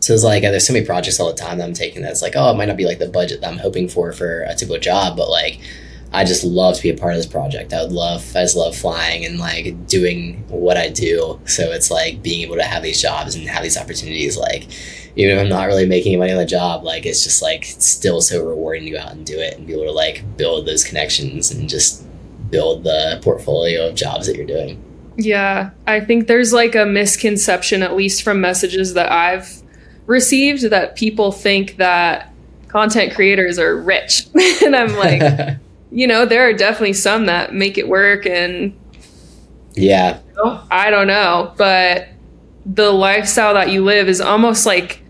So 0.00 0.12
it's 0.12 0.22
like 0.22 0.42
there's 0.42 0.66
so 0.66 0.72
many 0.72 0.84
projects 0.84 1.18
all 1.18 1.28
the 1.28 1.34
time 1.34 1.58
that 1.58 1.64
I'm 1.64 1.72
taking 1.72 2.02
that's 2.02 2.22
like, 2.22 2.34
oh, 2.36 2.50
it 2.50 2.56
might 2.56 2.66
not 2.66 2.76
be 2.76 2.84
like 2.84 2.98
the 2.98 3.08
budget 3.08 3.40
that 3.40 3.50
I'm 3.50 3.58
hoping 3.58 3.88
for 3.88 4.12
for 4.12 4.42
a 4.42 4.54
typical 4.54 4.78
job, 4.78 5.16
but 5.16 5.30
like 5.30 5.60
I 6.14 6.24
just 6.24 6.44
love 6.44 6.76
to 6.76 6.82
be 6.82 6.90
a 6.90 6.96
part 6.96 7.12
of 7.12 7.18
this 7.18 7.26
project. 7.26 7.72
I 7.72 7.82
would 7.82 7.92
love, 7.92 8.24
I 8.36 8.42
just 8.42 8.56
love 8.56 8.76
flying 8.76 9.24
and 9.24 9.38
like 9.38 9.86
doing 9.86 10.44
what 10.48 10.76
I 10.76 10.88
do. 10.88 11.40
So 11.44 11.70
it's 11.72 11.90
like 11.90 12.22
being 12.22 12.42
able 12.42 12.56
to 12.56 12.62
have 12.62 12.82
these 12.82 13.02
jobs 13.02 13.34
and 13.34 13.46
have 13.48 13.62
these 13.62 13.76
opportunities. 13.76 14.36
Like, 14.38 14.68
even 15.16 15.36
if 15.36 15.42
I'm 15.42 15.48
not 15.48 15.66
really 15.66 15.86
making 15.86 16.12
any 16.12 16.18
money 16.18 16.32
on 16.32 16.38
the 16.38 16.46
job, 16.46 16.84
like 16.84 17.04
it's 17.04 17.22
just 17.22 17.42
like 17.42 17.64
still 17.64 18.20
so 18.20 18.46
rewarding 18.46 18.84
to 18.84 18.90
go 18.92 18.98
out 18.98 19.12
and 19.12 19.26
do 19.26 19.38
it 19.38 19.56
and 19.56 19.66
be 19.66 19.72
able 19.72 19.84
to 19.84 19.92
like 19.92 20.24
build 20.36 20.66
those 20.66 20.84
connections 20.84 21.50
and 21.50 21.68
just 21.68 22.04
build 22.50 22.84
the 22.84 23.18
portfolio 23.22 23.88
of 23.88 23.94
jobs 23.96 24.26
that 24.26 24.36
you're 24.36 24.46
doing. 24.46 24.80
yeah 25.16 25.70
i 25.86 25.98
think 26.00 26.26
there's 26.28 26.52
like 26.52 26.74
a 26.74 26.84
misconception 26.84 27.82
at 27.82 27.96
least 27.96 28.22
from 28.22 28.40
messages 28.40 28.94
that 28.94 29.10
i've 29.10 29.62
received 30.06 30.70
that 30.70 30.94
people 30.94 31.32
think 31.32 31.76
that 31.78 32.32
content 32.68 33.14
creators 33.14 33.58
are 33.58 33.76
rich 33.80 34.26
and 34.62 34.76
i'm 34.76 34.94
like 34.96 35.20
you 35.94 36.06
know 36.06 36.26
there 36.26 36.46
are 36.46 36.52
definitely 36.52 36.92
some 36.92 37.26
that 37.26 37.54
make 37.54 37.78
it 37.78 37.88
work 37.88 38.26
and 38.26 38.76
yeah, 39.74 40.20
Oh, 40.36 40.66
I 40.70 40.90
don't 40.90 41.06
know, 41.06 41.52
but 41.56 42.08
the 42.66 42.90
lifestyle 42.92 43.54
that 43.54 43.70
you 43.70 43.84
live 43.84 44.08
is 44.08 44.20
almost 44.20 44.66
like 44.66 45.02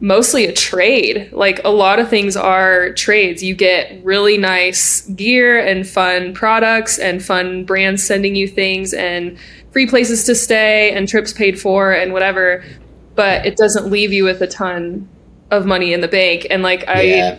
mostly 0.00 0.44
a 0.46 0.52
trade. 0.52 1.30
Like 1.32 1.60
a 1.64 1.70
lot 1.70 1.98
of 1.98 2.08
things 2.08 2.36
are 2.36 2.92
trades. 2.92 3.42
You 3.42 3.54
get 3.54 4.04
really 4.04 4.38
nice 4.38 5.02
gear 5.08 5.64
and 5.64 5.86
fun 5.86 6.34
products 6.34 6.98
and 6.98 7.24
fun 7.24 7.64
brands 7.64 8.04
sending 8.04 8.36
you 8.36 8.48
things 8.48 8.92
and 8.92 9.38
free 9.70 9.86
places 9.86 10.24
to 10.24 10.34
stay 10.34 10.92
and 10.92 11.08
trips 11.08 11.32
paid 11.32 11.60
for 11.60 11.92
and 11.92 12.12
whatever, 12.12 12.64
but 13.14 13.46
it 13.46 13.56
doesn't 13.56 13.90
leave 13.90 14.12
you 14.12 14.24
with 14.24 14.40
a 14.42 14.46
ton 14.46 15.08
of 15.50 15.66
money 15.66 15.92
in 15.92 16.00
the 16.00 16.08
bank. 16.08 16.46
And 16.50 16.62
like 16.62 16.86
I 16.88 17.02
yeah, 17.02 17.38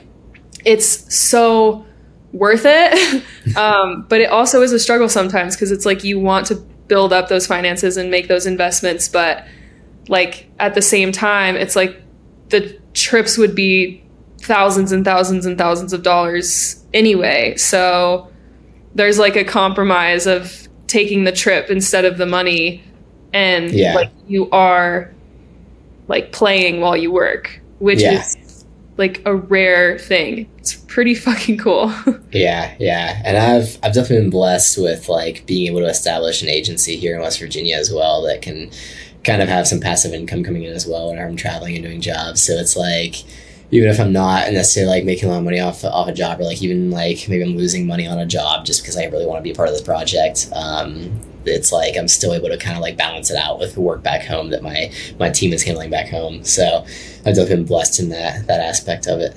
it's 0.65 1.13
so 1.13 1.85
worth 2.33 2.63
it. 2.65 3.23
um, 3.57 4.05
but 4.09 4.19
it 4.19 4.29
also 4.29 4.61
is 4.61 4.73
a 4.73 4.79
struggle 4.79 5.07
sometimes 5.07 5.55
because 5.55 5.71
it's 5.71 5.85
like 5.85 6.03
you 6.03 6.19
want 6.19 6.47
to 6.47 6.55
build 6.87 7.13
up 7.13 7.29
those 7.29 7.47
finances 7.47 7.95
and 7.95 8.11
make 8.11 8.27
those 8.27 8.45
investments. 8.45 9.07
But 9.07 9.45
like 10.09 10.49
at 10.59 10.75
the 10.75 10.81
same 10.81 11.11
time, 11.11 11.55
it's 11.55 11.75
like 11.75 12.01
the 12.49 12.77
trips 12.93 13.37
would 13.37 13.55
be 13.55 14.03
thousands 14.39 14.91
and 14.91 15.05
thousands 15.05 15.45
and 15.45 15.57
thousands 15.57 15.93
of 15.93 16.03
dollars 16.03 16.83
anyway. 16.93 17.55
So 17.55 18.29
there's 18.95 19.17
like 19.17 19.35
a 19.37 19.43
compromise 19.45 20.27
of 20.27 20.67
taking 20.87 21.23
the 21.23 21.31
trip 21.31 21.69
instead 21.69 22.03
of 22.05 22.17
the 22.17 22.25
money 22.25 22.83
and 23.31 23.71
Yeah. 23.71 23.95
like 23.95 24.09
you 24.27 24.49
are 24.51 25.11
like 26.07 26.31
playing 26.31 26.81
while 26.81 26.97
you 26.97 27.11
work, 27.11 27.59
which 27.79 28.01
Yeah. 28.01 28.19
is 28.19 28.65
like 28.97 29.21
a 29.25 29.33
rare 29.35 29.97
thing. 29.97 30.47
It's 30.63 30.76
pretty 30.76 31.13
fucking 31.13 31.58
cool. 31.58 31.93
Yeah, 32.32 32.73
yeah, 32.80 33.21
and 33.26 33.38
I've 33.38 33.78
I've 33.84 33.93
definitely 33.93 34.21
been 34.21 34.30
blessed 34.32 34.80
with 34.80 35.08
like 35.08 35.45
being 35.45 35.67
able 35.67 35.82
to 35.82 35.86
establish 35.86 36.41
an 36.41 36.49
agency 36.49 36.95
here 36.95 37.13
in 37.13 37.21
West 37.21 37.39
Virginia 37.39 37.76
as 37.76 37.91
well 37.91 38.23
that 38.23 38.41
can 38.41 38.71
kind 39.23 39.43
of 39.43 39.49
have 39.49 39.67
some 39.67 39.80
passive 39.80 40.13
income 40.13 40.43
coming 40.43 40.63
in 40.63 40.73
as 40.73 40.88
well 40.88 41.10
when 41.10 41.19
I'm 41.19 41.36
traveling 41.36 41.76
and 41.76 41.84
doing 41.84 42.02
jobs. 42.02 42.41
So 42.41 42.54
it's 42.54 42.76
like 42.76 43.23
even 43.69 43.88
if 43.88 43.99
I'm 43.99 44.13
not 44.13 44.52
necessarily 44.52 44.95
like 44.95 45.06
making 45.06 45.30
a 45.30 45.32
lot 45.34 45.39
of 45.39 45.43
money 45.43 45.60
off 45.60 45.84
off 45.84 46.08
a 46.08 46.13
job 46.13 46.39
or 46.39 46.45
like 46.45 46.63
even 46.63 46.89
like 46.89 47.28
maybe 47.30 47.43
I'm 47.43 47.56
losing 47.56 47.86
money 47.86 48.08
on 48.08 48.17
a 48.17 48.26
job 48.26 48.65
just 48.65 48.82
because 48.82 48.97
I 48.97 49.06
really 49.06 49.28
want 49.28 49.38
to 49.38 49.43
be 49.43 49.52
a 49.52 49.56
part 49.56 49.67
of 49.67 49.76
this 49.76 49.84
project. 49.84 50.49
Um, 50.54 51.19
it's 51.45 51.71
like 51.71 51.95
I'm 51.97 52.08
still 52.08 52.34
able 52.34 52.49
to 52.49 52.58
kind 52.58 52.78
of 52.78 52.82
like 52.82 52.97
balance 52.97 53.30
it 53.30 53.38
out 53.38 53.60
with 53.60 53.76
the 53.76 53.82
work 53.82 54.02
back 54.02 54.23
home 54.23 54.49
that 54.49 54.63
my 54.63 54.91
my 55.19 55.30
team 55.30 55.54
is 55.54 55.62
handling 55.62 55.91
back 55.91 56.10
home. 56.10 56.43
So 56.43 56.84
I've 57.26 57.36
definitely 57.36 57.58
been 57.58 57.65
blessed 57.65 57.99
in 57.99 58.10
that 58.10 58.47
that 58.47 58.60
aspect 58.60 59.06
of 59.06 59.19
it. 59.19 59.36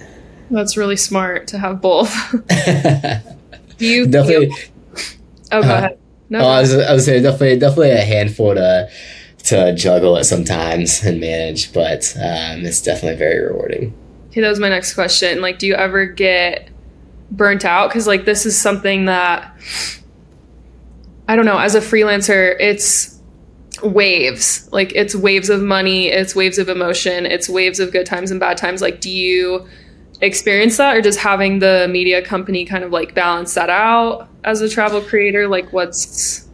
That's 0.51 0.77
really 0.77 0.97
smart 0.97 1.47
to 1.49 1.59
have 1.59 1.81
both. 1.81 2.13
You 3.79 4.07
definitely. 4.07 4.53
Oh, 5.53 5.61
go 5.63 5.69
Uh, 5.69 5.73
ahead. 5.73 5.99
No, 6.31 6.41
Oh, 6.41 6.47
I 6.49 6.61
was, 6.63 6.75
I 6.75 6.93
was 6.95 7.05
saying 7.05 7.23
definitely, 7.23 7.59
definitely 7.59 7.91
a 7.91 7.99
handful 8.01 8.55
to 8.55 8.89
to 9.45 9.75
juggle 9.75 10.17
it 10.17 10.25
sometimes 10.25 11.05
and 11.05 11.21
manage, 11.21 11.73
but 11.75 12.13
um, 12.17 12.65
it's 12.65 12.81
definitely 12.83 13.17
very 13.19 13.39
rewarding. 13.45 13.95
Okay, 14.31 14.41
that 14.41 14.49
was 14.49 14.59
my 14.59 14.69
next 14.71 14.95
question. 14.95 15.41
Like, 15.41 15.59
do 15.59 15.67
you 15.69 15.75
ever 15.75 16.07
get 16.07 16.69
burnt 17.31 17.65
out? 17.65 17.91
Because, 17.91 18.07
like, 18.09 18.25
this 18.25 18.45
is 18.47 18.59
something 18.59 19.05
that 19.05 19.55
I 21.29 21.37
don't 21.37 21.45
know. 21.45 21.59
As 21.59 21.75
a 21.75 21.81
freelancer, 21.81 22.57
it's 22.59 23.21
waves. 23.83 24.69
Like, 24.73 24.93
it's 24.95 25.15
waves 25.15 25.51
of 25.51 25.63
money, 25.63 26.09
it's 26.09 26.35
waves 26.35 26.59
of 26.59 26.69
emotion, 26.69 27.27
it's 27.27 27.49
waves 27.49 27.79
of 27.79 27.93
good 27.93 28.07
times 28.07 28.31
and 28.31 28.41
bad 28.41 28.57
times. 28.57 28.81
Like, 28.81 29.01
do 29.01 29.11
you 29.11 29.67
experience 30.21 30.77
that, 30.79 30.97
or 30.97 31.03
just 31.03 31.19
having 31.19 31.59
the 31.59 31.89
media 31.91 32.23
company 32.23 32.65
kind 32.65 32.85
of 32.85 32.91
like 32.91 33.15
balance 33.15 33.55
that 33.55 33.71
out 33.71 34.29
as 34.45 34.61
a 34.61 34.69
travel 34.69 35.01
creator? 35.01 35.49
Like, 35.49 35.73
what's 35.73 36.47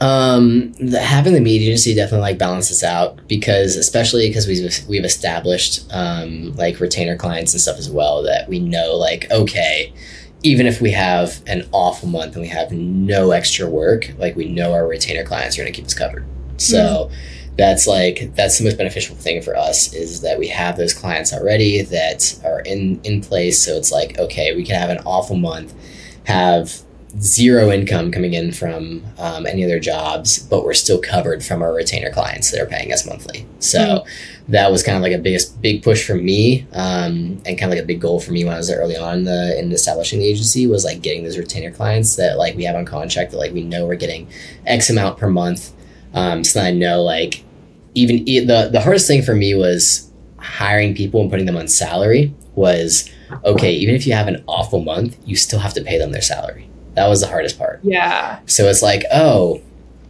Um, 0.00 0.72
the, 0.74 1.00
having 1.00 1.32
the 1.32 1.40
media 1.40 1.68
agency 1.68 1.94
definitely 1.94 2.22
like 2.22 2.38
balances 2.38 2.82
out 2.82 3.26
because, 3.28 3.76
especially 3.76 4.28
because 4.28 4.46
we've 4.46 4.88
we've 4.88 5.04
established 5.04 5.84
um, 5.92 6.52
like 6.56 6.80
retainer 6.80 7.16
clients 7.16 7.54
and 7.54 7.60
stuff 7.60 7.78
as 7.78 7.88
well 7.88 8.22
that 8.24 8.48
we 8.48 8.58
know 8.58 8.96
like 8.96 9.30
okay, 9.30 9.92
even 10.42 10.66
if 10.66 10.80
we 10.80 10.90
have 10.90 11.40
an 11.46 11.66
awful 11.72 12.08
month 12.08 12.34
and 12.34 12.42
we 12.42 12.48
have 12.48 12.70
no 12.72 13.30
extra 13.30 13.70
work, 13.70 14.12
like 14.18 14.36
we 14.36 14.46
know 14.46 14.72
our 14.72 14.86
retainer 14.86 15.24
clients 15.24 15.56
are 15.56 15.62
going 15.62 15.72
to 15.72 15.76
keep 15.76 15.86
us 15.86 15.94
covered. 15.94 16.24
So. 16.58 17.10
That's 17.56 17.86
like 17.86 18.34
that's 18.34 18.58
the 18.58 18.64
most 18.64 18.78
beneficial 18.78 19.16
thing 19.16 19.40
for 19.42 19.56
us 19.56 19.92
is 19.94 20.22
that 20.22 20.38
we 20.38 20.48
have 20.48 20.76
those 20.76 20.92
clients 20.92 21.32
already 21.32 21.82
that 21.82 22.40
are 22.44 22.60
in 22.60 23.00
in 23.04 23.20
place. 23.20 23.64
So 23.64 23.76
it's 23.76 23.92
like 23.92 24.18
okay, 24.18 24.54
we 24.56 24.64
can 24.64 24.80
have 24.80 24.90
an 24.90 24.98
awful 25.04 25.36
month, 25.36 25.72
have 26.24 26.84
zero 27.20 27.70
income 27.70 28.10
coming 28.10 28.34
in 28.34 28.52
from 28.52 29.04
um, 29.18 29.46
any 29.46 29.64
other 29.64 29.78
jobs, 29.78 30.38
but 30.38 30.64
we're 30.64 30.74
still 30.74 31.00
covered 31.00 31.44
from 31.44 31.62
our 31.62 31.72
retainer 31.72 32.10
clients 32.10 32.50
that 32.50 32.60
are 32.60 32.66
paying 32.66 32.92
us 32.92 33.06
monthly. 33.06 33.46
So 33.60 34.04
that 34.48 34.70
was 34.70 34.82
kind 34.82 34.96
of 34.96 35.02
like 35.02 35.12
a 35.12 35.18
biggest 35.18 35.60
big 35.62 35.82
push 35.82 36.04
for 36.06 36.14
me, 36.14 36.66
um, 36.72 37.40
and 37.46 37.58
kind 37.58 37.64
of 37.64 37.70
like 37.70 37.82
a 37.82 37.86
big 37.86 38.00
goal 38.00 38.20
for 38.20 38.32
me 38.32 38.44
when 38.44 38.54
I 38.54 38.58
was 38.58 38.70
early 38.70 38.96
on 38.96 39.18
in, 39.18 39.24
the, 39.24 39.58
in 39.58 39.72
establishing 39.72 40.18
the 40.18 40.26
agency 40.26 40.66
was 40.66 40.84
like 40.84 41.02
getting 41.02 41.24
those 41.24 41.38
retainer 41.38 41.70
clients 41.70 42.16
that 42.16 42.36
like 42.36 42.56
we 42.56 42.64
have 42.64 42.76
on 42.76 42.84
contract 42.84 43.30
that 43.30 43.38
like 43.38 43.52
we 43.52 43.62
know 43.62 43.86
we're 43.86 43.94
getting 43.94 44.28
X 44.66 44.90
amount 44.90 45.18
per 45.18 45.28
month. 45.28 45.72
Um, 46.14 46.44
so 46.44 46.60
that 46.60 46.66
I 46.66 46.70
know 46.70 47.02
like 47.02 47.43
even 47.94 48.24
the 48.24 48.68
the 48.72 48.80
hardest 48.80 49.06
thing 49.06 49.22
for 49.22 49.34
me 49.34 49.54
was 49.54 50.10
hiring 50.38 50.94
people 50.94 51.20
and 51.20 51.30
putting 51.30 51.46
them 51.46 51.56
on 51.56 51.66
salary 51.68 52.34
was 52.54 53.10
okay 53.44 53.72
even 53.72 53.94
if 53.94 54.06
you 54.06 54.12
have 54.12 54.28
an 54.28 54.44
awful 54.46 54.80
month 54.80 55.16
you 55.24 55.34
still 55.36 55.58
have 55.58 55.74
to 55.74 55.82
pay 55.82 55.98
them 55.98 56.12
their 56.12 56.22
salary. 56.22 56.68
That 56.94 57.08
was 57.08 57.22
the 57.22 57.26
hardest 57.26 57.58
part. 57.58 57.80
Yeah, 57.82 58.38
so 58.46 58.64
it's 58.68 58.82
like 58.82 59.04
oh 59.12 59.62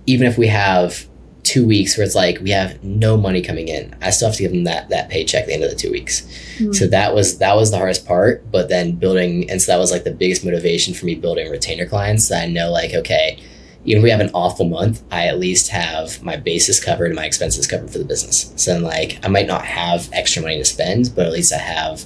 even 0.06 0.26
if 0.26 0.36
we 0.36 0.48
have 0.48 1.06
two 1.44 1.66
weeks 1.66 1.96
where 1.96 2.06
it's 2.06 2.14
like 2.14 2.38
we 2.40 2.50
have 2.50 2.82
no 2.82 3.18
money 3.18 3.42
coming 3.42 3.68
in 3.68 3.94
i 4.00 4.08
still 4.08 4.28
have 4.28 4.36
to 4.36 4.42
give 4.42 4.50
them 4.50 4.64
that 4.64 4.88
that 4.88 5.10
paycheck 5.10 5.42
at 5.42 5.46
the 5.46 5.52
end 5.52 5.62
of 5.62 5.70
the 5.70 5.76
two 5.76 5.90
weeks. 5.90 6.26
Hmm. 6.58 6.72
So 6.72 6.86
that 6.86 7.14
was 7.14 7.38
that 7.38 7.54
was 7.54 7.70
the 7.70 7.76
hardest 7.76 8.06
part 8.06 8.50
but 8.50 8.68
then 8.68 8.92
building 8.92 9.50
and 9.50 9.60
so 9.60 9.72
that 9.72 9.78
was 9.78 9.92
like 9.92 10.04
the 10.04 10.10
biggest 10.10 10.44
motivation 10.44 10.94
for 10.94 11.04
me 11.04 11.14
building 11.14 11.50
retainer 11.50 11.86
clients 11.86 12.28
that 12.28 12.44
i 12.44 12.46
know 12.46 12.70
like 12.70 12.94
okay 12.94 13.38
even 13.84 13.98
if 13.98 14.04
we 14.04 14.10
have 14.10 14.20
an 14.20 14.30
awful 14.34 14.66
month 14.66 15.02
i 15.10 15.26
at 15.26 15.38
least 15.38 15.68
have 15.68 16.22
my 16.22 16.36
basis 16.36 16.82
covered 16.82 17.06
and 17.06 17.16
my 17.16 17.24
expenses 17.24 17.66
covered 17.66 17.90
for 17.90 17.98
the 17.98 18.04
business 18.04 18.52
so 18.56 18.72
then 18.72 18.82
like 18.82 19.18
i 19.24 19.28
might 19.28 19.46
not 19.46 19.64
have 19.64 20.08
extra 20.12 20.42
money 20.42 20.58
to 20.58 20.64
spend 20.64 21.12
but 21.14 21.26
at 21.26 21.32
least 21.32 21.52
i 21.52 21.58
have 21.58 22.04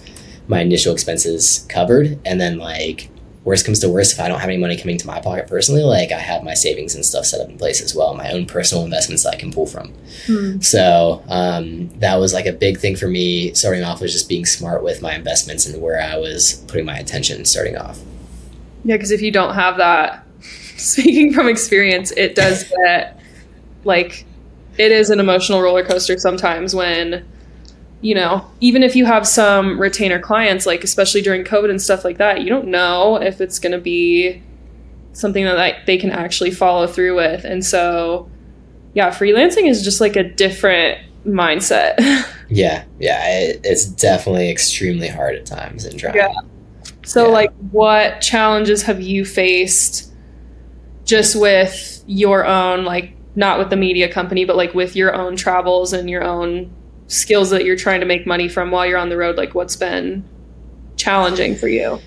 my 0.49 0.61
initial 0.61 0.93
expenses 0.93 1.67
covered 1.69 2.19
and 2.25 2.41
then 2.41 2.59
like 2.59 3.11
worst 3.45 3.65
comes 3.65 3.79
to 3.79 3.89
worst 3.89 4.13
if 4.13 4.21
i 4.21 4.29
don't 4.29 4.41
have 4.41 4.49
any 4.49 4.59
money 4.59 4.77
coming 4.77 4.99
to 4.99 5.07
my 5.07 5.21
pocket 5.21 5.47
personally 5.47 5.83
like 5.83 6.13
i 6.13 6.19
have 6.19 6.43
my 6.43 6.55
savings 6.55 6.95
and 6.95 7.05
stuff 7.05 7.25
set 7.25 7.41
up 7.41 7.49
in 7.49 7.57
place 7.57 7.81
as 7.81 7.95
well 7.95 8.15
my 8.15 8.31
own 8.33 8.45
personal 8.45 8.85
investments 8.85 9.23
that 9.23 9.35
i 9.35 9.39
can 9.39 9.53
pull 9.53 9.67
from 9.67 9.93
Hmm. 10.27 10.61
so 10.61 11.23
um, 11.29 11.89
that 12.01 12.17
was 12.17 12.35
like 12.35 12.45
a 12.45 12.53
big 12.53 12.79
thing 12.79 12.97
for 12.97 13.07
me 13.09 13.55
starting 13.55 13.83
off 13.83 14.01
was 14.01 14.13
just 14.13 14.29
being 14.29 14.45
smart 14.45 14.83
with 14.83 15.01
my 15.01 15.15
investments 15.15 15.65
and 15.67 15.81
where 15.81 16.03
I 16.03 16.19
was 16.19 16.65
putting 16.69 16.85
my 16.85 16.99
attention 16.99 17.45
starting 17.45 17.77
off. 17.79 17.99
Yeah, 18.85 18.97
because 18.97 19.11
if 19.11 19.23
you 19.23 19.31
don't 19.31 19.55
have 19.55 19.79
that, 19.79 20.27
speaking 20.81 21.33
from 21.33 21.49
experience, 21.49 22.11
it 22.13 22.35
does 22.35 22.65
get 22.65 23.21
like 23.85 24.25
it 24.79 24.93
is 24.93 25.11
an 25.11 25.21
emotional 25.21 25.61
roller 25.61 25.85
coaster 25.85 26.19
sometimes 26.19 26.75
when 26.75 27.27
you 28.01 28.15
know 28.15 28.45
even 28.61 28.83
if 28.83 28.95
you 28.95 29.05
have 29.05 29.27
some 29.27 29.81
retainer 29.81 30.21
clients 30.21 30.67
like 30.67 30.85
especially 30.85 31.21
during 31.21 31.43
covid 31.43 31.71
and 31.71 31.81
stuff 31.83 32.05
like 32.05 32.19
that 32.19 32.43
you 32.43 32.49
don't 32.49 32.67
know 32.67 33.17
if 33.17 33.41
it's 33.41 33.59
going 33.59 33.73
to 33.73 33.79
be 33.79 34.41
something 35.15 35.45
that 35.45 35.57
like, 35.57 35.87
they 35.87 35.97
can 35.97 36.11
actually 36.11 36.51
follow 36.51 36.87
through 36.87 37.17
with 37.17 37.45
and 37.45 37.65
so 37.65 38.29
yeah 38.95 39.11
freelancing 39.11 39.69
is 39.69 39.83
just 39.83 40.01
like 40.01 40.17
a 40.17 40.23
different 40.23 40.99
mindset 41.27 41.97
Yeah, 42.49 42.85
yeah, 42.99 43.41
it, 43.41 43.61
it's 43.63 43.85
definitely 43.85 44.51
extremely 44.51 45.09
hard 45.09 45.35
at 45.37 45.47
times 45.47 45.85
and 45.85 45.99
trying. 45.99 46.17
Yeah. 46.17 46.33
So, 47.05 47.27
Yeah. 47.27 47.33
like, 47.33 47.53
what 47.71 48.21
challenges 48.21 48.83
have 48.83 49.01
you 49.01 49.25
faced 49.25 50.08
just 51.09 51.41
with 51.41 52.05
your 52.07 52.45
own, 52.47 52.85
like, 52.85 53.15
not 53.35 53.59
with 53.59 53.71
the 53.71 53.77
media 53.77 54.13
company, 54.13 54.45
but 54.45 54.57
like 54.57 54.75
with 54.75 54.95
your 54.95 55.15
own 55.15 55.37
travels 55.37 55.93
and 55.93 56.11
your 56.11 56.23
own 56.23 56.71
skills 57.07 57.49
that 57.51 57.65
you're 57.65 57.77
trying 57.77 58.01
to 58.01 58.07
make 58.07 58.27
money 58.27 58.47
from 58.47 58.71
while 58.71 58.87
you're 58.87 58.99
on 58.99 59.09
the 59.09 59.17
road? 59.17 59.37
Like, 59.37 59.55
what's 59.55 59.75
been 59.75 60.23
challenging 60.97 61.57
for 61.57 61.67
you? 61.67 61.99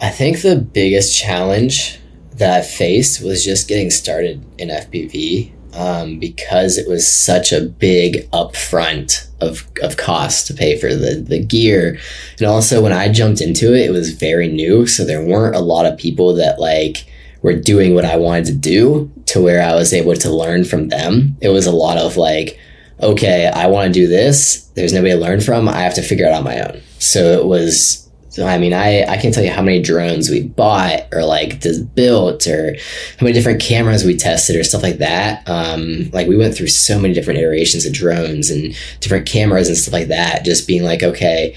I 0.00 0.08
think 0.08 0.40
the 0.40 0.56
biggest 0.56 1.16
challenge 1.16 2.00
that 2.32 2.58
I 2.58 2.62
faced 2.62 3.22
was 3.22 3.44
just 3.44 3.68
getting 3.68 3.90
started 3.90 4.44
in 4.58 4.68
FPV 4.68 5.52
um, 5.74 6.18
because 6.18 6.78
it 6.78 6.88
was 6.88 7.06
such 7.06 7.52
a 7.52 7.60
big 7.60 8.30
upfront 8.30 9.28
of, 9.40 9.68
of 9.82 9.96
cost 9.96 10.46
to 10.46 10.54
pay 10.54 10.78
for 10.78 10.94
the, 10.94 11.16
the 11.16 11.44
gear. 11.44 11.98
And 12.38 12.46
also, 12.46 12.82
when 12.82 12.92
I 12.92 13.08
jumped 13.08 13.40
into 13.40 13.74
it, 13.74 13.86
it 13.86 13.90
was 13.90 14.12
very 14.12 14.48
new. 14.48 14.86
So 14.86 15.04
there 15.04 15.24
weren't 15.24 15.56
a 15.56 15.60
lot 15.60 15.84
of 15.84 15.98
people 15.98 16.34
that 16.34 16.58
like 16.58 17.07
were 17.42 17.54
doing 17.54 17.94
what 17.94 18.04
I 18.04 18.16
wanted 18.16 18.46
to 18.46 18.54
do 18.54 19.10
to 19.26 19.40
where 19.40 19.62
I 19.62 19.74
was 19.74 19.92
able 19.92 20.14
to 20.14 20.30
learn 20.30 20.64
from 20.64 20.88
them. 20.88 21.36
It 21.40 21.50
was 21.50 21.66
a 21.66 21.72
lot 21.72 21.98
of 21.98 22.16
like, 22.16 22.58
okay, 23.00 23.46
I 23.46 23.66
want 23.68 23.92
to 23.92 24.00
do 24.00 24.06
this. 24.06 24.62
There's 24.74 24.92
nobody 24.92 25.12
to 25.12 25.18
learn 25.18 25.40
from. 25.40 25.68
I 25.68 25.80
have 25.80 25.94
to 25.94 26.02
figure 26.02 26.26
it 26.26 26.32
out 26.32 26.38
on 26.38 26.44
my 26.44 26.60
own. 26.60 26.80
So 26.98 27.38
it 27.38 27.46
was 27.46 28.08
I 28.46 28.58
mean, 28.58 28.72
I, 28.72 29.04
I 29.04 29.16
can't 29.16 29.34
tell 29.34 29.44
you 29.44 29.50
how 29.50 29.62
many 29.62 29.82
drones 29.82 30.28
we 30.28 30.42
bought 30.42 31.08
or 31.12 31.24
like 31.24 31.60
just 31.60 31.94
built 31.94 32.46
or 32.46 32.76
how 33.18 33.24
many 33.24 33.32
different 33.32 33.60
cameras 33.60 34.04
we 34.04 34.16
tested 34.16 34.56
or 34.56 34.64
stuff 34.64 34.82
like 34.82 34.98
that. 34.98 35.48
Um, 35.48 36.10
like 36.12 36.28
we 36.28 36.36
went 36.36 36.54
through 36.54 36.68
so 36.68 37.00
many 37.00 37.14
different 37.14 37.40
iterations 37.40 37.86
of 37.86 37.92
drones 37.92 38.50
and 38.50 38.74
different 39.00 39.26
cameras 39.26 39.68
and 39.68 39.76
stuff 39.76 39.94
like 39.94 40.08
that. 40.08 40.44
Just 40.44 40.66
being 40.66 40.82
like, 40.82 41.02
okay, 41.02 41.56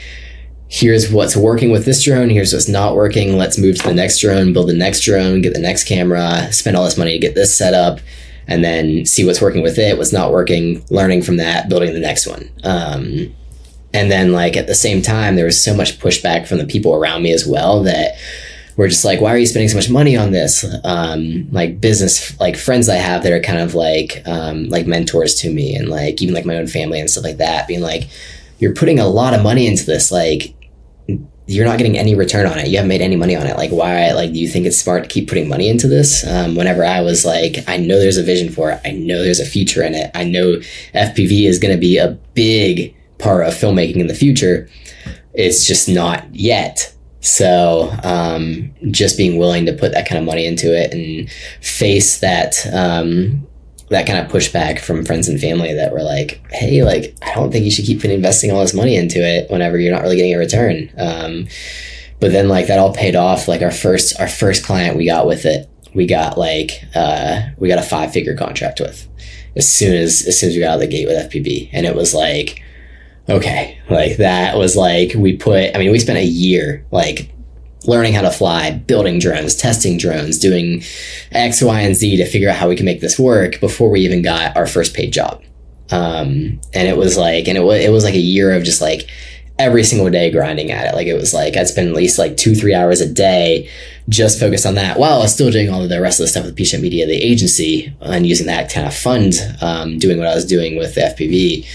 here's 0.71 1.11
what's 1.11 1.35
working 1.35 1.69
with 1.69 1.83
this 1.83 2.01
drone. 2.01 2.29
Here's 2.29 2.53
what's 2.53 2.69
not 2.69 2.95
working. 2.95 3.37
Let's 3.37 3.57
move 3.57 3.75
to 3.79 3.89
the 3.89 3.93
next 3.93 4.19
drone, 4.19 4.53
build 4.53 4.69
the 4.69 4.73
next 4.73 5.01
drone, 5.01 5.41
get 5.41 5.53
the 5.53 5.59
next 5.59 5.83
camera, 5.83 6.47
spend 6.53 6.77
all 6.77 6.85
this 6.85 6.97
money 6.97 7.11
to 7.11 7.19
get 7.19 7.35
this 7.35 7.55
set 7.55 7.73
up, 7.73 7.99
and 8.47 8.63
then 8.63 9.05
see 9.05 9.25
what's 9.25 9.41
working 9.41 9.61
with 9.61 9.77
it, 9.77 9.97
what's 9.97 10.13
not 10.13 10.31
working, 10.31 10.81
learning 10.89 11.23
from 11.23 11.35
that, 11.37 11.67
building 11.67 11.93
the 11.93 11.99
next 11.99 12.25
one. 12.25 12.49
Um, 12.63 13.35
and 13.93 14.09
then 14.09 14.31
like 14.31 14.55
at 14.55 14.67
the 14.67 14.73
same 14.73 15.01
time 15.01 15.35
there 15.35 15.43
was 15.43 15.61
so 15.61 15.75
much 15.75 15.99
pushback 15.99 16.47
from 16.47 16.57
the 16.57 16.65
people 16.65 16.95
around 16.95 17.21
me 17.21 17.33
as 17.33 17.45
well 17.45 17.83
that 17.83 18.15
were 18.77 18.87
just 18.87 19.03
like, 19.03 19.19
why 19.19 19.33
are 19.33 19.37
you 19.37 19.45
spending 19.45 19.67
so 19.67 19.75
much 19.75 19.89
money 19.89 20.15
on 20.15 20.31
this? 20.31 20.63
Um, 20.85 21.49
like 21.51 21.81
business, 21.81 22.39
like 22.39 22.55
friends 22.55 22.87
I 22.87 22.95
have 22.95 23.23
that 23.23 23.33
are 23.33 23.41
kind 23.41 23.59
of 23.59 23.75
like, 23.75 24.21
um, 24.25 24.69
like 24.69 24.87
mentors 24.87 25.35
to 25.41 25.53
me 25.53 25.75
and 25.75 25.89
like 25.89 26.21
even 26.21 26.33
like 26.33 26.45
my 26.45 26.55
own 26.55 26.67
family 26.67 27.01
and 27.01 27.09
stuff 27.09 27.25
like 27.25 27.37
that, 27.39 27.67
being 27.67 27.81
like, 27.81 28.07
you're 28.59 28.73
putting 28.73 28.99
a 28.99 29.07
lot 29.07 29.33
of 29.33 29.43
money 29.43 29.67
into 29.67 29.85
this. 29.85 30.13
Like, 30.13 30.53
you're 31.51 31.65
not 31.65 31.77
getting 31.77 31.97
any 31.97 32.15
return 32.15 32.45
on 32.45 32.57
it. 32.57 32.67
You 32.67 32.77
haven't 32.77 32.89
made 32.89 33.01
any 33.01 33.15
money 33.15 33.35
on 33.35 33.45
it. 33.45 33.57
Like, 33.57 33.71
why? 33.71 34.11
Like, 34.11 34.31
do 34.31 34.39
you 34.39 34.47
think 34.47 34.65
it's 34.65 34.77
smart 34.77 35.03
to 35.03 35.09
keep 35.09 35.27
putting 35.27 35.49
money 35.49 35.67
into 35.67 35.87
this? 35.87 36.25
Um, 36.25 36.55
whenever 36.55 36.85
I 36.85 37.01
was 37.01 37.25
like, 37.25 37.57
I 37.67 37.77
know 37.77 37.99
there's 37.99 38.17
a 38.17 38.23
vision 38.23 38.51
for 38.51 38.71
it. 38.71 38.79
I 38.85 38.91
know 38.91 39.21
there's 39.21 39.39
a 39.39 39.45
future 39.45 39.83
in 39.83 39.93
it. 39.93 40.11
I 40.15 40.23
know 40.23 40.57
FPV 40.93 41.47
is 41.47 41.59
going 41.59 41.75
to 41.75 41.79
be 41.79 41.97
a 41.97 42.17
big 42.33 42.95
part 43.17 43.45
of 43.45 43.53
filmmaking 43.53 43.97
in 43.97 44.07
the 44.07 44.15
future. 44.15 44.69
It's 45.33 45.67
just 45.67 45.89
not 45.89 46.33
yet. 46.33 46.93
So, 47.19 47.93
um, 48.03 48.73
just 48.89 49.17
being 49.17 49.37
willing 49.37 49.65
to 49.67 49.73
put 49.73 49.91
that 49.91 50.07
kind 50.07 50.19
of 50.19 50.25
money 50.25 50.45
into 50.45 50.73
it 50.75 50.93
and 50.93 51.29
face 51.61 52.19
that, 52.19 52.55
um, 52.73 53.45
that 53.91 54.07
kind 54.07 54.19
of 54.19 54.31
pushback 54.31 54.79
from 54.79 55.03
friends 55.03 55.27
and 55.27 55.39
family 55.39 55.73
that 55.73 55.91
were 55.91 56.01
like, 56.01 56.41
"Hey, 56.51 56.81
like 56.81 57.15
I 57.21 57.33
don't 57.35 57.51
think 57.51 57.65
you 57.65 57.71
should 57.71 57.85
keep 57.85 58.03
investing 58.03 58.49
all 58.51 58.61
this 58.61 58.73
money 58.73 58.95
into 58.95 59.19
it 59.19 59.51
whenever 59.51 59.77
you're 59.77 59.93
not 59.93 60.01
really 60.01 60.15
getting 60.15 60.33
a 60.33 60.37
return." 60.37 60.89
Um, 60.97 61.47
but 62.19 62.31
then 62.31 62.47
like 62.47 62.67
that 62.67 62.79
all 62.79 62.93
paid 62.93 63.15
off. 63.15 63.47
Like 63.47 63.61
our 63.61 63.71
first 63.71 64.19
our 64.19 64.29
first 64.29 64.65
client 64.65 64.97
we 64.97 65.05
got 65.05 65.27
with 65.27 65.45
it, 65.45 65.69
we 65.93 66.07
got 66.07 66.37
like 66.37 66.71
uh, 66.95 67.41
we 67.57 67.67
got 67.67 67.79
a 67.79 67.83
five 67.83 68.13
figure 68.13 68.35
contract 68.35 68.79
with 68.79 69.07
as 69.57 69.67
soon 69.67 69.93
as 69.93 70.25
as 70.25 70.39
soon 70.39 70.49
as 70.49 70.55
we 70.55 70.61
got 70.61 70.69
out 70.69 70.75
of 70.75 70.81
the 70.81 70.87
gate 70.87 71.07
with 71.07 71.29
FPV, 71.29 71.69
and 71.73 71.85
it 71.85 71.95
was 71.95 72.13
like, 72.13 72.63
okay, 73.27 73.77
like 73.89 74.17
that 74.17 74.57
was 74.57 74.77
like 74.77 75.13
we 75.15 75.35
put. 75.35 75.75
I 75.75 75.79
mean, 75.79 75.91
we 75.91 75.99
spent 75.99 76.17
a 76.17 76.23
year 76.23 76.85
like 76.91 77.29
learning 77.85 78.13
how 78.13 78.21
to 78.21 78.31
fly, 78.31 78.71
building 78.71 79.19
drones, 79.19 79.55
testing 79.55 79.97
drones, 79.97 80.37
doing 80.37 80.83
X, 81.31 81.61
Y, 81.61 81.81
and 81.81 81.95
Z 81.95 82.17
to 82.17 82.25
figure 82.25 82.49
out 82.49 82.55
how 82.55 82.69
we 82.69 82.75
can 82.75 82.85
make 82.85 83.01
this 83.01 83.17
work 83.17 83.59
before 83.59 83.89
we 83.89 84.01
even 84.01 84.21
got 84.21 84.55
our 84.55 84.67
first 84.67 84.93
paid 84.93 85.11
job. 85.11 85.43
Um, 85.89 86.61
and 86.73 86.87
it 86.87 86.95
was 86.95 87.17
like, 87.17 87.47
and 87.47 87.57
it 87.57 87.61
was, 87.61 87.83
it 87.83 87.91
was 87.91 88.03
like 88.03 88.13
a 88.13 88.19
year 88.19 88.55
of 88.55 88.63
just 88.63 88.81
like 88.81 89.09
every 89.59 89.83
single 89.83 90.09
day 90.09 90.31
grinding 90.31 90.71
at 90.71 90.87
it. 90.87 90.95
Like 90.95 91.07
it 91.07 91.15
was 91.15 91.33
like, 91.33 91.57
I'd 91.57 91.67
spend 91.67 91.89
at 91.89 91.95
least 91.95 92.17
like 92.17 92.37
two, 92.37 92.55
three 92.55 92.73
hours 92.73 93.01
a 93.01 93.11
day 93.11 93.69
just 94.09 94.39
focused 94.39 94.65
on 94.65 94.75
that 94.75 94.97
while 94.97 95.15
I 95.15 95.19
was 95.19 95.33
still 95.33 95.51
doing 95.51 95.69
all 95.69 95.83
of 95.83 95.89
the 95.89 96.01
rest 96.01 96.19
of 96.19 96.23
the 96.23 96.27
stuff 96.27 96.45
with 96.45 96.55
P 96.55 96.65
Media, 96.77 97.05
the 97.05 97.13
agency, 97.13 97.93
and 98.01 98.25
using 98.25 98.47
that 98.47 98.71
kind 98.71 98.87
of 98.87 98.95
fund, 98.95 99.35
um, 99.61 99.99
doing 99.99 100.17
what 100.17 100.27
I 100.27 100.35
was 100.35 100.45
doing 100.45 100.77
with 100.77 100.95
the 100.95 101.01
FPV 101.01 101.67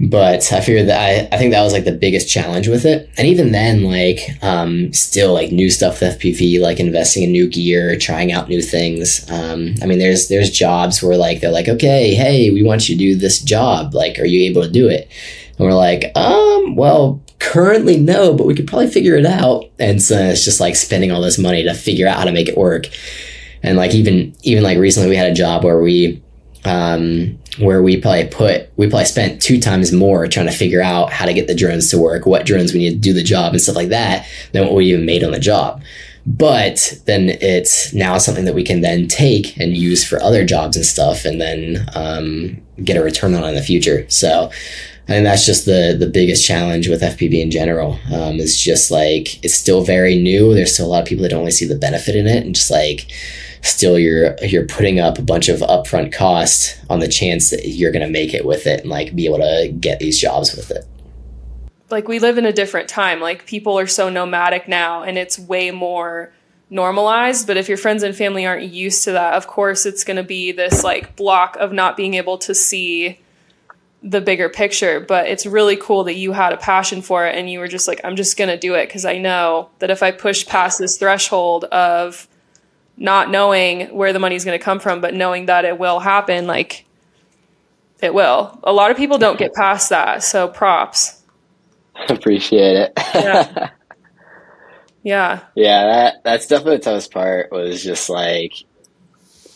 but 0.00 0.52
I 0.52 0.60
figured 0.60 0.88
that 0.88 1.00
I, 1.00 1.34
I 1.34 1.38
think 1.38 1.52
that 1.52 1.62
was 1.62 1.72
like 1.72 1.84
the 1.84 1.92
biggest 1.92 2.30
challenge 2.30 2.68
with 2.68 2.84
it. 2.84 3.10
And 3.18 3.26
even 3.26 3.50
then, 3.50 3.82
like, 3.82 4.20
um, 4.42 4.92
still 4.92 5.32
like 5.32 5.50
new 5.50 5.70
stuff 5.70 6.00
with 6.00 6.20
FPV, 6.20 6.60
like 6.60 6.78
investing 6.78 7.24
in 7.24 7.32
new 7.32 7.48
gear, 7.48 7.96
trying 7.96 8.30
out 8.30 8.48
new 8.48 8.62
things. 8.62 9.28
Um, 9.28 9.74
I 9.82 9.86
mean, 9.86 9.98
there's, 9.98 10.28
there's 10.28 10.50
jobs 10.50 11.02
where 11.02 11.16
like, 11.16 11.40
they're 11.40 11.50
like, 11.50 11.68
okay, 11.68 12.14
hey, 12.14 12.50
we 12.50 12.62
want 12.62 12.88
you 12.88 12.94
to 12.96 12.98
do 12.98 13.16
this 13.16 13.40
job. 13.40 13.92
Like, 13.92 14.20
are 14.20 14.24
you 14.24 14.48
able 14.48 14.62
to 14.62 14.70
do 14.70 14.88
it? 14.88 15.10
And 15.58 15.66
we're 15.66 15.74
like, 15.74 16.16
um, 16.16 16.76
well, 16.76 17.20
currently 17.40 17.98
no, 17.98 18.34
but 18.34 18.46
we 18.46 18.54
could 18.54 18.68
probably 18.68 18.88
figure 18.88 19.16
it 19.16 19.26
out. 19.26 19.64
And 19.80 20.00
so 20.00 20.16
it's 20.16 20.44
just 20.44 20.60
like 20.60 20.76
spending 20.76 21.10
all 21.10 21.22
this 21.22 21.38
money 21.38 21.64
to 21.64 21.74
figure 21.74 22.06
out 22.06 22.18
how 22.18 22.24
to 22.24 22.32
make 22.32 22.48
it 22.48 22.56
work. 22.56 22.86
And 23.64 23.76
like, 23.76 23.94
even, 23.94 24.32
even 24.44 24.62
like 24.62 24.78
recently 24.78 25.08
we 25.08 25.16
had 25.16 25.32
a 25.32 25.34
job 25.34 25.64
where 25.64 25.80
we, 25.80 26.22
um, 26.64 27.36
where 27.58 27.82
we 27.82 28.00
probably 28.00 28.26
put 28.26 28.70
we 28.76 28.88
probably 28.88 29.04
spent 29.04 29.42
two 29.42 29.60
times 29.60 29.92
more 29.92 30.26
trying 30.26 30.46
to 30.46 30.52
figure 30.52 30.82
out 30.82 31.12
how 31.12 31.26
to 31.26 31.34
get 31.34 31.46
the 31.46 31.54
drones 31.54 31.90
to 31.90 31.98
work, 31.98 32.26
what 32.26 32.46
drones 32.46 32.72
we 32.72 32.80
need 32.80 32.90
to 32.90 32.96
do 32.96 33.12
the 33.12 33.22
job 33.22 33.52
and 33.52 33.60
stuff 33.60 33.76
like 33.76 33.88
that 33.88 34.26
than 34.52 34.64
what 34.64 34.74
we 34.74 34.86
even 34.86 35.06
made 35.06 35.24
on 35.24 35.32
the 35.32 35.38
job. 35.38 35.82
But 36.26 37.00
then 37.06 37.30
it's 37.40 37.94
now 37.94 38.18
something 38.18 38.44
that 38.44 38.54
we 38.54 38.62
can 38.62 38.82
then 38.82 39.08
take 39.08 39.56
and 39.58 39.76
use 39.76 40.04
for 40.04 40.22
other 40.22 40.44
jobs 40.44 40.76
and 40.76 40.84
stuff, 40.84 41.24
and 41.24 41.40
then 41.40 41.88
um, 41.94 42.60
get 42.84 42.98
a 42.98 43.02
return 43.02 43.34
on 43.34 43.44
in 43.44 43.54
the 43.54 43.62
future. 43.62 44.04
So 44.10 44.50
I 45.08 45.12
think 45.12 45.24
that's 45.24 45.46
just 45.46 45.64
the 45.64 45.96
the 45.98 46.06
biggest 46.06 46.44
challenge 46.44 46.86
with 46.86 47.00
FPV 47.00 47.40
in 47.40 47.50
general. 47.50 47.98
Um, 48.12 48.40
is 48.40 48.60
just 48.60 48.90
like 48.90 49.42
it's 49.42 49.54
still 49.54 49.82
very 49.82 50.18
new. 50.18 50.54
There's 50.54 50.74
still 50.74 50.86
a 50.86 50.88
lot 50.88 51.02
of 51.02 51.08
people 51.08 51.22
that 51.22 51.30
don't 51.30 51.40
really 51.40 51.50
see 51.50 51.66
the 51.66 51.74
benefit 51.74 52.14
in 52.14 52.26
it, 52.26 52.44
and 52.44 52.54
just 52.54 52.70
like 52.70 53.10
still 53.62 53.98
you're 53.98 54.36
you're 54.42 54.66
putting 54.66 55.00
up 55.00 55.18
a 55.18 55.22
bunch 55.22 55.48
of 55.48 55.60
upfront 55.60 56.12
cost 56.12 56.78
on 56.88 57.00
the 57.00 57.08
chance 57.08 57.50
that 57.50 57.66
you're 57.66 57.92
going 57.92 58.06
to 58.06 58.10
make 58.10 58.34
it 58.34 58.44
with 58.44 58.66
it 58.66 58.80
and 58.80 58.90
like 58.90 59.14
be 59.14 59.26
able 59.26 59.38
to 59.38 59.74
get 59.80 59.98
these 59.98 60.18
jobs 60.18 60.54
with 60.54 60.70
it. 60.70 60.84
Like 61.90 62.06
we 62.06 62.18
live 62.18 62.38
in 62.38 62.44
a 62.44 62.52
different 62.52 62.88
time. 62.88 63.20
Like 63.20 63.46
people 63.46 63.78
are 63.78 63.86
so 63.86 64.08
nomadic 64.08 64.68
now 64.68 65.02
and 65.02 65.16
it's 65.18 65.38
way 65.38 65.70
more 65.70 66.32
normalized 66.70 67.46
but 67.46 67.56
if 67.56 67.66
your 67.66 67.78
friends 67.78 68.02
and 68.02 68.14
family 68.14 68.44
aren't 68.44 68.70
used 68.70 69.02
to 69.02 69.12
that 69.12 69.32
of 69.32 69.46
course 69.46 69.86
it's 69.86 70.04
going 70.04 70.18
to 70.18 70.22
be 70.22 70.52
this 70.52 70.84
like 70.84 71.16
block 71.16 71.56
of 71.56 71.72
not 71.72 71.96
being 71.96 72.12
able 72.12 72.36
to 72.36 72.54
see 72.54 73.18
the 74.02 74.20
bigger 74.20 74.48
picture. 74.48 75.00
But 75.00 75.28
it's 75.28 75.46
really 75.46 75.76
cool 75.76 76.04
that 76.04 76.14
you 76.14 76.32
had 76.32 76.52
a 76.52 76.56
passion 76.56 77.02
for 77.02 77.26
it 77.26 77.34
and 77.36 77.50
you 77.50 77.58
were 77.58 77.68
just 77.68 77.88
like 77.88 78.00
i'm 78.04 78.16
just 78.16 78.36
going 78.36 78.48
to 78.50 78.56
do 78.56 78.74
it 78.74 78.86
because 78.86 79.04
i 79.04 79.18
know 79.18 79.70
that 79.80 79.90
if 79.90 80.02
i 80.02 80.10
push 80.10 80.46
past 80.46 80.78
this 80.78 80.98
threshold 80.98 81.64
of 81.64 82.27
not 82.98 83.30
knowing 83.30 83.94
where 83.94 84.12
the 84.12 84.18
money 84.18 84.34
is 84.34 84.44
going 84.44 84.58
to 84.58 84.64
come 84.64 84.80
from, 84.80 85.00
but 85.00 85.14
knowing 85.14 85.46
that 85.46 85.64
it 85.64 85.78
will 85.78 86.00
happen, 86.00 86.46
like 86.46 86.84
it 88.00 88.12
will. 88.12 88.58
A 88.64 88.72
lot 88.72 88.90
of 88.90 88.96
people 88.96 89.18
don't 89.18 89.38
get 89.38 89.54
past 89.54 89.90
that. 89.90 90.22
So 90.22 90.48
props. 90.48 91.22
Appreciate 92.08 92.76
it. 92.76 92.92
yeah. 93.14 93.70
Yeah. 95.04 95.40
Yeah, 95.54 95.86
that 95.86 96.24
that's 96.24 96.48
definitely 96.48 96.78
the 96.78 96.82
toughest 96.82 97.12
part 97.12 97.50
was 97.50 97.82
just 97.82 98.10
like 98.10 98.52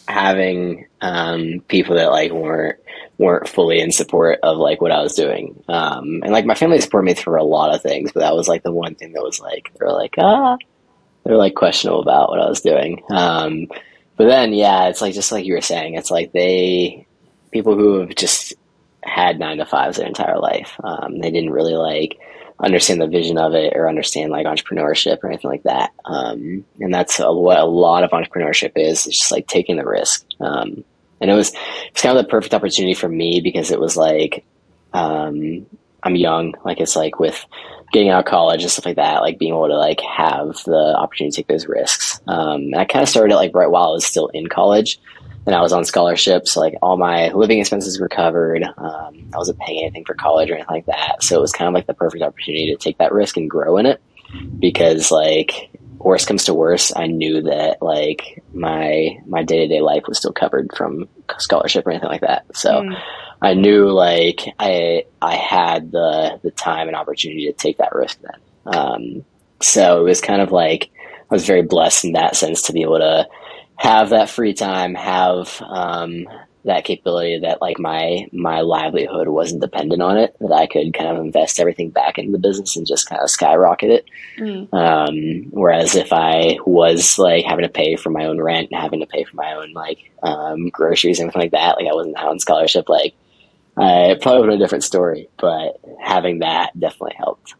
having 0.08 0.86
um, 1.00 1.62
people 1.68 1.96
that 1.96 2.10
like 2.10 2.32
weren't 2.32 2.78
weren't 3.18 3.48
fully 3.48 3.80
in 3.80 3.92
support 3.92 4.38
of 4.42 4.56
like 4.56 4.80
what 4.80 4.92
I 4.92 5.02
was 5.02 5.14
doing. 5.14 5.62
Um, 5.68 6.22
and 6.22 6.32
like 6.32 6.46
my 6.46 6.54
family 6.54 6.80
supported 6.80 7.06
me 7.06 7.14
through 7.14 7.42
a 7.42 7.44
lot 7.44 7.74
of 7.74 7.82
things, 7.82 8.12
but 8.12 8.20
that 8.20 8.34
was 8.34 8.48
like 8.48 8.62
the 8.62 8.72
one 8.72 8.94
thing 8.94 9.12
that 9.12 9.22
was 9.22 9.40
like 9.40 9.70
they 9.78 9.84
were 9.84 9.92
like, 9.92 10.14
ah, 10.16 10.56
they're 11.24 11.36
like 11.36 11.54
questionable 11.54 12.00
about 12.00 12.30
what 12.30 12.40
I 12.40 12.48
was 12.48 12.60
doing. 12.60 13.02
Um, 13.10 13.66
but 14.16 14.26
then, 14.26 14.52
yeah, 14.52 14.88
it's 14.88 15.00
like 15.00 15.14
just 15.14 15.32
like 15.32 15.44
you 15.44 15.54
were 15.54 15.60
saying, 15.60 15.94
it's 15.94 16.10
like 16.10 16.32
they 16.32 17.06
people 17.50 17.76
who 17.76 18.00
have 18.00 18.14
just 18.14 18.54
had 19.02 19.38
nine 19.38 19.58
to 19.58 19.66
fives 19.66 19.96
their 19.96 20.06
entire 20.06 20.38
life. 20.38 20.72
Um, 20.82 21.18
they 21.18 21.30
didn't 21.30 21.50
really 21.50 21.74
like 21.74 22.18
understand 22.60 23.00
the 23.00 23.06
vision 23.06 23.38
of 23.38 23.54
it 23.54 23.72
or 23.74 23.88
understand 23.88 24.30
like 24.30 24.46
entrepreneurship 24.46 25.22
or 25.22 25.28
anything 25.28 25.50
like 25.50 25.64
that. 25.64 25.92
Um, 26.04 26.64
and 26.80 26.94
that's 26.94 27.18
a, 27.18 27.32
what 27.32 27.58
a 27.58 27.64
lot 27.64 28.04
of 28.04 28.10
entrepreneurship 28.10 28.72
is. 28.76 29.06
It's 29.06 29.18
just 29.18 29.32
like 29.32 29.46
taking 29.48 29.76
the 29.76 29.86
risk. 29.86 30.24
Um, 30.40 30.84
and 31.20 31.30
it 31.30 31.34
was 31.34 31.52
it's 31.88 32.02
kind 32.02 32.16
of 32.16 32.24
the 32.24 32.30
perfect 32.30 32.54
opportunity 32.54 32.94
for 32.94 33.08
me 33.08 33.40
because 33.40 33.70
it 33.70 33.80
was 33.80 33.96
like 33.96 34.44
um, 34.92 35.66
I'm 36.02 36.16
young. 36.16 36.54
Like 36.64 36.80
it's 36.80 36.96
like 36.96 37.18
with 37.18 37.44
getting 37.92 38.08
out 38.08 38.20
of 38.20 38.24
college 38.24 38.62
and 38.62 38.70
stuff 38.70 38.86
like 38.86 38.96
that, 38.96 39.20
like 39.20 39.38
being 39.38 39.52
able 39.52 39.68
to 39.68 39.76
like 39.76 40.00
have 40.00 40.48
the 40.64 40.94
opportunity 40.96 41.30
to 41.30 41.36
take 41.36 41.48
those 41.48 41.66
risks. 41.66 42.20
Um, 42.26 42.62
and 42.62 42.76
I 42.76 42.84
kind 42.84 43.02
of 43.02 43.08
started 43.08 43.34
it 43.34 43.36
like 43.36 43.54
right 43.54 43.70
while 43.70 43.90
I 43.90 43.92
was 43.92 44.04
still 44.04 44.28
in 44.28 44.48
college 44.48 44.98
and 45.46 45.54
I 45.54 45.60
was 45.60 45.72
on 45.72 45.84
scholarships. 45.84 46.52
So, 46.52 46.60
like 46.60 46.74
all 46.82 46.96
my 46.96 47.28
living 47.32 47.60
expenses 47.60 48.00
were 48.00 48.08
covered. 48.08 48.64
Um, 48.64 49.30
I 49.32 49.36
wasn't 49.36 49.58
paying 49.58 49.82
anything 49.82 50.04
for 50.04 50.14
college 50.14 50.50
or 50.50 50.54
anything 50.54 50.74
like 50.74 50.86
that. 50.86 51.22
So 51.22 51.36
it 51.36 51.40
was 51.40 51.52
kind 51.52 51.68
of 51.68 51.74
like 51.74 51.86
the 51.86 51.94
perfect 51.94 52.22
opportunity 52.22 52.72
to 52.72 52.76
take 52.76 52.98
that 52.98 53.12
risk 53.12 53.36
and 53.36 53.50
grow 53.50 53.76
in 53.76 53.86
it 53.86 54.00
because 54.58 55.10
like 55.10 55.70
worst 56.04 56.26
comes 56.26 56.44
to 56.44 56.54
worst, 56.54 56.92
I 56.96 57.06
knew 57.06 57.42
that 57.42 57.80
like 57.80 58.42
my 58.52 59.18
my 59.26 59.42
day 59.42 59.58
to 59.58 59.68
day 59.68 59.80
life 59.80 60.04
was 60.06 60.18
still 60.18 60.32
covered 60.32 60.70
from 60.76 61.08
scholarship 61.38 61.86
or 61.86 61.90
anything 61.90 62.08
like 62.08 62.20
that. 62.22 62.44
So 62.56 62.82
mm. 62.82 63.00
I 63.40 63.54
knew 63.54 63.90
like 63.90 64.40
I 64.58 65.04
I 65.20 65.36
had 65.36 65.92
the 65.92 66.40
the 66.42 66.50
time 66.50 66.88
and 66.88 66.96
opportunity 66.96 67.46
to 67.46 67.52
take 67.52 67.78
that 67.78 67.94
risk 67.94 68.18
then. 68.20 68.74
Um, 68.74 69.24
so 69.60 70.00
it 70.00 70.04
was 70.04 70.20
kind 70.20 70.42
of 70.42 70.52
like 70.52 70.90
I 71.30 71.34
was 71.34 71.46
very 71.46 71.62
blessed 71.62 72.04
in 72.04 72.12
that 72.12 72.36
sense 72.36 72.62
to 72.62 72.72
be 72.72 72.82
able 72.82 72.98
to 72.98 73.28
have 73.76 74.10
that 74.10 74.30
free 74.30 74.54
time, 74.54 74.94
have 74.94 75.60
um, 75.62 76.26
that 76.64 76.84
capability 76.84 77.38
that 77.40 77.60
like 77.60 77.78
my 77.78 78.26
my 78.32 78.60
livelihood 78.60 79.28
wasn't 79.28 79.60
dependent 79.60 80.00
on 80.00 80.16
it 80.16 80.36
that 80.40 80.52
i 80.52 80.66
could 80.66 80.94
kind 80.94 81.08
of 81.08 81.22
invest 81.22 81.58
everything 81.58 81.90
back 81.90 82.18
into 82.18 82.32
the 82.32 82.38
business 82.38 82.76
and 82.76 82.86
just 82.86 83.08
kind 83.08 83.20
of 83.20 83.30
skyrocket 83.30 83.90
it 83.90 84.04
mm. 84.38 84.72
um, 84.72 85.50
whereas 85.50 85.94
if 85.94 86.12
i 86.12 86.56
was 86.64 87.18
like 87.18 87.44
having 87.44 87.64
to 87.64 87.68
pay 87.68 87.96
for 87.96 88.10
my 88.10 88.26
own 88.26 88.40
rent 88.40 88.68
and 88.70 88.80
having 88.80 89.00
to 89.00 89.06
pay 89.06 89.24
for 89.24 89.36
my 89.36 89.52
own 89.54 89.72
like 89.72 90.10
um, 90.22 90.68
groceries 90.68 91.18
and 91.18 91.28
everything 91.28 91.50
like 91.50 91.52
that 91.52 91.76
like 91.76 91.90
i 91.90 91.94
wasn't 91.94 92.16
out 92.16 92.28
on 92.28 92.38
scholarship 92.38 92.88
like 92.88 93.14
i 93.76 94.16
probably 94.20 94.42
would 94.42 94.50
have 94.50 94.60
a 94.60 94.62
different 94.62 94.84
story 94.84 95.28
but 95.38 95.80
having 96.00 96.38
that 96.40 96.78
definitely 96.78 97.16
helped 97.16 97.54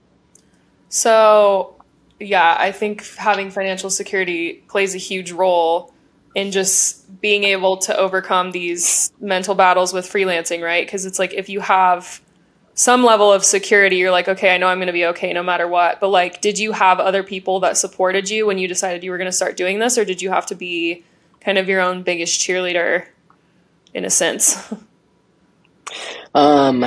so 0.88 1.74
yeah 2.20 2.56
i 2.58 2.70
think 2.70 3.04
having 3.16 3.50
financial 3.50 3.90
security 3.90 4.62
plays 4.68 4.94
a 4.94 4.98
huge 4.98 5.32
role 5.32 5.92
in 6.34 6.50
just 6.50 7.20
being 7.20 7.44
able 7.44 7.76
to 7.76 7.96
overcome 7.96 8.50
these 8.50 9.12
mental 9.20 9.54
battles 9.54 9.92
with 9.92 10.06
freelancing, 10.06 10.62
right? 10.62 10.86
Because 10.86 11.06
it's 11.06 11.18
like 11.18 11.32
if 11.34 11.48
you 11.48 11.60
have 11.60 12.20
some 12.74 13.04
level 13.04 13.32
of 13.32 13.44
security. 13.44 13.96
You're 13.96 14.10
like, 14.10 14.28
okay, 14.28 14.54
I 14.54 14.58
know 14.58 14.66
I'm 14.66 14.78
going 14.78 14.86
to 14.86 14.92
be 14.92 15.06
okay 15.06 15.32
no 15.32 15.42
matter 15.42 15.68
what. 15.68 16.00
But 16.00 16.08
like, 16.08 16.40
did 16.40 16.58
you 16.58 16.72
have 16.72 17.00
other 17.00 17.22
people 17.22 17.60
that 17.60 17.76
supported 17.76 18.30
you 18.30 18.46
when 18.46 18.58
you 18.58 18.68
decided 18.68 19.04
you 19.04 19.10
were 19.10 19.18
going 19.18 19.28
to 19.28 19.32
start 19.32 19.56
doing 19.56 19.78
this, 19.78 19.98
or 19.98 20.04
did 20.04 20.22
you 20.22 20.30
have 20.30 20.46
to 20.46 20.54
be 20.54 21.04
kind 21.40 21.58
of 21.58 21.68
your 21.68 21.80
own 21.80 22.02
biggest 22.02 22.40
cheerleader 22.40 23.06
in 23.94 24.04
a 24.04 24.10
sense? 24.10 24.72
Um, 26.34 26.86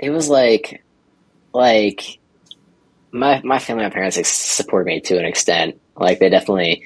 it 0.00 0.10
was 0.10 0.28
like, 0.28 0.82
like 1.52 2.18
my 3.12 3.40
my 3.44 3.60
family, 3.60 3.84
my 3.84 3.90
parents 3.90 4.26
supported 4.28 4.86
me 4.86 5.00
to 5.02 5.16
an 5.16 5.24
extent. 5.24 5.80
Like 5.96 6.18
they 6.18 6.28
definitely, 6.28 6.82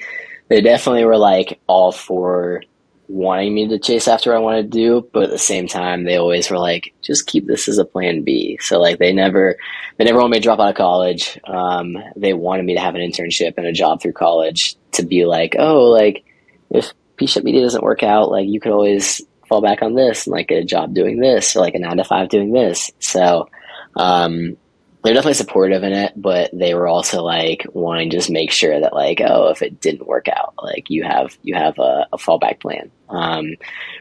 they 0.49 0.61
definitely 0.61 1.05
were 1.05 1.17
like 1.17 1.59
all 1.67 1.91
for 1.91 2.63
wanting 3.09 3.53
me 3.53 3.67
to 3.67 3.79
chase 3.79 4.07
after 4.07 4.31
what 4.31 4.37
I 4.37 4.41
wanted 4.41 4.71
to 4.71 4.77
do, 4.77 5.09
but 5.13 5.23
at 5.23 5.29
the 5.29 5.37
same 5.37 5.67
time, 5.67 6.03
they 6.03 6.17
always 6.17 6.49
were 6.49 6.57
like, 6.57 6.93
just 7.01 7.27
keep 7.27 7.47
this 7.47 7.67
as 7.67 7.77
a 7.77 7.85
plan 7.85 8.23
B. 8.23 8.57
So 8.61 8.79
like 8.79 8.99
they 8.99 9.13
never, 9.13 9.57
they 9.97 10.03
never 10.03 10.19
wanted 10.19 10.31
me 10.31 10.39
to 10.39 10.43
drop 10.43 10.59
out 10.59 10.69
of 10.69 10.75
college. 10.75 11.39
Um, 11.45 11.97
they 12.15 12.33
wanted 12.33 12.65
me 12.65 12.73
to 12.73 12.81
have 12.81 12.95
an 12.95 13.01
internship 13.01 13.53
and 13.57 13.65
a 13.65 13.71
job 13.71 14.01
through 14.01 14.13
college 14.13 14.75
to 14.93 15.05
be 15.05 15.25
like, 15.25 15.55
oh, 15.57 15.85
like 15.85 16.25
if 16.69 16.91
P 17.15 17.27
Shep 17.27 17.43
Media 17.43 17.61
doesn't 17.61 17.83
work 17.83 18.03
out, 18.03 18.29
like 18.29 18.47
you 18.47 18.59
could 18.59 18.73
always 18.73 19.21
fall 19.47 19.61
back 19.61 19.81
on 19.81 19.95
this 19.95 20.27
and 20.27 20.33
like 20.33 20.49
get 20.49 20.61
a 20.61 20.65
job 20.65 20.93
doing 20.93 21.19
this 21.19 21.55
or 21.55 21.61
like 21.61 21.75
a 21.75 21.79
nine 21.79 21.97
to 21.97 22.03
five 22.03 22.29
doing 22.29 22.51
this. 22.51 22.91
So, 22.99 23.49
um, 23.95 24.57
they're 25.03 25.13
definitely 25.13 25.35
supportive 25.35 25.83
in 25.83 25.93
it, 25.93 26.13
but 26.15 26.49
they 26.53 26.73
were 26.73 26.87
also 26.87 27.23
like 27.23 27.65
wanting 27.73 28.09
to 28.09 28.17
just 28.17 28.29
make 28.29 28.51
sure 28.51 28.79
that 28.79 28.93
like, 28.93 29.21
oh, 29.21 29.49
if 29.49 29.61
it 29.61 29.79
didn't 29.79 30.07
work 30.07 30.27
out, 30.27 30.53
like 30.61 30.89
you 30.89 31.03
have 31.03 31.37
you 31.43 31.55
have 31.55 31.77
a, 31.79 32.07
a 32.11 32.17
fallback 32.17 32.59
plan. 32.59 32.91
Um, 33.09 33.55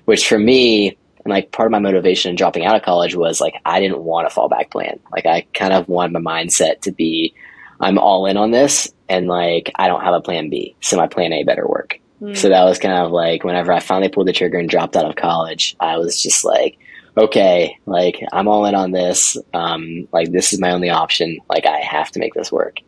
which 0.07 0.27
for 0.27 0.39
me, 0.39 0.97
and 1.25 1.31
like 1.31 1.53
part 1.53 1.67
of 1.67 1.73
my 1.73 1.79
motivation 1.79 2.31
in 2.31 2.37
dropping 2.37 2.65
out 2.65 2.77
of 2.77 2.83
college 2.83 3.15
was 3.15 3.41
like 3.41 3.55
I 3.65 3.81
didn't 3.81 4.03
want 4.03 4.27
a 4.27 4.31
fallback 4.31 4.71
plan. 4.71 4.99
Like 5.13 5.27
I 5.27 5.47
kind 5.55 5.73
of 5.73 5.89
wanted 5.89 6.13
my 6.13 6.43
mindset 6.43 6.81
to 6.83 6.93
be, 6.93 7.35
I'm 7.81 7.99
all 7.99 8.27
in 8.27 8.37
on 8.37 8.51
this, 8.51 8.93
and 9.09 9.29
like 9.29 9.71
I 9.77 9.89
don't 9.89 10.03
have 10.03 10.15
a 10.15 10.21
plan 10.21 10.51
B, 10.51 10.77
so 10.81 10.97
my 10.97 11.07
plan 11.07 11.33
A 11.33 11.45
better 11.45 11.67
work. 11.67 12.01
Mm. 12.23 12.37
So 12.37 12.49
that 12.49 12.65
was 12.65 12.79
kind 12.79 12.95
of 12.95 13.13
like 13.13 13.45
whenever 13.45 13.73
I 13.73 13.81
finally 13.81 14.09
pulled 14.09 14.29
the 14.29 14.33
trigger 14.33 14.59
and 14.59 14.69
dropped 14.69 14.97
out 14.97 15.05
of 15.05 15.17
college, 15.17 15.77
I 15.79 15.99
was 15.99 16.21
just 16.21 16.45
like, 16.45 16.79
okay, 17.17 17.79
like 17.87 18.23
I'm 18.33 18.49
all 18.49 18.67
in 18.67 18.75
on 18.75 18.91
this. 18.91 19.37
Um, 19.55 20.09
like 20.13 20.33
this 20.33 20.53
is 20.53 20.61
my 20.61 20.71
only 20.71 20.91
option. 20.91 21.39
Like 21.49 21.67
I 21.67 21.79
have 21.79 22.11
to 22.13 22.19
make 22.19 22.35
this 22.35 22.53
work. 22.53 22.79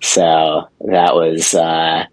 So 0.00 0.68
that 0.80 1.14
was 1.14 1.54
uh, 1.54 2.04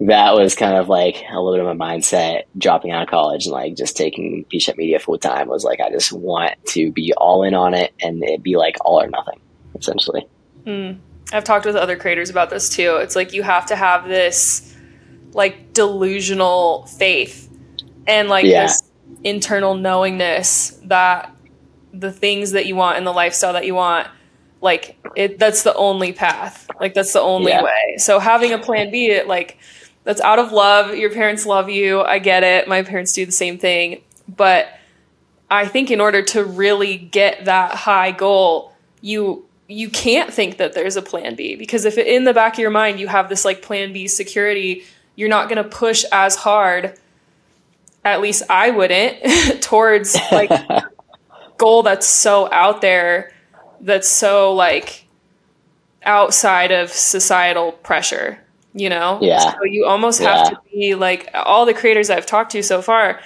that 0.00 0.34
was 0.34 0.54
kind 0.54 0.76
of 0.76 0.88
like 0.88 1.24
a 1.30 1.40
little 1.40 1.58
bit 1.58 1.66
of 1.66 1.76
my 1.76 1.96
mindset 1.96 2.44
dropping 2.56 2.90
out 2.92 3.02
of 3.02 3.08
college 3.08 3.46
and 3.46 3.52
like 3.52 3.76
just 3.76 3.96
taking 3.96 4.44
P-Shep 4.48 4.76
Media 4.76 4.98
full 4.98 5.18
time 5.18 5.48
was 5.48 5.64
like 5.64 5.80
I 5.80 5.90
just 5.90 6.12
want 6.12 6.54
to 6.66 6.92
be 6.92 7.12
all 7.16 7.42
in 7.42 7.54
on 7.54 7.74
it 7.74 7.92
and 8.00 8.22
it 8.22 8.42
be 8.42 8.56
like 8.56 8.76
all 8.84 9.00
or 9.00 9.08
nothing 9.08 9.40
essentially. 9.74 10.26
Mm. 10.64 10.98
I've 11.32 11.44
talked 11.44 11.66
with 11.66 11.76
other 11.76 11.96
creators 11.96 12.30
about 12.30 12.50
this 12.50 12.70
too. 12.70 12.96
It's 12.96 13.14
like 13.14 13.32
you 13.32 13.42
have 13.42 13.66
to 13.66 13.76
have 13.76 14.08
this 14.08 14.74
like 15.32 15.72
delusional 15.72 16.86
faith 16.86 17.48
and 18.06 18.28
like 18.28 18.46
yeah. 18.46 18.62
this 18.62 18.82
internal 19.24 19.74
knowingness 19.74 20.78
that 20.84 21.34
the 21.92 22.12
things 22.12 22.52
that 22.52 22.66
you 22.66 22.76
want 22.76 22.98
and 22.98 23.06
the 23.06 23.12
lifestyle 23.12 23.52
that 23.54 23.66
you 23.66 23.74
want 23.74 24.06
like 24.60 24.98
it 25.16 25.38
that's 25.38 25.62
the 25.62 25.74
only 25.74 26.12
path. 26.12 26.68
Like 26.80 26.94
that's 26.94 27.12
the 27.12 27.20
only 27.20 27.52
yeah. 27.52 27.62
way. 27.62 27.96
So 27.98 28.18
having 28.18 28.52
a 28.52 28.58
plan 28.58 28.90
b 28.90 29.06
it 29.10 29.28
like 29.28 29.58
that's 30.04 30.20
out 30.20 30.38
of 30.38 30.52
love. 30.52 30.96
Your 30.96 31.12
parents 31.12 31.46
love 31.46 31.68
you. 31.68 32.02
I 32.02 32.18
get 32.18 32.42
it. 32.42 32.66
My 32.66 32.82
parents 32.82 33.12
do 33.12 33.26
the 33.26 33.32
same 33.32 33.58
thing. 33.58 34.02
But 34.28 34.68
i 35.50 35.66
think 35.66 35.90
in 35.90 35.98
order 35.98 36.22
to 36.22 36.44
really 36.44 36.98
get 36.98 37.46
that 37.46 37.74
high 37.74 38.10
goal 38.10 38.70
you 39.00 39.46
you 39.66 39.88
can't 39.88 40.32
think 40.32 40.56
that 40.58 40.72
there's 40.72 40.96
a 40.96 41.02
plan 41.02 41.34
b. 41.34 41.56
Because 41.56 41.84
if 41.84 41.96
in 41.98 42.24
the 42.24 42.34
back 42.34 42.54
of 42.54 42.58
your 42.58 42.70
mind 42.70 42.98
you 43.00 43.06
have 43.06 43.28
this 43.28 43.44
like 43.44 43.62
plan 43.62 43.92
b 43.92 44.08
security 44.08 44.84
you're 45.14 45.28
not 45.28 45.48
going 45.48 45.62
to 45.62 45.68
push 45.68 46.04
as 46.12 46.36
hard 46.36 46.98
at 48.04 48.20
least 48.20 48.42
I 48.48 48.70
wouldn't 48.70 49.62
towards 49.62 50.16
like 50.32 50.50
goal 51.58 51.82
that's 51.82 52.06
so 52.06 52.50
out 52.52 52.80
there 52.80 53.32
that's 53.80 54.08
so 54.08 54.54
like 54.54 55.06
outside 56.04 56.70
of 56.70 56.90
societal 56.90 57.72
pressure, 57.72 58.38
you 58.72 58.88
know? 58.88 59.18
Yeah. 59.20 59.52
So 59.52 59.64
you 59.64 59.84
almost 59.84 60.20
have 60.20 60.46
yeah. 60.46 60.50
to 60.50 60.60
be 60.72 60.94
like 60.94 61.30
all 61.34 61.66
the 61.66 61.74
creators 61.74 62.10
I've 62.10 62.26
talked 62.26 62.52
to 62.52 62.62
so 62.62 62.82
far 62.82 63.20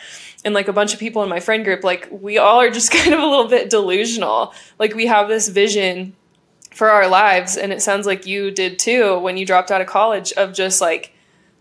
and 0.45 0.55
like 0.55 0.69
a 0.69 0.73
bunch 0.73 0.93
of 0.93 1.01
people 1.01 1.23
in 1.23 1.29
my 1.29 1.41
friend 1.41 1.65
group, 1.65 1.85
like 1.85 2.09
we 2.11 2.39
all 2.39 2.61
are 2.61 2.71
just 2.71 2.91
kind 2.93 3.15
of 3.15 3.21
a 3.21 3.27
little 3.27 3.49
bit 3.49 3.71
delusional. 3.71 4.53
Like 4.79 4.95
we 4.95 5.07
have 5.07 5.29
this 5.29 5.49
vision 5.49 6.15
for 6.73 6.91
our 6.91 7.07
lives 7.07 7.57
and 7.57 7.73
it 7.73 7.83
sounds 7.83 8.07
like 8.07 8.27
you 8.27 8.51
did 8.51 8.79
too 8.79 9.19
when 9.19 9.37
you 9.37 9.45
dropped 9.45 9.71
out 9.71 9.81
of 9.81 9.87
college 9.87 10.33
of 10.33 10.55
just 10.55 10.81
like 10.81 11.12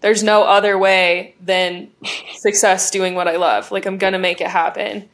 there's 0.01 0.23
no 0.23 0.43
other 0.43 0.77
way 0.77 1.35
than 1.39 1.89
success 2.33 2.91
doing 2.91 3.15
what 3.15 3.27
I 3.27 3.37
love. 3.37 3.71
Like 3.71 3.85
I'm 3.85 3.97
gonna 3.97 4.19
make 4.19 4.41
it 4.41 4.47
happen. 4.47 5.09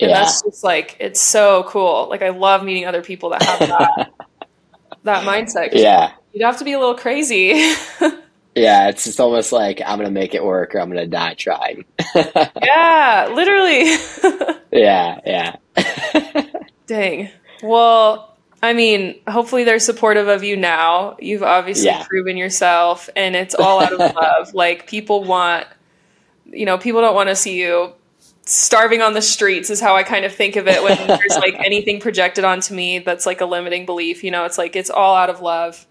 And 0.00 0.10
yeah. 0.10 0.20
that's 0.20 0.42
just 0.42 0.64
like 0.64 0.96
it's 0.98 1.20
so 1.20 1.64
cool. 1.68 2.08
Like 2.08 2.22
I 2.22 2.30
love 2.30 2.64
meeting 2.64 2.86
other 2.86 3.02
people 3.02 3.30
that 3.30 3.42
have 3.42 3.58
that 3.60 4.12
that 5.04 5.24
mindset. 5.24 5.70
Yeah. 5.72 6.12
You'd 6.32 6.44
have 6.44 6.58
to 6.58 6.64
be 6.64 6.72
a 6.72 6.78
little 6.78 6.94
crazy. 6.94 7.74
yeah, 8.54 8.88
it's 8.88 9.04
just 9.04 9.20
almost 9.20 9.52
like 9.52 9.82
I'm 9.84 9.98
gonna 9.98 10.10
make 10.10 10.34
it 10.34 10.44
work 10.44 10.74
or 10.74 10.80
I'm 10.80 10.88
gonna 10.88 11.06
die 11.06 11.34
trying. 11.34 11.84
yeah, 12.14 13.28
literally. 13.34 13.90
yeah, 14.72 15.20
yeah. 15.26 15.56
Dang. 16.86 17.28
Well, 17.62 18.31
I 18.62 18.74
mean, 18.74 19.18
hopefully 19.28 19.64
they're 19.64 19.80
supportive 19.80 20.28
of 20.28 20.44
you 20.44 20.56
now. 20.56 21.16
You've 21.20 21.42
obviously 21.42 21.86
yeah. 21.86 22.04
proven 22.08 22.36
yourself 22.36 23.10
and 23.16 23.34
it's 23.34 23.54
all 23.54 23.80
out 23.82 23.92
of 23.92 23.98
love. 24.14 24.54
Like 24.54 24.86
people 24.86 25.24
want 25.24 25.66
you 26.52 26.66
know, 26.66 26.78
people 26.78 27.00
don't 27.00 27.14
want 27.14 27.28
to 27.28 27.36
see 27.36 27.60
you 27.60 27.92
starving 28.44 29.00
on 29.02 29.14
the 29.14 29.22
streets 29.22 29.70
is 29.70 29.80
how 29.80 29.96
I 29.96 30.02
kind 30.02 30.24
of 30.24 30.34
think 30.34 30.56
of 30.56 30.66
it 30.68 30.82
when 30.82 31.06
there's 31.06 31.36
like 31.36 31.54
anything 31.64 32.00
projected 32.00 32.44
onto 32.44 32.74
me 32.74 32.98
that's 32.98 33.26
like 33.26 33.40
a 33.40 33.46
limiting 33.46 33.86
belief, 33.86 34.24
you 34.24 34.30
know, 34.30 34.44
it's 34.44 34.58
like 34.58 34.76
it's 34.76 34.90
all 34.90 35.14
out 35.14 35.30
of 35.30 35.40
love. 35.40 35.86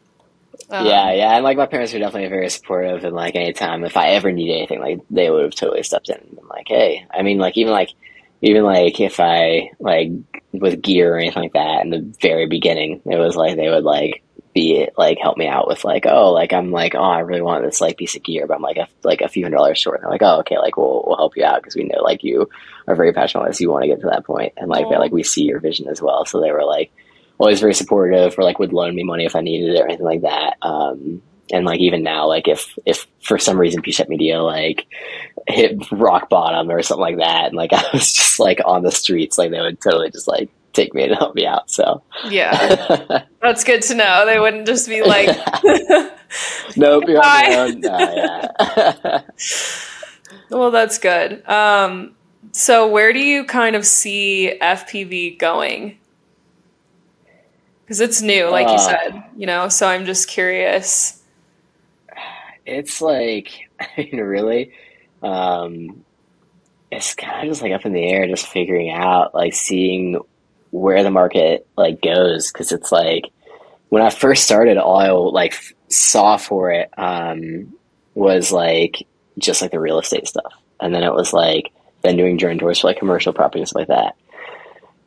Um, 0.69 0.85
yeah, 0.85 1.11
yeah, 1.13 1.35
and 1.35 1.43
like 1.43 1.57
my 1.57 1.65
parents 1.65 1.93
were 1.93 1.99
definitely 1.99 2.29
very 2.29 2.49
supportive, 2.49 3.03
and 3.03 3.15
like 3.15 3.35
anytime 3.35 3.83
if 3.83 3.97
I 3.97 4.09
ever 4.09 4.31
need 4.31 4.53
anything, 4.53 4.79
like 4.79 4.99
they 5.09 5.29
would 5.29 5.43
have 5.43 5.55
totally 5.55 5.81
stepped 5.83 6.09
in 6.09 6.17
and 6.17 6.35
been 6.35 6.47
like, 6.47 6.67
"Hey," 6.67 7.05
I 7.09 7.23
mean, 7.23 7.39
like 7.39 7.57
even 7.57 7.71
like 7.71 7.89
even 8.41 8.63
like 8.63 8.99
if 8.99 9.19
I 9.19 9.71
like 9.79 10.11
with 10.51 10.81
gear 10.81 11.15
or 11.15 11.19
anything 11.19 11.43
like 11.43 11.53
that 11.53 11.83
in 11.83 11.89
the 11.91 12.15
very 12.21 12.47
beginning, 12.47 13.01
it 13.05 13.17
was 13.17 13.35
like 13.35 13.55
they 13.55 13.69
would 13.69 13.83
like 13.83 14.23
be 14.53 14.87
like 14.97 15.17
help 15.17 15.37
me 15.37 15.47
out 15.47 15.67
with 15.67 15.85
like 15.85 16.05
oh 16.05 16.31
like 16.33 16.51
I'm 16.51 16.71
like 16.71 16.93
oh 16.93 17.01
I 17.01 17.19
really 17.19 17.41
want 17.41 17.63
this 17.63 17.79
like 17.79 17.97
piece 17.97 18.17
of 18.17 18.23
gear 18.23 18.47
but 18.47 18.55
I'm 18.55 18.61
like 18.61 18.75
a 18.75 18.87
like 19.01 19.21
a 19.21 19.29
few 19.29 19.45
hundred 19.45 19.57
dollars 19.57 19.77
short. 19.77 19.97
And 19.97 20.03
they're 20.03 20.11
like 20.11 20.23
oh 20.23 20.39
okay 20.39 20.57
like 20.57 20.75
we'll 20.75 21.03
we'll 21.05 21.17
help 21.17 21.37
you 21.37 21.45
out 21.45 21.61
because 21.61 21.75
we 21.75 21.83
know 21.83 22.01
like 22.01 22.23
you 22.23 22.49
are 22.87 22.95
very 22.95 23.13
passionate 23.13 23.43
about 23.43 23.51
this. 23.51 23.61
You 23.61 23.71
want 23.71 23.83
to 23.83 23.87
get 23.87 24.01
to 24.01 24.07
that 24.07 24.25
point. 24.25 24.53
And 24.57 24.69
like 24.69 24.89
they 24.89 24.97
like 24.97 25.11
we 25.11 25.23
see 25.23 25.43
your 25.43 25.59
vision 25.59 25.87
as 25.87 26.01
well. 26.01 26.25
So 26.25 26.41
they 26.41 26.51
were 26.51 26.65
like 26.65 26.91
always 27.37 27.59
very 27.59 27.73
supportive 27.73 28.37
or 28.37 28.43
like 28.43 28.59
would 28.59 28.73
loan 28.73 28.95
me 28.95 29.03
money 29.03 29.25
if 29.25 29.35
I 29.35 29.41
needed 29.41 29.75
it 29.75 29.81
or 29.81 29.85
anything 29.85 30.05
like 30.05 30.21
that. 30.21 30.57
Um 30.61 31.21
and 31.51 31.65
like 31.65 31.79
even 31.79 32.03
now 32.03 32.27
like 32.27 32.47
if 32.47 32.77
if 32.85 33.07
for 33.21 33.37
some 33.37 33.59
reason 33.59 33.81
P 33.81 33.93
Media 34.07 34.41
like 34.41 34.87
hit 35.47 35.91
rock 35.91 36.29
bottom 36.29 36.69
or 36.69 36.81
something 36.81 37.01
like 37.01 37.17
that 37.17 37.47
and 37.47 37.55
like 37.55 37.73
I 37.73 37.83
was 37.93 38.11
just 38.11 38.39
like 38.39 38.59
on 38.65 38.83
the 38.83 38.91
streets 38.91 39.37
like 39.37 39.51
they 39.51 39.59
would 39.59 39.81
totally 39.81 40.11
just 40.11 40.27
like 40.27 40.49
take 40.73 40.93
me 40.93 41.03
and 41.03 41.13
help 41.13 41.35
me 41.35 41.45
out 41.45 41.69
so. 41.69 42.01
Yeah. 42.29 43.23
That's 43.41 43.65
good 43.65 43.81
to 43.83 43.95
know. 43.95 44.25
They 44.25 44.39
wouldn't 44.39 44.65
just 44.65 44.87
be 44.87 45.03
like 45.03 45.27
nope 46.77 47.03
you're 47.07 47.21
on 47.21 47.51
your 47.51 47.59
own. 47.59 47.81
yeah. 47.83 49.21
well 50.49 50.71
that's 50.71 50.97
good. 50.97 51.45
Um 51.47 52.15
so 52.53 52.87
where 52.87 53.11
do 53.11 53.19
you 53.19 53.43
kind 53.43 53.75
of 53.75 53.85
see 53.85 54.57
FPV 54.61 55.37
going? 55.39 55.97
Because 57.83 57.99
it's 57.99 58.21
new 58.21 58.49
like 58.49 58.67
uh, 58.67 58.71
you 58.71 58.79
said 58.79 59.23
you 59.35 59.45
know 59.45 59.67
so 59.67 59.85
i'm 59.85 60.05
just 60.05 60.29
curious 60.29 61.20
it's 62.65 63.01
like, 63.01 63.69
I 63.79 64.09
mean, 64.11 64.21
really, 64.21 64.73
um, 65.21 66.03
it's 66.91 67.15
kind 67.15 67.47
of 67.47 67.51
just 67.51 67.61
like 67.61 67.71
up 67.71 67.85
in 67.85 67.93
the 67.93 68.09
air, 68.09 68.27
just 68.27 68.47
figuring 68.47 68.91
out, 68.91 69.33
like, 69.33 69.53
seeing 69.53 70.19
where 70.71 71.03
the 71.03 71.11
market 71.11 71.67
like 71.77 72.01
goes. 72.01 72.51
Cause 72.51 72.71
it's 72.71 72.91
like, 72.91 73.25
when 73.89 74.01
I 74.01 74.09
first 74.09 74.45
started, 74.45 74.77
all 74.77 74.97
I 74.97 75.09
like 75.09 75.53
saw 75.89 76.37
for 76.37 76.71
it, 76.71 76.89
um, 76.97 77.73
was 78.13 78.51
like, 78.51 79.05
just 79.37 79.61
like 79.61 79.71
the 79.71 79.79
real 79.79 79.99
estate 79.99 80.27
stuff. 80.27 80.53
And 80.79 80.93
then 80.93 81.03
it 81.03 81.13
was 81.13 81.33
like, 81.33 81.71
then 82.01 82.17
doing 82.17 82.37
joint 82.37 82.59
tours 82.59 82.79
for 82.79 82.87
like 82.87 82.99
commercial 82.99 83.33
property 83.33 83.59
and 83.59 83.67
stuff 83.67 83.81
like 83.81 83.87
that. 83.89 84.15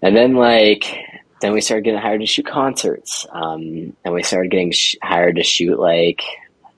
And 0.03 0.16
then 0.16 0.35
like, 0.35 0.99
then 1.41 1.53
we 1.53 1.61
started 1.61 1.85
getting 1.85 2.01
hired 2.01 2.20
to 2.20 2.26
shoot 2.26 2.47
concerts. 2.47 3.26
Um, 3.31 3.97
and 4.05 4.14
we 4.14 4.22
started 4.22 4.51
getting 4.51 4.72
sh- 4.72 4.97
hired 5.03 5.37
to 5.37 5.43
shoot 5.43 5.78
like 5.78 6.22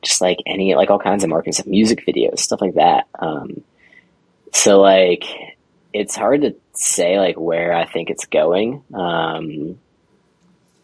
just 0.07 0.20
like 0.20 0.38
any 0.46 0.74
like 0.74 0.90
all 0.90 0.98
kinds 0.98 1.24
of 1.24 1.30
marketing 1.30 1.52
stuff, 1.52 1.66
music 1.66 2.04
videos, 2.07 2.38
stuff 2.38 2.61
like 2.61 2.74
that. 2.74 3.09
Um, 3.18 3.62
so 4.52 4.80
like 4.80 5.24
it's 5.92 6.16
hard 6.16 6.42
to 6.42 6.54
say 6.74 7.18
like 7.18 7.38
where 7.38 7.72
I 7.72 7.86
think 7.86 8.11
it's 8.11 8.26
going. 8.26 8.82
Um, 8.94 9.78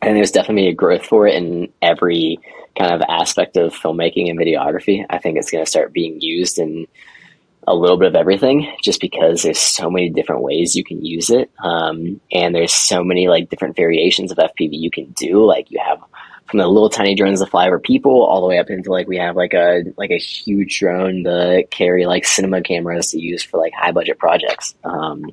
and 0.01 0.17
there's 0.17 0.33
definitely 0.33 0.69
a 0.69 0.75
growth 0.75 1.07
for 1.07 1.27
it 1.27 1.35
in 1.35 1.73
every 1.81 2.41
kind 2.77 2.93
of 2.93 3.03
aspect 3.09 3.57
of 3.57 3.73
filmmaking 3.75 4.31
and 4.31 4.39
videography. 4.39 5.05
I 5.09 5.19
think 5.19 5.39
it's 5.39 5.51
going 5.51 5.65
to 5.65 5.71
start 5.71 5.93
being 5.93 6.21
used 6.21 6.59
in 6.59 6.89
a 7.69 7.75
little 7.75 7.97
bit 7.97 8.09
of 8.09 8.17
everything 8.17 8.75
just 8.83 9.01
because 9.01 9.43
there's 9.43 9.61
so 9.61 9.89
many 9.89 10.11
different 10.11 10.43
ways 10.43 10.75
you 10.75 10.83
can 10.83 11.05
use 11.05 11.31
it. 11.31 11.51
Um, 11.63 12.21
and 12.33 12.55
there's 12.55 12.75
so 12.75 13.05
many 13.05 13.29
like 13.29 13.51
different 13.51 13.77
variations 13.77 14.33
of 14.33 14.39
FPV 14.39 14.71
you 14.73 14.91
can 14.91 15.13
do. 15.13 15.45
Like 15.45 15.71
you 15.71 15.81
have 15.87 16.03
from 16.53 16.59
the 16.59 16.69
little 16.69 16.91
tiny 16.91 17.15
drones 17.15 17.41
that 17.41 17.49
fly 17.49 17.67
over 17.67 17.79
people 17.79 18.25
all 18.27 18.43
the 18.43 18.47
way 18.47 18.59
up 18.59 18.69
into 18.69 18.91
like 18.91 19.09
we 19.09 19.17
have 19.17 19.37
like 19.37 19.55
a 19.55 19.85
like 19.97 20.11
a 20.11 20.19
huge 20.19 20.79
drone 20.79 21.25
to 21.25 21.65
carry 21.71 22.05
like 22.05 22.27
cinema 22.27 22.61
cameras 22.61 23.11
to 23.11 23.19
use 23.19 23.43
for 23.43 23.59
like 23.59 23.73
high 23.73 23.91
budget 23.91 24.19
projects. 24.19 24.75
Um, 24.85 25.25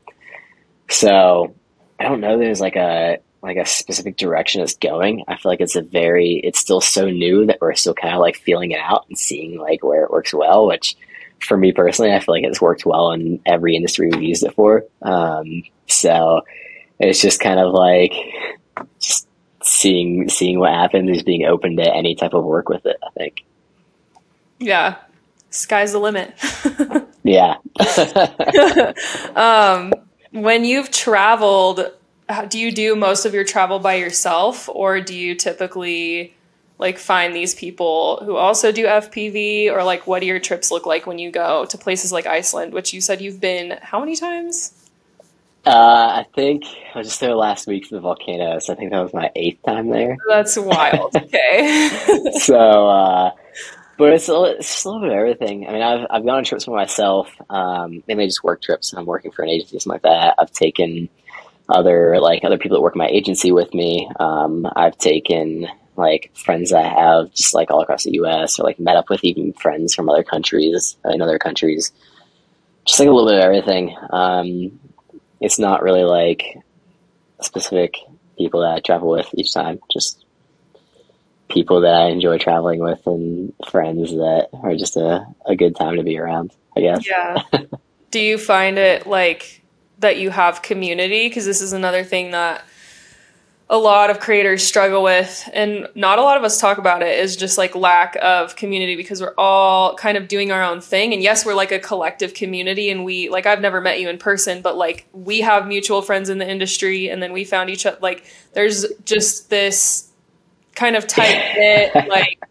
so 0.90 1.54
I 2.00 2.06
don't 2.06 2.22
know 2.22 2.40
there's 2.40 2.62
like 2.62 2.78
a 2.78 3.18
like 3.44 3.58
a 3.58 3.66
specific 3.66 4.16
direction 4.16 4.62
it's 4.62 4.78
going. 4.78 5.26
I 5.28 5.36
feel 5.36 5.52
like 5.52 5.60
it's 5.60 5.76
a 5.76 5.82
very 5.82 6.40
it's 6.42 6.58
still 6.60 6.80
so 6.80 7.10
new 7.10 7.46
that 7.48 7.60
we're 7.60 7.76
still 7.76 7.94
kind 7.94 8.16
of 8.16 8.22
like 8.22 8.38
feeling 8.38 8.72
it 8.72 8.80
out 8.80 9.06
and 9.10 9.18
seeing 9.18 9.60
like 9.60 9.84
where 9.84 10.06
it 10.06 10.12
works 10.12 10.34
well, 10.34 10.68
which 10.68 10.96
for 11.42 11.58
me 11.58 11.74
personally, 11.74 12.14
I 12.14 12.20
feel 12.22 12.34
like 12.34 12.46
it's 12.46 12.62
worked 12.62 12.86
well 12.86 13.12
in 13.12 13.42
every 13.46 13.76
industry 13.76 14.08
we've 14.10 14.24
used 14.24 14.46
it 14.46 14.54
for. 14.54 14.86
Um, 15.02 15.64
so 15.88 16.44
it's 16.98 17.22
just 17.22 17.42
kind 17.42 17.60
of 17.60 17.74
like 17.74 18.14
just 19.00 19.29
seeing 19.64 20.30
seeing 20.30 20.60
what 20.60 20.72
happens 20.72 21.10
is 21.10 21.24
being 21.24 21.45
open 21.45 21.78
to 21.78 21.93
any 21.93 22.16
type 22.16 22.34
of 22.34 22.43
work 22.43 22.70
with 22.70 22.86
it. 22.86 22.97
I 23.03 23.10
think. 23.12 23.45
Yeah, 24.60 24.95
sky's 25.49 25.91
the 25.91 25.99
limit. 25.99 26.34
yeah. 27.24 27.57
um, 29.36 29.93
when 30.32 30.66
you've 30.66 30.91
traveled, 30.91 31.91
do 32.49 32.60
you 32.60 32.72
do 32.72 32.95
most 32.95 33.26
of 33.26 33.34
your 33.34 33.43
travel 33.43 33.80
by 33.80 33.95
yourself, 33.95 34.70
or 34.70 35.01
do 35.01 35.16
you 35.16 35.36
typically? 35.36 36.36
like 36.80 36.97
find 36.97 37.36
these 37.36 37.53
people 37.53 38.22
who 38.24 38.38
also 38.38 38.72
do 38.72 38.86
FPV 38.86 39.70
or 39.70 39.84
like 39.84 40.07
what 40.07 40.22
do 40.22 40.26
your 40.26 40.39
trips 40.39 40.72
look 40.72 40.86
like 40.86 41.05
when 41.05 41.20
you 41.20 41.30
go 41.30 41.66
to 41.66 41.78
places 41.78 42.14
like 42.14 42.26
Iceland, 42.26 42.74
which 42.74 42.93
you 42.93 43.01
said 43.01 43.20
you've 43.20 43.41
been 43.41 43.78
how 43.82 43.99
many 43.99 44.16
times? 44.16 44.79
Uh, 45.70 46.24
I 46.24 46.26
think 46.34 46.64
I 46.96 46.98
was 46.98 47.10
just 47.10 47.20
there 47.20 47.36
last 47.36 47.68
week 47.68 47.86
for 47.86 47.94
the 47.94 48.02
volcanoes. 48.02 48.72
I 48.72 48.76
think 48.76 48.90
that 48.90 49.04
was 49.04 49.14
my 49.14 49.30
eighth 49.36 49.62
time 49.64 49.90
there. 49.90 50.18
That's 50.28 50.58
wild. 50.58 51.16
okay. 51.16 51.92
so, 52.40 52.90
uh, 52.90 53.32
but 53.96 54.14
it's 54.14 54.28
a, 54.30 54.44
it's 54.58 54.84
a 54.84 54.90
little 54.90 55.02
bit 55.02 55.12
of 55.12 55.18
everything. 55.20 55.68
I 55.68 55.74
mean, 55.74 55.84
I've, 55.84 56.08
I've 56.10 56.26
gone 56.26 56.38
on 56.38 56.44
trips 56.44 56.66
for 56.66 56.76
myself, 56.76 57.30
um, 57.52 58.02
mainly 58.08 58.26
just 58.26 58.44
work 58.44 58.64
trips. 58.64 58.94
I'm 58.94 59.06
working 59.06 59.30
for 59.30 59.44
an 59.44 59.50
agency, 59.50 59.78
something 59.78 59.94
like 59.94 60.02
that. 60.02 60.34
I've 60.40 60.52
taken 60.52 61.08
other, 61.68 62.20
like 62.20 62.44
other 62.44 62.58
people 62.58 62.78
that 62.78 62.82
work 62.82 62.96
in 62.96 63.00
my 63.00 63.08
agency 63.08 63.52
with 63.52 63.72
me. 63.72 64.10
Um, 64.20 64.66
I've 64.76 64.98
taken 64.98 65.68
like 65.96 66.32
friends 66.36 66.74
I 66.74 66.82
have 66.82 67.32
just 67.36 67.54
like 67.54 67.70
all 67.70 67.84
across 67.84 68.06
the 68.06 68.14
U.S. 68.14 68.60
or 68.60 68.64
like 68.64 68.80
met 68.80 68.98
up 68.98 69.08
with 69.08 69.24
even 69.24 69.54
friends 69.54 69.94
from 69.94 70.10
other 70.10 70.24
countries 70.24 70.98
in 71.06 71.22
other 71.22 71.38
countries. 71.38 71.92
Just 72.88 73.00
like 73.00 73.08
a 73.08 73.12
little 73.12 73.30
bit 73.30 73.38
of 73.38 73.44
everything. 73.44 73.96
Um, 74.10 74.80
it's 75.42 75.60
not 75.60 75.84
really 75.84 76.04
like 76.04 76.58
specific 77.42 77.96
people 78.38 78.62
that 78.62 78.76
I 78.76 78.80
travel 78.80 79.10
with 79.10 79.30
each 79.34 79.54
time. 79.54 79.80
Just 79.92 80.26
people 81.50 81.82
that 81.82 81.94
I 81.94 82.08
enjoy 82.08 82.38
traveling 82.38 82.80
with 82.80 83.06
and 83.06 83.54
friends 83.70 84.12
that 84.12 84.50
are 84.64 84.76
just 84.76 84.96
a, 84.98 85.26
a 85.46 85.56
good 85.56 85.76
time 85.76 85.98
to 85.98 86.04
be 86.04 86.18
around. 86.18 86.52
I 86.76 86.82
guess. 86.82 87.08
Yeah. 87.08 87.42
Do 88.12 88.20
you 88.20 88.38
find 88.38 88.78
it 88.78 89.06
like 89.06 89.62
that 90.00 90.18
you 90.18 90.30
have 90.30 90.62
community? 90.62 91.28
Because 91.28 91.46
this 91.46 91.62
is 91.62 91.74
another 91.74 92.04
thing 92.04 92.32
that 92.32 92.64
a 93.72 93.78
lot 93.78 94.10
of 94.10 94.20
creators 94.20 94.64
struggle 94.64 95.04
with 95.04 95.48
and 95.54 95.88
not 95.94 96.18
a 96.18 96.24
lot 96.24 96.38
of 96.38 96.44
us 96.44 96.60
talk 96.60 96.80
about 96.80 97.04
it 97.04 97.20
is 97.20 97.36
just 97.36 97.56
like 97.56 97.76
lack 97.76 98.18
of 98.20 98.56
community 98.56 98.96
because 98.96 99.22
we're 99.22 99.36
all 99.38 99.94
kind 99.96 100.18
of 100.18 100.28
doing 100.28 100.52
our 100.52 100.64
own 100.64 100.82
thing 100.82 101.14
and 101.14 101.22
yes 101.22 101.46
we're 101.46 101.54
like 101.54 101.72
a 101.72 101.78
collective 101.78 102.34
community 102.34 102.90
and 102.90 103.06
we 103.06 103.30
like 103.30 103.46
I've 103.46 103.62
never 103.62 103.80
met 103.80 104.00
you 104.00 104.10
in 104.10 104.18
person 104.18 104.64
but 104.64 104.76
like 104.76 105.08
we 105.14 105.42
have 105.42 105.68
mutual 105.68 106.02
friends 106.02 106.30
in 106.30 106.40
the 106.40 106.50
industry 106.50 107.10
and 107.10 107.22
then 107.22 107.32
we 107.32 107.44
found 107.44 107.70
each 107.70 107.86
other 107.86 108.00
like 108.02 108.26
there's 108.54 108.88
just 109.06 109.52
this 109.52 110.10
kind 110.74 110.96
of 110.96 111.06
tight 111.06 111.54
knit 111.56 112.10
like 112.10 112.42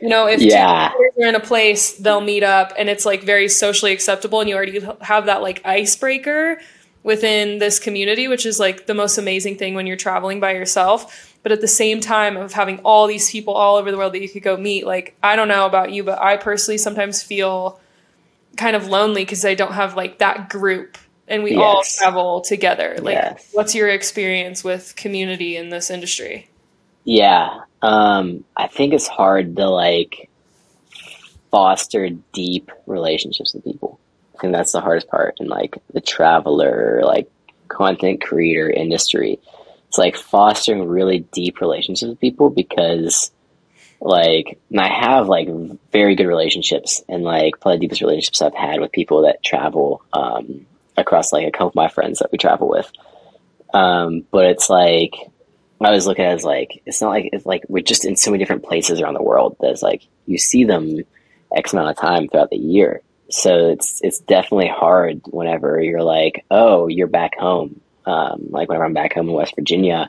you 0.00 0.08
know 0.08 0.28
if 0.28 0.40
yeah. 0.40 0.90
two 0.90 1.22
are 1.24 1.28
in 1.28 1.34
a 1.34 1.40
place 1.40 1.96
they'll 1.98 2.20
meet 2.20 2.44
up 2.44 2.72
and 2.78 2.88
it's 2.88 3.04
like 3.04 3.24
very 3.24 3.48
socially 3.48 3.90
acceptable 3.90 4.38
and 4.38 4.48
you 4.48 4.54
already 4.54 4.80
have 5.00 5.26
that 5.26 5.42
like 5.42 5.60
icebreaker 5.64 6.60
within 7.08 7.56
this 7.56 7.78
community, 7.78 8.28
which 8.28 8.44
is 8.44 8.60
like 8.60 8.84
the 8.84 8.92
most 8.92 9.16
amazing 9.16 9.56
thing 9.56 9.72
when 9.72 9.86
you're 9.86 9.96
traveling 9.96 10.40
by 10.40 10.52
yourself. 10.52 11.34
But 11.42 11.52
at 11.52 11.62
the 11.62 11.66
same 11.66 12.02
time 12.02 12.36
of 12.36 12.52
having 12.52 12.80
all 12.80 13.06
these 13.06 13.30
people 13.30 13.54
all 13.54 13.76
over 13.76 13.90
the 13.90 13.96
world 13.96 14.12
that 14.12 14.20
you 14.20 14.28
could 14.28 14.42
go 14.42 14.58
meet, 14.58 14.86
like 14.86 15.16
I 15.22 15.34
don't 15.34 15.48
know 15.48 15.64
about 15.64 15.90
you, 15.90 16.04
but 16.04 16.20
I 16.20 16.36
personally 16.36 16.76
sometimes 16.76 17.22
feel 17.22 17.80
kind 18.58 18.76
of 18.76 18.88
lonely 18.88 19.22
because 19.22 19.42
I 19.46 19.54
don't 19.54 19.72
have 19.72 19.96
like 19.96 20.18
that 20.18 20.50
group 20.50 20.98
and 21.26 21.42
we 21.42 21.52
yes. 21.52 21.60
all 21.62 21.82
travel 21.82 22.40
together. 22.42 22.98
Like 23.00 23.14
yes. 23.14 23.48
what's 23.54 23.74
your 23.74 23.88
experience 23.88 24.62
with 24.62 24.94
community 24.94 25.56
in 25.56 25.70
this 25.70 25.88
industry? 25.88 26.50
Yeah. 27.04 27.62
Um 27.80 28.44
I 28.54 28.66
think 28.66 28.92
it's 28.92 29.08
hard 29.08 29.56
to 29.56 29.66
like 29.66 30.28
foster 31.50 32.10
deep 32.34 32.70
relationships 32.84 33.54
with 33.54 33.64
people. 33.64 33.98
Think 34.40 34.52
that's 34.52 34.72
the 34.72 34.80
hardest 34.80 35.08
part 35.08 35.36
in 35.40 35.48
like 35.48 35.78
the 35.92 36.00
traveler, 36.00 37.02
like 37.04 37.30
content 37.68 38.20
creator 38.20 38.70
industry. 38.70 39.40
It's 39.88 39.98
like 39.98 40.16
fostering 40.16 40.86
really 40.86 41.20
deep 41.32 41.60
relationships 41.60 42.08
with 42.08 42.20
people 42.20 42.50
because 42.50 43.30
like 44.00 44.60
I 44.76 44.88
have 44.88 45.28
like 45.28 45.48
very 45.92 46.14
good 46.14 46.26
relationships 46.26 47.02
and 47.08 47.24
like 47.24 47.60
probably 47.60 47.78
the 47.78 47.80
deepest 47.80 48.00
relationships 48.00 48.42
I've 48.42 48.54
had 48.54 48.80
with 48.80 48.92
people 48.92 49.22
that 49.22 49.42
travel 49.42 50.02
um, 50.12 50.66
across 50.96 51.32
like 51.32 51.46
a 51.46 51.50
couple 51.50 51.68
of 51.68 51.74
my 51.74 51.88
friends 51.88 52.20
that 52.20 52.30
we 52.30 52.38
travel 52.38 52.68
with. 52.68 52.90
Um, 53.74 54.24
but 54.30 54.46
it's 54.46 54.70
like 54.70 55.14
I 55.80 55.86
always 55.86 56.06
look 56.06 56.18
at 56.18 56.30
it 56.30 56.34
as 56.34 56.44
like 56.44 56.82
it's 56.86 57.00
not 57.00 57.10
like 57.10 57.30
it's 57.32 57.46
like 57.46 57.64
we're 57.68 57.82
just 57.82 58.04
in 58.04 58.16
so 58.16 58.30
many 58.30 58.42
different 58.42 58.64
places 58.64 59.00
around 59.00 59.14
the 59.14 59.22
world 59.22 59.56
that's 59.60 59.82
like 59.82 60.06
you 60.26 60.38
see 60.38 60.64
them 60.64 61.04
X 61.54 61.72
amount 61.72 61.90
of 61.90 61.96
time 61.96 62.28
throughout 62.28 62.50
the 62.50 62.56
year 62.56 63.02
so 63.30 63.68
it's 63.70 64.00
it's 64.02 64.18
definitely 64.20 64.68
hard 64.68 65.20
whenever 65.26 65.80
you're 65.80 66.02
like, 66.02 66.44
oh, 66.50 66.88
you're 66.88 67.06
back 67.06 67.36
home. 67.38 67.80
Um, 68.06 68.46
like 68.50 68.68
whenever 68.68 68.86
I'm 68.86 68.94
back 68.94 69.14
home 69.14 69.28
in 69.28 69.34
West 69.34 69.54
Virginia. 69.54 70.08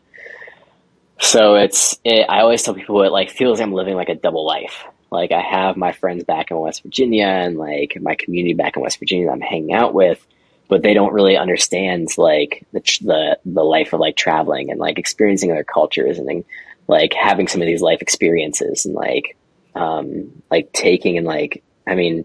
So 1.20 1.56
it's 1.56 2.00
it, 2.06 2.26
I 2.30 2.42
always 2.42 2.64
tell 2.64 2.74
people 2.74 3.04
it 3.04 3.12
like 3.12 3.30
feels 3.30 3.60
like 3.60 3.68
I'm 3.68 3.74
living 3.74 3.96
like 3.96 4.10
a 4.10 4.16
double 4.16 4.46
life. 4.46 4.86
Like 5.12 5.32
I 5.32 5.42
have 5.42 5.76
my 5.76 5.92
friends 5.92 6.24
back 6.24 6.50
in 6.50 6.58
West 6.58 6.84
Virginia 6.84 7.26
and 7.26 7.58
like 7.58 7.98
my 8.00 8.16
community 8.16 8.54
back 8.54 8.78
in 8.78 8.84
West 8.84 9.00
Virginia 9.00 9.26
that 9.26 9.34
I'm 9.34 9.42
hanging 9.42 9.74
out 9.74 9.94
with, 9.94 10.26
but 10.70 10.82
they 10.82 10.94
don't 10.94 11.14
really 11.14 11.36
understand 11.36 12.08
like 12.18 12.66
the 12.72 12.80
the 13.02 13.40
the 13.44 13.64
life 13.64 13.92
of 13.92 14.00
like 14.00 14.16
traveling 14.16 14.72
and 14.72 14.80
like 14.80 14.98
experiencing 14.98 15.52
other 15.52 15.66
cultures 15.66 16.20
and 16.20 16.28
then 16.28 16.46
like 16.88 17.14
having 17.14 17.50
some 17.50 17.62
of 17.62 17.68
these 17.68 17.82
life 17.82 18.02
experiences 18.02 18.86
and 18.86 18.96
like 18.96 19.36
um 19.76 20.32
like 20.50 20.72
taking 20.72 21.18
and 21.18 21.28
like 21.28 21.64
I 21.86 21.96
mean 21.96 22.24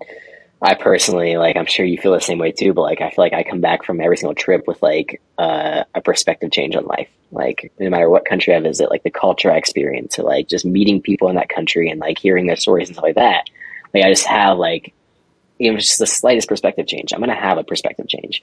I 0.63 0.75
personally 0.75 1.37
like 1.37 1.57
I'm 1.57 1.67
sure 1.67 1.85
you 1.85 1.99
feel 1.99 2.13
the 2.13 2.21
same 2.21 2.39
way 2.39 2.53
too, 2.53 2.73
but 2.73 2.83
like 2.83 3.01
I 3.01 3.11
feel 3.11 3.25
like 3.25 3.33
I 3.33 3.43
come 3.43 3.61
back 3.61 3.85
from 3.85 4.01
every 4.01 4.17
single 4.17 4.35
trip 4.35 4.67
with 4.67 4.83
like 4.83 5.21
uh, 5.37 5.85
a 5.95 6.01
perspective 6.01 6.53
change 6.53 6.75
on 6.75 6.87
life. 6.87 7.09
Like 7.31 7.73
no 7.79 7.91
matter 7.91 8.09
what 8.09 8.25
country 8.25 8.55
I 8.55 8.61
visit, 8.61 8.91
like 8.91 9.03
the 9.03 9.11
culture 9.11 9.51
I 9.51 9.57
experience, 9.57 10.19
or 10.19 10.23
like 10.23 10.49
just 10.49 10.65
meeting 10.65 11.03
people 11.03 11.29
in 11.29 11.37
that 11.37 11.49
country 11.49 11.91
and 11.91 12.01
like 12.01 12.19
hearing 12.19 12.47
their 12.47 12.57
stories 12.57 12.89
and 12.89 12.95
stuff 12.95 13.05
like 13.05 13.17
that. 13.17 13.51
Like 13.93 14.05
I 14.05 14.11
just 14.11 14.27
have 14.27 14.57
like 14.57 14.95
even 15.59 15.79
just 15.79 15.99
the 15.99 16.07
slightest 16.07 16.49
perspective 16.49 16.87
change. 16.87 17.13
I'm 17.13 17.21
gonna 17.21 17.35
have 17.35 17.59
a 17.59 17.65
perspective 17.65 18.09
change. 18.09 18.41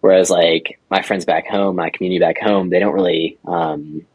Whereas 0.00 0.30
like 0.30 0.78
my 0.90 1.02
friends 1.02 1.24
back 1.24 1.46
home, 1.46 1.76
my 1.76 1.90
community 1.90 2.18
back 2.18 2.38
home, 2.38 2.70
they 2.70 2.80
don't 2.80 2.94
really 2.94 3.38
um, 3.46 4.06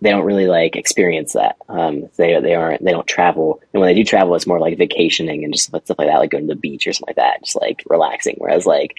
they 0.00 0.10
don't 0.10 0.24
really 0.24 0.46
like 0.46 0.76
experience 0.76 1.32
that. 1.32 1.56
Um, 1.68 2.08
they 2.16 2.38
they 2.40 2.54
aren't 2.54 2.84
they 2.84 2.92
don't 2.92 3.06
travel, 3.06 3.60
and 3.72 3.80
when 3.80 3.88
they 3.88 3.94
do 3.94 4.04
travel, 4.04 4.34
it's 4.34 4.46
more 4.46 4.60
like 4.60 4.78
vacationing 4.78 5.44
and 5.44 5.52
just 5.52 5.66
stuff 5.68 5.82
like 5.98 6.08
that, 6.08 6.18
like 6.18 6.30
going 6.30 6.46
to 6.46 6.54
the 6.54 6.60
beach 6.60 6.86
or 6.86 6.92
something 6.92 7.14
like 7.14 7.16
that, 7.16 7.44
just 7.44 7.60
like 7.60 7.82
relaxing. 7.88 8.36
Whereas 8.38 8.66
like 8.66 8.96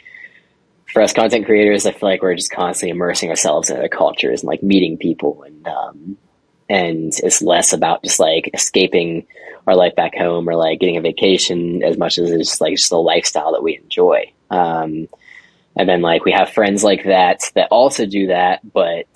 for 0.91 1.01
us 1.01 1.13
content 1.13 1.45
creators, 1.45 1.85
I 1.85 1.91
feel 1.91 2.09
like 2.09 2.21
we're 2.21 2.35
just 2.35 2.51
constantly 2.51 2.91
immersing 2.91 3.29
ourselves 3.29 3.69
in 3.69 3.77
other 3.77 3.87
cultures 3.87 4.41
and 4.41 4.47
like 4.47 4.61
meeting 4.61 4.97
people, 4.97 5.43
and 5.43 5.67
um, 5.67 6.17
and 6.67 7.13
it's 7.23 7.41
less 7.41 7.71
about 7.71 8.03
just 8.03 8.19
like 8.19 8.49
escaping 8.53 9.25
our 9.67 9.75
life 9.75 9.95
back 9.95 10.15
home 10.15 10.49
or 10.49 10.55
like 10.55 10.79
getting 10.79 10.97
a 10.97 11.01
vacation 11.01 11.83
as 11.83 11.97
much 11.97 12.17
as 12.17 12.29
it's 12.29 12.49
just 12.49 12.61
like 12.61 12.75
just 12.75 12.89
the 12.89 12.97
lifestyle 12.97 13.53
that 13.53 13.63
we 13.63 13.77
enjoy. 13.77 14.31
Um, 14.49 15.07
and 15.75 15.87
then 15.87 16.01
like 16.01 16.25
we 16.25 16.31
have 16.31 16.49
friends 16.49 16.83
like 16.83 17.05
that 17.05 17.51
that 17.55 17.69
also 17.71 18.05
do 18.05 18.27
that, 18.27 18.59
but 18.73 19.07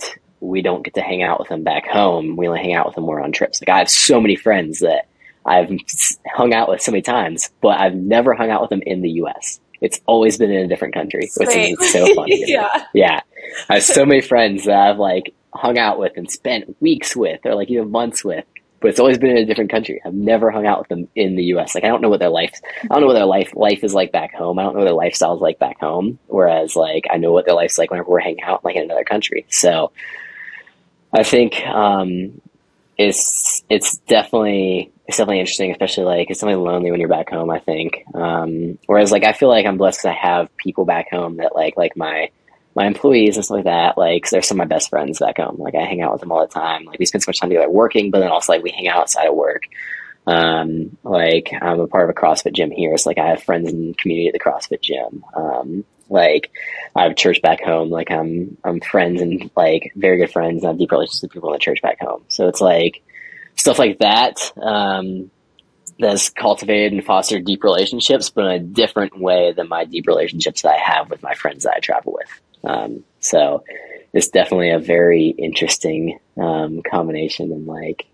we 0.44 0.62
don't 0.62 0.84
get 0.84 0.94
to 0.96 1.02
hang 1.02 1.24
out 1.24 1.40
with 1.40 1.48
them 1.50 1.64
back 1.64 1.88
home. 1.88 2.36
We 2.36 2.48
only 2.48 2.60
hang 2.60 2.74
out 2.74 2.86
with 2.86 2.96
them 2.96 3.06
when 3.06 3.16
we're 3.16 3.24
on 3.24 3.32
trips. 3.32 3.62
Like 3.62 3.70
I 3.70 3.78
have 3.80 3.90
so 3.90 4.20
many 4.20 4.36
friends 4.36 4.80
that 4.80 5.08
I've 5.46 5.72
hung 6.28 6.54
out 6.54 6.70
with 6.70 6.82
so 6.82 6.92
many 6.92 7.02
times, 7.02 7.50
but 7.62 7.80
I've 7.80 7.96
never 7.96 8.34
hung 8.34 8.50
out 8.50 8.62
with 8.62 8.70
them 8.70 8.84
in 8.86 9.02
the 9.02 9.10
U.S. 9.12 9.60
it's 9.82 10.00
always 10.06 10.38
been 10.38 10.52
in 10.52 10.66
a 10.66 10.68
different 10.68 10.94
country, 10.94 11.30
which 11.38 11.50
Same. 11.50 11.78
is 11.80 11.92
so 11.92 12.14
funny. 12.14 12.44
yeah. 12.48 12.86
Yeah. 12.94 13.22
I 13.70 13.76
have 13.76 13.84
so 13.84 14.06
many 14.06 14.22
friends 14.22 14.66
that 14.66 14.78
I've 14.78 15.00
like 15.00 15.34
hung 15.54 15.78
out 15.78 16.00
with 16.00 16.14
and 16.18 16.30
spent 16.30 16.76
weeks 16.82 17.16
with 17.16 17.40
or 17.46 17.56
like 17.56 17.70
even 17.70 17.92
months 17.92 18.24
with, 18.24 18.46
but 18.80 18.90
it's 18.90 19.00
always 19.00 19.18
been 19.18 19.32
in 19.32 19.38
a 19.38 19.46
different 19.46 19.72
country. 19.72 20.02
I've 20.06 20.14
never 20.14 20.52
hung 20.52 20.66
out 20.66 20.80
with 20.80 20.90
them 20.90 21.08
in 21.16 21.36
the 21.36 21.44
US. 21.56 21.74
Like 21.76 21.84
I 21.84 21.88
don't 21.88 22.02
know 22.02 22.10
what 22.10 22.20
their 22.20 22.30
life 22.30 22.60
I 22.84 22.88
don't 22.88 23.02
know 23.02 23.08
what 23.08 23.14
their 23.14 23.26
life 23.26 23.54
life 23.56 23.84
is 23.84 23.94
like 23.94 24.12
back 24.12 24.34
home. 24.34 24.60
I 24.60 24.64
don't 24.64 24.74
know 24.74 24.80
what 24.80 24.86
their 24.86 24.94
lifestyle 24.94 25.36
is 25.36 25.42
like 25.42 25.60
back 25.60 25.80
home. 25.80 26.20
Whereas 26.28 26.76
like 26.76 27.06
I 27.10 27.18
know 27.18 27.32
what 27.32 27.46
their 27.46 27.56
life's 27.56 27.78
like 27.78 27.92
whenever 27.92 28.10
we're 28.10 28.20
hanging 28.20 28.44
out 28.44 28.66
like 28.66 28.76
in 28.76 28.84
another 28.84 29.06
country. 29.06 29.46
So 29.50 29.92
I 31.14 31.24
think 31.24 31.62
um 31.68 32.42
it's 32.98 33.64
it's 33.70 33.98
definitely 33.98 34.92
it's 35.08 35.18
definitely 35.18 35.40
interesting, 35.40 35.72
especially 35.72 36.06
like 36.06 36.30
it's 36.30 36.40
definitely 36.40 36.64
lonely 36.64 36.92
when 36.92 37.00
you're 37.00 37.10
back 37.10 37.30
home. 37.30 37.50
I 37.50 37.60
think. 37.60 38.04
Um, 38.14 38.78
whereas 38.86 39.12
like 39.12 39.24
I 39.24 39.34
feel 39.34 39.50
like 39.50 39.66
I'm 39.66 39.78
blessed 39.78 40.00
because 40.00 40.18
I 40.18 40.28
have 40.28 40.56
people 40.58 40.86
back 40.86 41.10
home 41.10 41.38
that 41.38 41.56
like 41.56 41.76
like 41.78 41.96
my 41.98 42.30
my 42.76 42.86
employees 42.86 43.36
and 43.36 43.46
stuff 43.46 43.56
like 43.56 43.66
that. 43.66 43.98
Like 43.98 44.30
they're 44.30 44.42
some 44.42 44.60
of 44.60 44.68
my 44.68 44.76
best 44.76 44.90
friends 44.90 45.20
back 45.20 45.38
home. 45.38 45.58
Like 45.60 45.76
I 45.76 45.84
hang 45.84 46.02
out 46.02 46.12
with 46.12 46.22
them 46.22 46.32
all 46.32 46.46
the 46.46 46.54
time. 46.54 46.86
Like 46.86 47.00
we 47.00 47.06
spend 47.06 47.24
so 47.24 47.30
much 47.30 47.40
time 47.40 47.50
together 47.50 47.70
working, 47.70 48.12
but 48.12 48.20
then 48.20 48.32
also 48.32 48.54
like 48.54 48.64
we 48.64 48.72
hang 48.72 48.88
out 48.88 49.00
outside 49.00 49.28
of 49.28 49.36
work. 49.36 49.64
Um, 50.26 50.98
like 51.04 51.52
I'm 51.62 51.80
a 51.80 51.88
part 51.88 52.10
of 52.10 52.16
a 52.16 52.20
CrossFit 52.20 52.54
gym 52.54 52.72
here, 52.72 52.98
so 52.98 53.10
like 53.10 53.18
I 53.18 53.28
have 53.28 53.44
friends 53.44 53.70
in 53.70 53.90
the 53.90 53.94
community 53.96 54.28
at 54.28 54.34
the 54.34 54.40
CrossFit 54.40 54.82
gym. 54.82 55.24
Um, 55.36 55.86
like 56.14 56.52
I 56.96 57.04
have 57.04 57.16
church 57.16 57.42
back 57.42 57.62
home. 57.62 57.90
Like 57.90 58.12
I'm 58.12 58.58
I'm 58.64 58.80
friends 58.80 59.22
and 59.22 59.50
like 59.58 59.92
very 59.96 60.18
good 60.18 60.32
friends 60.32 60.62
and 60.62 60.66
I 60.66 60.70
have 60.70 60.80
deep 60.80 60.92
relationships 60.92 61.24
with 61.24 61.32
people 61.32 61.50
in 61.50 61.54
the 61.54 61.60
church 61.60 61.82
back 61.82 62.00
home. 62.00 62.24
So 62.30 62.48
it's 62.48 62.62
like 62.62 63.04
stuff 63.56 63.80
like 63.80 64.00
that 64.00 64.38
um, 64.62 65.32
that's 66.00 66.30
cultivated 66.30 66.94
and 66.94 67.04
fostered 67.04 67.46
deep 67.46 67.64
relationships, 67.64 68.30
but 68.30 68.46
in 68.46 68.52
a 68.52 68.60
different 68.60 69.20
way 69.20 69.54
than 69.54 69.68
my 69.68 69.86
deep 69.86 70.08
relationships 70.08 70.62
that 70.62 70.74
I 70.74 70.78
have 70.78 71.10
with 71.10 71.22
my 71.24 71.34
friends 71.34 71.64
that 71.64 71.74
I 71.76 71.80
travel 71.80 72.14
with. 72.14 72.42
Um, 72.64 73.04
so 73.20 73.64
it's 74.14 74.30
definitely 74.30 74.70
a 74.70 74.80
very 74.80 75.30
interesting 75.30 76.20
um, 76.38 76.82
combination, 76.84 77.52
and 77.52 77.66
like 77.66 78.06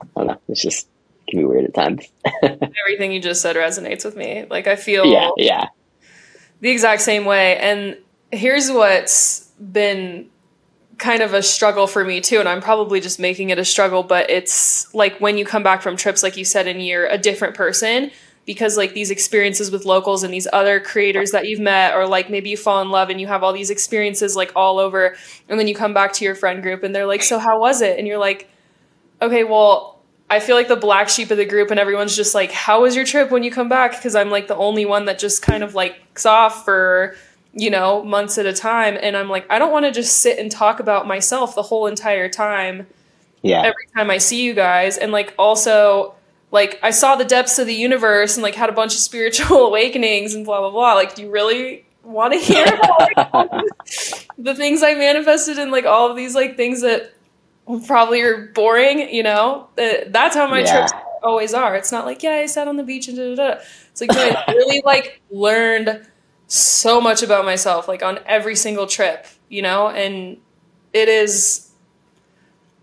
I 0.00 0.06
don't 0.14 0.26
know, 0.26 0.40
it's 0.48 0.62
just 0.62 0.86
it 1.26 1.30
can 1.30 1.40
be 1.40 1.46
weird 1.46 1.64
at 1.64 1.74
times. 1.74 2.06
Everything 2.42 3.12
you 3.12 3.20
just 3.20 3.42
said 3.42 3.56
resonates 3.56 4.04
with 4.04 4.16
me. 4.16 4.44
Like 4.48 4.66
I 4.66 4.76
feel 4.76 5.06
yeah, 5.06 5.30
yeah, 5.36 5.66
the 6.60 6.70
exact 6.70 7.02
same 7.02 7.24
way. 7.24 7.58
And 7.58 7.96
here's 8.32 8.70
what's 8.70 9.50
been 9.72 10.28
kind 10.98 11.22
of 11.22 11.34
a 11.34 11.42
struggle 11.42 11.86
for 11.86 12.04
me 12.04 12.22
too 12.22 12.40
and 12.40 12.48
i'm 12.48 12.60
probably 12.62 13.00
just 13.00 13.20
making 13.20 13.50
it 13.50 13.58
a 13.58 13.64
struggle 13.64 14.02
but 14.02 14.30
it's 14.30 14.92
like 14.94 15.18
when 15.20 15.36
you 15.36 15.44
come 15.44 15.62
back 15.62 15.82
from 15.82 15.94
trips 15.94 16.22
like 16.22 16.38
you 16.38 16.44
said 16.44 16.66
and 16.66 16.84
you're 16.86 17.06
a 17.08 17.18
different 17.18 17.54
person 17.54 18.10
because 18.46 18.76
like 18.76 18.94
these 18.94 19.10
experiences 19.10 19.70
with 19.70 19.84
locals 19.84 20.22
and 20.22 20.32
these 20.32 20.48
other 20.52 20.80
creators 20.80 21.32
that 21.32 21.46
you've 21.46 21.60
met 21.60 21.94
or 21.94 22.06
like 22.06 22.30
maybe 22.30 22.48
you 22.48 22.56
fall 22.56 22.80
in 22.80 22.90
love 22.90 23.10
and 23.10 23.20
you 23.20 23.26
have 23.26 23.42
all 23.42 23.52
these 23.52 23.68
experiences 23.68 24.36
like 24.36 24.50
all 24.56 24.78
over 24.78 25.14
and 25.48 25.60
then 25.60 25.68
you 25.68 25.74
come 25.74 25.92
back 25.92 26.12
to 26.14 26.24
your 26.24 26.34
friend 26.34 26.62
group 26.62 26.82
and 26.82 26.94
they're 26.94 27.06
like 27.06 27.22
so 27.22 27.38
how 27.38 27.60
was 27.60 27.82
it 27.82 27.98
and 27.98 28.06
you're 28.06 28.18
like 28.18 28.48
okay 29.20 29.44
well 29.44 29.95
i 30.30 30.40
feel 30.40 30.56
like 30.56 30.68
the 30.68 30.76
black 30.76 31.08
sheep 31.08 31.30
of 31.30 31.36
the 31.36 31.44
group 31.44 31.70
and 31.70 31.80
everyone's 31.80 32.16
just 32.16 32.34
like 32.34 32.50
how 32.52 32.82
was 32.82 32.96
your 32.96 33.04
trip 33.04 33.30
when 33.30 33.42
you 33.42 33.50
come 33.50 33.68
back 33.68 33.92
because 33.92 34.14
i'm 34.14 34.30
like 34.30 34.48
the 34.48 34.56
only 34.56 34.84
one 34.84 35.04
that 35.04 35.18
just 35.18 35.42
kind 35.42 35.62
of 35.62 35.74
like 35.74 36.00
off 36.24 36.64
for 36.64 37.14
you 37.56 37.70
know, 37.70 38.04
months 38.04 38.36
at 38.36 38.44
a 38.44 38.52
time. 38.52 38.98
And 39.00 39.16
I'm 39.16 39.30
like, 39.30 39.46
I 39.50 39.58
don't 39.58 39.72
want 39.72 39.86
to 39.86 39.90
just 39.90 40.18
sit 40.18 40.38
and 40.38 40.52
talk 40.52 40.78
about 40.78 41.06
myself 41.06 41.54
the 41.54 41.62
whole 41.62 41.86
entire 41.86 42.28
time. 42.28 42.86
yeah, 43.42 43.62
Every 43.62 43.86
time 43.96 44.10
I 44.10 44.18
see 44.18 44.42
you 44.42 44.52
guys. 44.52 44.98
And 44.98 45.10
like, 45.10 45.34
also, 45.38 46.14
like, 46.50 46.78
I 46.82 46.90
saw 46.90 47.16
the 47.16 47.24
depths 47.24 47.58
of 47.58 47.66
the 47.66 47.74
universe 47.74 48.36
and 48.36 48.42
like 48.42 48.54
had 48.54 48.68
a 48.68 48.72
bunch 48.72 48.92
of 48.92 49.00
spiritual 49.10 49.66
awakenings 49.66 50.34
and 50.34 50.44
blah, 50.44 50.60
blah, 50.60 50.70
blah. 50.70 50.92
Like, 50.92 51.14
do 51.14 51.22
you 51.22 51.30
really 51.30 51.86
want 52.04 52.34
to 52.34 52.38
hear 52.38 52.66
about 53.14 53.52
like, 53.52 54.28
the 54.36 54.54
things 54.54 54.82
I 54.82 54.94
manifested 54.94 55.58
and 55.58 55.72
like 55.72 55.86
all 55.86 56.10
of 56.10 56.16
these 56.16 56.34
like 56.34 56.58
things 56.58 56.82
that 56.82 57.14
probably 57.86 58.22
are 58.22 58.46
boring, 58.48 59.00
you 59.12 59.22
know? 59.22 59.68
Uh, 59.78 60.04
That's 60.08 60.36
how 60.36 60.46
my 60.48 60.60
Yeah. 60.60 60.72
trips 60.72 60.92
always 61.22 61.54
are. 61.54 61.74
It's 61.76 61.90
not 61.92 62.04
like, 62.06 62.22
yeah, 62.22 62.32
I 62.32 62.46
sat 62.46 62.68
on 62.68 62.76
the 62.76 62.84
beach 62.84 63.08
and 63.08 63.16
da 63.16 63.34
da 63.34 63.54
da. 63.54 63.60
It's 63.90 64.00
like, 64.00 64.10
I 64.16 64.36
really 64.48 64.82
like 64.84 65.20
learned 65.30 66.06
so 66.46 67.00
much 67.00 67.22
about 67.22 67.44
myself, 67.44 67.88
like 67.88 68.02
on 68.02 68.20
every 68.26 68.54
single 68.56 68.86
trip, 68.86 69.26
you 69.48 69.62
know? 69.62 69.88
And 69.88 70.38
it 70.92 71.08
is, 71.08 71.70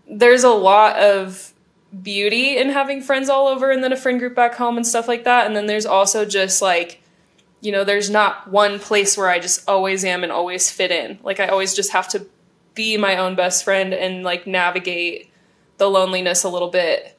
there's 0.08 0.44
a 0.44 0.50
lot 0.50 0.96
of 0.98 1.52
beauty 2.02 2.56
in 2.58 2.68
having 2.70 3.00
friends 3.00 3.28
all 3.28 3.46
over 3.46 3.70
and 3.70 3.82
then 3.82 3.92
a 3.92 3.96
friend 3.96 4.18
group 4.18 4.34
back 4.34 4.54
home 4.54 4.76
and 4.76 4.86
stuff 4.86 5.08
like 5.08 5.24
that. 5.24 5.46
And 5.46 5.56
then 5.56 5.66
there's 5.66 5.86
also 5.86 6.24
just 6.24 6.60
like, 6.60 7.00
you 7.60 7.72
know, 7.72 7.84
there's 7.84 8.10
not 8.10 8.50
one 8.50 8.78
place 8.78 9.16
where 9.16 9.28
I 9.30 9.38
just 9.38 9.66
always 9.68 10.04
am 10.04 10.22
and 10.22 10.30
always 10.32 10.70
fit 10.70 10.90
in. 10.90 11.18
Like 11.22 11.40
I 11.40 11.46
always 11.48 11.74
just 11.74 11.92
have 11.92 12.08
to 12.08 12.26
be 12.74 12.96
my 12.96 13.16
own 13.18 13.34
best 13.36 13.64
friend 13.64 13.92
and 13.94 14.22
like 14.24 14.46
navigate 14.46 15.30
the 15.78 15.88
loneliness 15.88 16.44
a 16.44 16.48
little 16.48 16.70
bit 16.70 17.18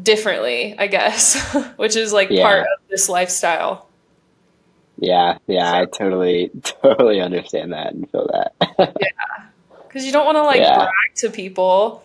differently, 0.00 0.74
I 0.78 0.86
guess, 0.86 1.40
which 1.76 1.96
is 1.96 2.12
like 2.12 2.30
Yeah. 2.30 2.42
part 2.42 2.60
of 2.60 2.88
this 2.88 3.08
lifestyle. 3.08 3.88
yeah, 4.98 5.38
yeah. 5.46 5.72
I 5.72 5.86
totally, 5.86 6.50
totally 6.62 7.20
understand 7.20 7.72
that 7.72 7.92
and 7.94 8.08
feel 8.10 8.28
that. 8.32 8.54
yeah, 9.00 9.44
Because 9.88 10.04
you 10.04 10.12
don't 10.12 10.26
want 10.26 10.36
to 10.36 10.42
like 10.42 10.60
Yeah. 10.60 10.76
brag 10.76 11.14
to 11.16 11.30
people, 11.30 12.04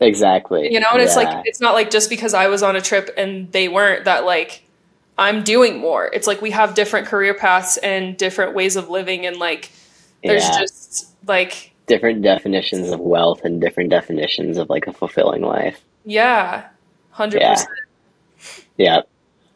exactly. 0.00 0.72
you 0.72 0.80
know, 0.80 0.88
and 0.92 1.00
it's 1.02 1.16
like, 1.16 1.44
it's 1.46 1.60
not 1.60 1.74
like 1.74 1.90
just 1.90 2.10
because 2.10 2.34
I 2.34 2.48
was 2.48 2.62
on 2.62 2.76
a 2.76 2.80
trip 2.80 3.10
and 3.16 3.50
they 3.52 3.68
weren't 3.68 4.04
that 4.04 4.24
like 4.24 4.62
I'm 5.16 5.42
doing 5.42 5.78
more. 5.78 6.06
It's 6.12 6.26
like 6.28 6.40
we 6.40 6.52
have 6.52 6.74
different 6.74 7.08
career 7.08 7.34
paths 7.34 7.76
and 7.78 8.16
different 8.16 8.54
ways 8.54 8.76
of 8.76 8.88
living, 8.88 9.26
and 9.26 9.36
like 9.36 9.70
there's 10.24 10.42
Yeah. 10.44 10.60
just 10.60 11.08
like, 11.26 11.72
different 11.86 12.22
definitions 12.22 12.90
of 12.90 13.00
wealth 13.00 13.44
and 13.44 13.60
different 13.60 13.90
definitions 13.90 14.58
of 14.58 14.68
like 14.68 14.86
a 14.86 14.92
fulfilling 14.92 15.42
life. 15.42 15.80
yeah, 16.04 16.66
100%. 17.14 17.40
Yeah. 17.40 17.56
Yeah. 18.76 19.00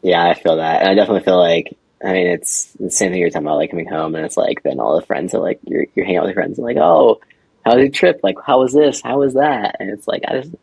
Yeah, 0.01 0.25
I 0.27 0.33
feel 0.33 0.57
that. 0.57 0.81
And 0.81 0.89
I 0.89 0.95
definitely 0.95 1.23
feel 1.23 1.37
like 1.39 1.77
I 2.03 2.11
mean 2.11 2.27
it's 2.27 2.73
the 2.73 2.89
same 2.91 3.11
thing 3.11 3.21
you're 3.21 3.29
talking 3.29 3.47
about, 3.47 3.55
like 3.57 3.69
coming 3.69 3.87
home 3.87 4.15
and 4.15 4.25
it's 4.25 4.35
like 4.35 4.61
then 4.63 4.79
all 4.81 4.99
the 4.99 5.05
friends 5.05 5.33
are 5.33 5.39
like 5.41 5.59
you're 5.65 5.85
you're 5.95 6.05
hanging 6.05 6.17
out 6.17 6.23
with 6.25 6.35
your 6.35 6.43
friends 6.43 6.57
and 6.57 6.65
like, 6.65 6.75
Oh, 6.77 7.21
how 7.65 7.75
was 7.75 7.83
your 7.83 7.91
trip? 7.91 8.19
Like 8.23 8.35
how 8.45 8.59
was 8.59 8.73
this? 8.73 9.01
How 9.01 9.19
was 9.19 9.35
that? 9.35 9.77
And 9.79 9.89
it's 9.89 10.07
like 10.07 10.23
I 10.27 10.41
just 10.41 10.53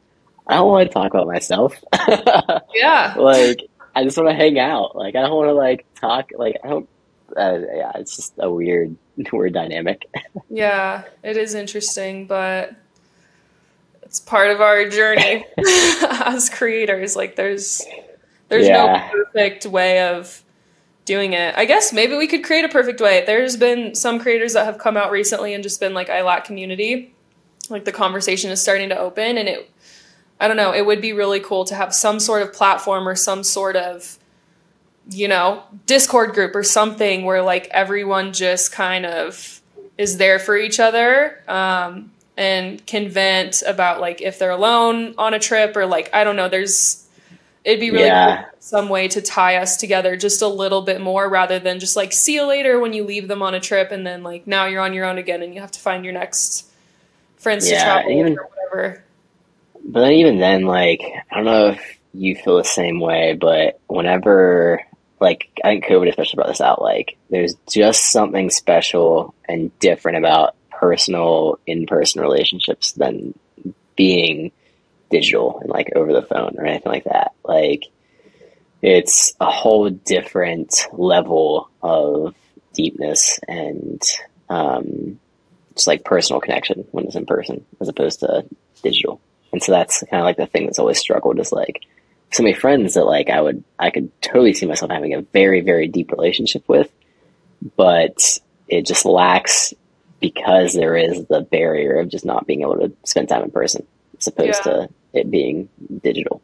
I 0.47 0.57
don't 0.57 0.69
want 0.69 0.89
to 0.89 0.93
talk 0.93 1.15
about 1.15 1.27
myself. 1.27 1.75
Yeah. 2.75 3.15
like 3.17 3.63
I 3.95 4.05
just 4.05 4.17
want 4.19 4.29
to 4.29 4.35
hang 4.35 4.59
out. 4.59 4.95
Like 4.97 5.15
I 5.17 5.23
don't 5.23 5.35
want 5.35 5.49
to 5.49 5.55
like 5.55 5.87
talk 5.95 6.31
like 6.37 6.57
I 6.63 6.69
don't 6.69 6.89
uh, 7.37 7.59
yeah, 7.75 7.93
it's 7.97 8.17
just 8.17 8.35
a 8.39 8.51
weird 8.51 8.97
weird 9.33 9.53
dynamic. 9.55 10.09
Yeah, 10.49 11.05
it 11.23 11.37
is 11.37 11.55
interesting, 11.55 12.27
but 12.27 12.75
it's 14.03 14.21
part 14.21 14.51
of 14.51 14.61
our 14.61 14.89
journey 14.89 15.45
as 15.59 16.51
creators. 16.51 17.17
Like 17.17 17.37
there's 17.37 17.83
there's 18.49 18.67
Yeah. 18.67 19.09
no 19.13 19.25
perfect 19.25 19.67
way 19.67 20.03
of 20.09 20.43
doing 21.05 21.33
it. 21.33 21.55
I 21.57 21.65
guess 21.65 21.93
maybe 21.93 22.17
we 22.17 22.27
could 22.27 22.45
create 22.45 22.65
a 22.65 22.69
perfect 22.69 23.01
way. 23.01 23.25
There's 23.25 23.57
been 23.57 23.95
some 23.95 24.19
creators 24.21 24.53
that 24.53 24.65
have 24.65 24.79
come 24.79 24.97
out 24.97 25.11
recently 25.11 25.55
and 25.55 25.63
just 25.63 25.81
been 25.81 25.95
like 25.95 26.09
I 26.11 26.23
lack 26.23 26.45
community. 26.45 27.15
Like 27.69 27.85
the 27.85 27.93
conversation 27.93 28.51
is 28.51 28.61
starting 28.61 28.89
to 28.91 28.99
open 28.99 29.39
and 29.39 29.49
it 29.49 29.71
I 30.41 30.49
don't 30.49 30.57
know, 30.57 30.73
it 30.73 30.87
would 30.87 31.03
be 31.03 31.13
really 31.13 31.39
cool 31.41 31.65
to 31.67 31.75
have 31.75 31.95
some 31.95 32.19
sort 32.19 32.43
of 32.43 32.53
platform 32.55 33.07
or 33.07 33.15
some 33.15 33.45
sort 33.45 33.77
of 33.77 34.19
you 35.11 35.29
know, 35.29 35.63
Discord 35.87 36.33
group 36.35 36.55
or 36.55 36.63
something 36.63 37.25
where 37.25 37.43
like 37.43 37.69
everyone 37.73 38.33
just 38.33 38.73
kind 38.73 39.05
of 39.05 39.61
is 39.99 40.17
there 40.19 40.39
for 40.39 40.57
each 40.57 40.81
other 40.81 41.43
um, 41.49 42.11
and 42.37 42.85
can 42.87 43.09
vent 43.09 43.63
about 43.67 44.01
like 44.01 44.23
if 44.23 44.39
they're 44.39 44.51
alone 44.51 45.15
on 45.19 45.35
a 45.35 45.39
trip 45.39 45.77
or 45.77 45.85
like 45.87 46.11
I 46.15 46.25
don't 46.25 46.37
know. 46.37 46.49
There's 46.49 47.07
it'd 47.65 47.81
be 47.81 47.91
really 47.91 48.07
Yeah. 48.07 48.43
cool, 48.45 48.51
some 48.61 48.89
way 48.89 49.09
to 49.09 49.21
tie 49.21 49.57
us 49.57 49.77
together 49.77 50.17
just 50.17 50.41
a 50.43 50.49
little 50.49 50.83
bit 50.83 51.01
more 51.01 51.29
rather 51.29 51.59
than 51.59 51.81
just 51.81 51.97
like 51.97 52.13
see 52.13 52.35
you 52.35 52.45
later 52.45 52.79
when 52.81 52.93
you 52.93 53.05
leave 53.05 53.29
them 53.29 53.43
on 53.43 53.55
a 53.55 53.61
trip 53.61 53.91
and 53.91 54.07
then 54.07 54.23
like 54.23 54.47
now 54.47 54.65
you're 54.67 54.81
on 54.83 54.95
your 54.95 55.05
own 55.05 55.19
again 55.19 55.43
and 55.43 55.53
you 55.55 55.61
have 55.61 55.73
to 55.73 55.81
find 55.81 56.05
your 56.05 56.15
next 56.15 56.67
friends 57.37 57.69
to 57.69 57.75
travel 57.75 58.11
even- 58.13 58.33
with 58.33 58.39
or 58.39 58.45
whatever. 58.71 59.05
But 59.85 60.01
then 60.03 60.13
even 60.13 60.39
then, 60.39 60.63
like 60.63 61.03
I 61.31 61.37
don't 61.37 61.45
know 61.47 61.67
if 61.71 61.99
you 62.15 62.37
feel 62.37 62.57
the 62.59 62.65
same 62.65 63.01
way, 63.01 63.37
but 63.39 63.81
whenever 63.87 64.81
like 65.21 65.51
I 65.63 65.69
think 65.69 65.85
COVID 65.85 66.09
especially 66.09 66.37
brought 66.37 66.49
this 66.49 66.61
out, 66.61 66.81
like 66.81 67.17
there's 67.29 67.55
just 67.69 68.11
something 68.11 68.51
special 68.51 69.35
and 69.49 69.77
different 69.79 70.19
about 70.19 70.57
personal 70.71 71.59
in 71.67 71.87
person 71.87 72.23
relationships 72.23 72.93
than 72.93 73.39
being 73.97 74.51
digital 75.11 75.61
and 75.61 75.69
like 75.69 75.91
over 75.95 76.13
the 76.13 76.23
phone 76.23 76.55
or 76.57 76.65
anything 76.65 76.91
like 76.91 77.05
that. 77.05 77.33
Like 77.45 77.85
it's 78.81 79.35
a 79.41 79.51
whole 79.51 79.91
different 79.91 80.87
level 80.93 81.69
of 81.83 82.35
deepness 82.73 83.39
and 83.47 84.03
um, 84.49 85.21
just 85.75 85.87
like 85.87 86.05
personal 86.05 86.41
connection 86.41 86.87
when 86.93 87.05
it's 87.07 87.17
in 87.17 87.27
person 87.27 87.67
as 87.81 87.89
opposed 87.89 88.21
to 88.21 88.47
digital. 88.83 89.21
And 89.53 89.63
so 89.63 89.73
that's 89.73 90.01
kind 90.11 90.21
of 90.21 90.25
like 90.25 90.37
the 90.39 90.47
thing 90.47 90.65
that's 90.65 90.79
always 90.79 90.99
struggled 90.99 91.39
is 91.41 91.53
like 91.53 91.85
so 92.33 92.43
many 92.43 92.55
friends 92.55 92.95
that 92.95 93.05
like 93.05 93.29
I 93.29 93.41
would 93.41 93.65
I 93.79 93.91
could 93.91 94.11
totally 94.23 94.55
see 94.55 94.67
myself 94.67 94.91
having 94.91 95.15
a 95.15 95.23
very 95.23 95.61
very 95.61 95.89
deep 95.89 96.13
relationship 96.13 96.69
with, 96.69 96.91
but 97.77 98.39
it 98.69 98.87
just 98.87 99.05
lacks 99.05 99.75
because 100.21 100.75
there 100.75 100.97
is 100.97 101.27
the 101.27 101.41
barrier 101.41 101.99
of 101.99 102.09
just 102.09 102.25
not 102.25 102.47
being 102.47 102.61
able 102.61 102.79
to 102.79 102.93
spend 103.05 103.29
time 103.29 103.43
in 103.43 103.51
person 103.51 103.87
as 104.19 104.27
opposed 104.27 104.61
yeah. 104.65 104.73
to 104.73 104.89
it 105.13 105.31
being 105.31 105.69
digital. 106.03 106.41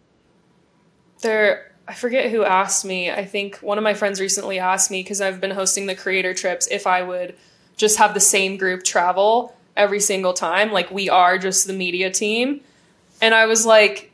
There, 1.20 1.72
I 1.86 1.94
forget 1.94 2.30
who 2.30 2.42
asked 2.42 2.84
me. 2.84 3.10
I 3.10 3.24
think 3.24 3.56
one 3.58 3.78
of 3.78 3.84
my 3.84 3.94
friends 3.94 4.20
recently 4.20 4.58
asked 4.58 4.90
me 4.90 5.02
because 5.02 5.20
I've 5.20 5.40
been 5.40 5.50
hosting 5.50 5.86
the 5.86 5.94
creator 5.94 6.34
trips 6.34 6.66
if 6.68 6.86
I 6.86 7.02
would 7.02 7.36
just 7.76 7.98
have 7.98 8.14
the 8.14 8.20
same 8.20 8.56
group 8.56 8.82
travel 8.82 9.54
every 9.76 10.00
single 10.00 10.32
time. 10.32 10.72
Like 10.72 10.90
we 10.90 11.08
are 11.08 11.38
just 11.38 11.66
the 11.66 11.72
media 11.72 12.10
team. 12.10 12.60
And 13.20 13.34
I 13.34 13.46
was 13.46 13.64
like, 13.64 14.10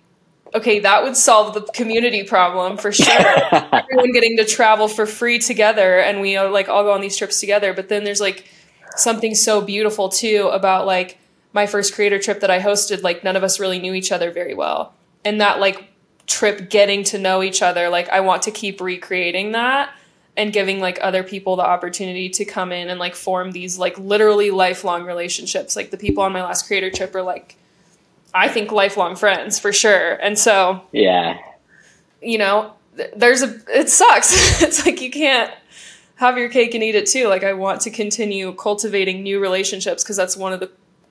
okay, 0.55 0.81
that 0.81 1.03
would 1.03 1.17
solve 1.17 1.55
the 1.55 1.63
community 1.73 2.23
problem 2.25 2.77
for 2.77 2.93
sure. 2.93 3.09
Everyone 3.53 4.13
getting 4.13 4.37
to 4.37 4.45
travel 4.45 4.89
for 4.89 5.07
free 5.07 5.39
together 5.39 5.99
and 5.99 6.21
we 6.21 6.37
uh, 6.37 6.51
like 6.51 6.69
all 6.69 6.83
go 6.85 6.93
on 6.93 7.01
these 7.01 7.17
trips 7.17 7.41
together. 7.41 7.73
But 7.73 7.89
then 7.89 8.05
there's 8.05 8.21
like 8.21 8.49
something 8.97 9.35
so 9.35 9.61
beautiful 9.61 10.09
too 10.09 10.51
about 10.53 10.87
like 10.87 11.19
my 11.53 11.67
first 11.67 11.95
creator 11.95 12.19
trip 12.19 12.41
that 12.41 12.51
I 12.51 12.61
hosted, 12.61 13.03
like 13.03 13.25
none 13.25 13.37
of 13.37 13.45
us 13.45 13.61
really 13.61 13.79
knew 13.79 13.95
each 13.95 14.13
other 14.13 14.31
very 14.31 14.55
well. 14.55 14.95
And 15.25 15.41
that 15.41 15.61
like 15.61 15.89
trip 16.27 16.71
getting 16.71 17.05
to 17.05 17.19
know 17.19 17.43
each 17.43 17.63
other, 17.63 17.89
like 17.89 18.09
I 18.09 18.21
want 18.21 18.43
to 18.43 18.51
keep 18.51 18.81
recreating 18.81 19.53
that 19.53 19.95
and 20.37 20.53
giving 20.53 20.81
like 20.81 20.99
other 21.03 21.23
people 21.23 21.57
the 21.57 21.65
opportunity 21.65 22.31
to 22.31 22.45
come 22.45 22.73
in 22.73 22.89
and 22.89 22.99
like 22.99 23.15
form 23.15 23.53
these 23.53 23.79
like 23.79 23.99
literally 23.99 24.51
lifelong 24.51 25.05
relationships. 25.05 25.77
Like 25.77 25.91
the 25.91 25.99
people 25.99 26.23
on 26.23 26.33
my 26.33 26.43
last 26.43 26.67
creator 26.67 26.91
trip 26.91 27.15
are 27.15 27.23
like 27.23 27.57
I 28.35 28.49
think 28.49 28.73
lifelong 28.73 29.17
friends 29.17 29.59
for 29.59 29.73
sure. 29.73 30.15
And 30.15 30.39
so 30.39 30.83
Yeah. 30.93 31.39
You 32.21 32.39
know, 32.39 32.75
there's 33.17 33.43
a 33.43 33.59
it 33.69 33.89
sucks. 33.89 34.63
it's 34.63 34.85
like 34.87 35.01
you 35.01 35.11
can't 35.11 35.53
have 36.17 36.39
your 36.39 36.49
cake 36.49 36.75
and 36.75 36.83
eat 36.83 36.95
it 36.95 37.07
too. 37.07 37.29
Like 37.29 37.45
I 37.45 37.53
want 37.53 37.81
to 37.83 37.91
continue 37.91 38.53
cultivating 38.55 39.23
new 39.23 39.41
relationships 39.41 40.03
because 40.03 40.17
that's 40.17 40.37
one 40.37 40.53
of 40.53 40.61
the 40.61 40.71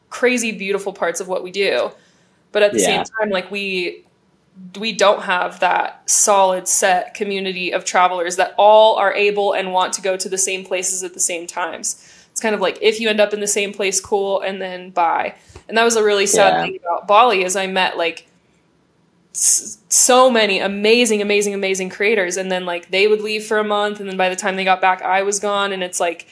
crazy 0.10 0.52
beautiful 0.52 0.94
parts 0.94 1.20
of 1.20 1.28
what 1.28 1.44
we 1.44 1.52
do. 1.52 1.92
But 2.52 2.64
at 2.64 2.74
the 2.74 2.80
yeah. 2.80 3.04
same 3.04 3.04
time 3.04 3.30
like 3.30 3.52
we 3.52 4.06
we 4.80 4.92
don't 4.92 5.24
have 5.24 5.60
that 5.62 6.10
solid 6.10 6.68
set 6.68 7.14
community 7.14 7.72
of 7.72 7.86
travelers 7.86 8.36
that 8.36 8.54
all 8.58 8.96
are 8.96 9.14
able 9.14 9.54
and 9.54 9.72
want 9.72 9.94
to 9.94 10.02
go 10.02 10.18
to 10.18 10.30
the 10.30 10.38
same 10.38 10.66
places 10.66 11.04
at 11.04 11.14
the 11.14 11.20
same 11.20 11.48
times. 11.48 12.11
Kind 12.42 12.56
of 12.56 12.62
like 12.62 12.80
if 12.82 13.00
you 13.00 13.10
end 13.10 13.20
up 13.20 13.34
in 13.34 13.40
the 13.40 13.48
same 13.48 13.74
place, 13.74 14.00
cool, 14.00 14.42
and 14.42 14.62
then 14.62 14.90
bye. 14.90 15.36
And 15.68 15.78
that 15.78 15.84
was 15.84 15.96
a 15.96 16.04
really 16.04 16.26
sad 16.26 16.56
yeah. 16.56 16.64
thing 16.64 16.80
about 16.84 17.08
Bali 17.08 17.44
is 17.44 17.56
I 17.56 17.68
met 17.68 17.98
like 17.98 18.28
so 19.34 20.30
many 20.30 20.60
amazing, 20.60 21.22
amazing, 21.22 21.54
amazing 21.54 21.90
creators, 21.90 22.38
and 22.38 22.52
then 22.52 22.66
like 22.66 22.92
they 22.92 23.08
would 23.08 23.22
leave 23.22 23.46
for 23.46 23.60
a 23.60 23.64
month, 23.64 24.00
and 24.00 24.10
then 24.10 24.18
by 24.18 24.30
the 24.30 24.36
time 24.36 24.56
they 24.56 24.66
got 24.66 24.82
back, 24.82 25.02
I 25.02 25.24
was 25.24 25.40
gone, 25.40 25.72
and 25.72 25.84
it's 25.84 26.00
like 26.00 26.28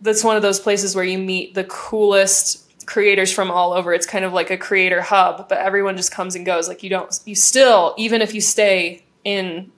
that's 0.00 0.24
one 0.24 0.36
of 0.36 0.42
those 0.42 0.60
places 0.60 0.94
where 0.94 1.04
you 1.04 1.18
meet 1.18 1.54
the 1.54 1.64
coolest 1.64 2.86
creators 2.86 3.32
from 3.32 3.50
all 3.50 3.72
over. 3.72 3.92
It's 3.92 4.06
kind 4.06 4.24
of 4.24 4.32
like 4.32 4.50
a 4.50 4.56
creator 4.56 5.02
hub, 5.02 5.48
but 5.48 5.58
everyone 5.58 5.96
just 5.96 6.10
comes 6.10 6.34
and 6.34 6.46
goes. 6.46 6.68
Like 6.68 6.82
you 6.82 6.90
don't, 6.90 7.20
you 7.24 7.34
still, 7.34 7.94
even 7.98 8.22
if 8.22 8.34
you 8.34 8.40
stay 8.40 9.04
in 9.24 9.70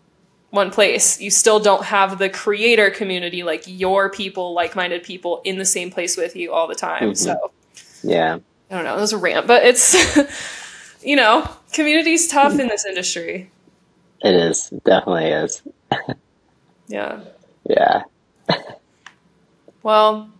one 0.53 0.70
place, 0.70 1.18
you 1.18 1.30
still 1.30 1.59
don't 1.59 1.84
have 1.84 2.18
the 2.18 2.28
creator 2.28 2.90
community, 2.90 3.42
like 3.42 3.64
your 3.66 4.11
people, 4.11 4.53
like 4.53 4.76
minded 4.76 5.03
people 5.03 5.40
in 5.44 5.57
the 5.57 5.64
same 5.64 5.90
place 5.90 6.16
with 6.16 6.36
you 6.36 6.53
all 6.53 6.68
the 6.68 6.74
time. 6.74 7.12
Mm-hmm. 7.12 7.14
So, 7.14 7.50
yeah. 8.03 8.38
I 8.70 8.74
don't 8.74 8.84
know. 8.84 8.96
It 8.96 9.00
was 9.00 9.14
a 9.14 9.18
rant, 9.18 9.46
but 9.46 9.64
it's, 9.64 9.96
you 11.03 11.16
know, 11.16 11.48
community's 11.72 12.28
tough 12.28 12.59
in 12.59 12.68
this 12.68 12.84
industry. 12.84 13.50
It 14.22 14.34
is. 14.34 14.70
It 14.70 14.84
definitely 14.84 15.28
is. 15.28 15.62
yeah. 16.86 17.20
Yeah. 17.64 18.03
well, 19.82 20.30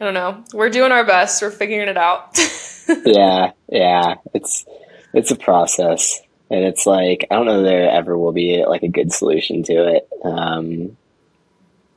I 0.00 0.04
don't 0.04 0.14
know. 0.14 0.42
We're 0.54 0.70
doing 0.70 0.90
our 0.90 1.04
best. 1.04 1.42
We're 1.42 1.50
figuring 1.50 1.88
it 1.88 1.98
out. 1.98 2.38
yeah, 3.04 3.52
yeah. 3.68 4.14
It's 4.34 4.64
it's 5.12 5.30
a 5.30 5.36
process, 5.36 6.20
and 6.52 6.64
it's 6.66 6.84
like 6.84 7.26
I 7.30 7.36
don't 7.36 7.46
know 7.46 7.62
there 7.62 7.90
ever 7.90 8.16
will 8.16 8.32
be 8.32 8.62
like 8.64 8.82
a 8.82 8.88
good 8.88 9.10
solution 9.10 9.62
to 9.64 9.96
it. 9.96 10.08
Um, 10.22 10.98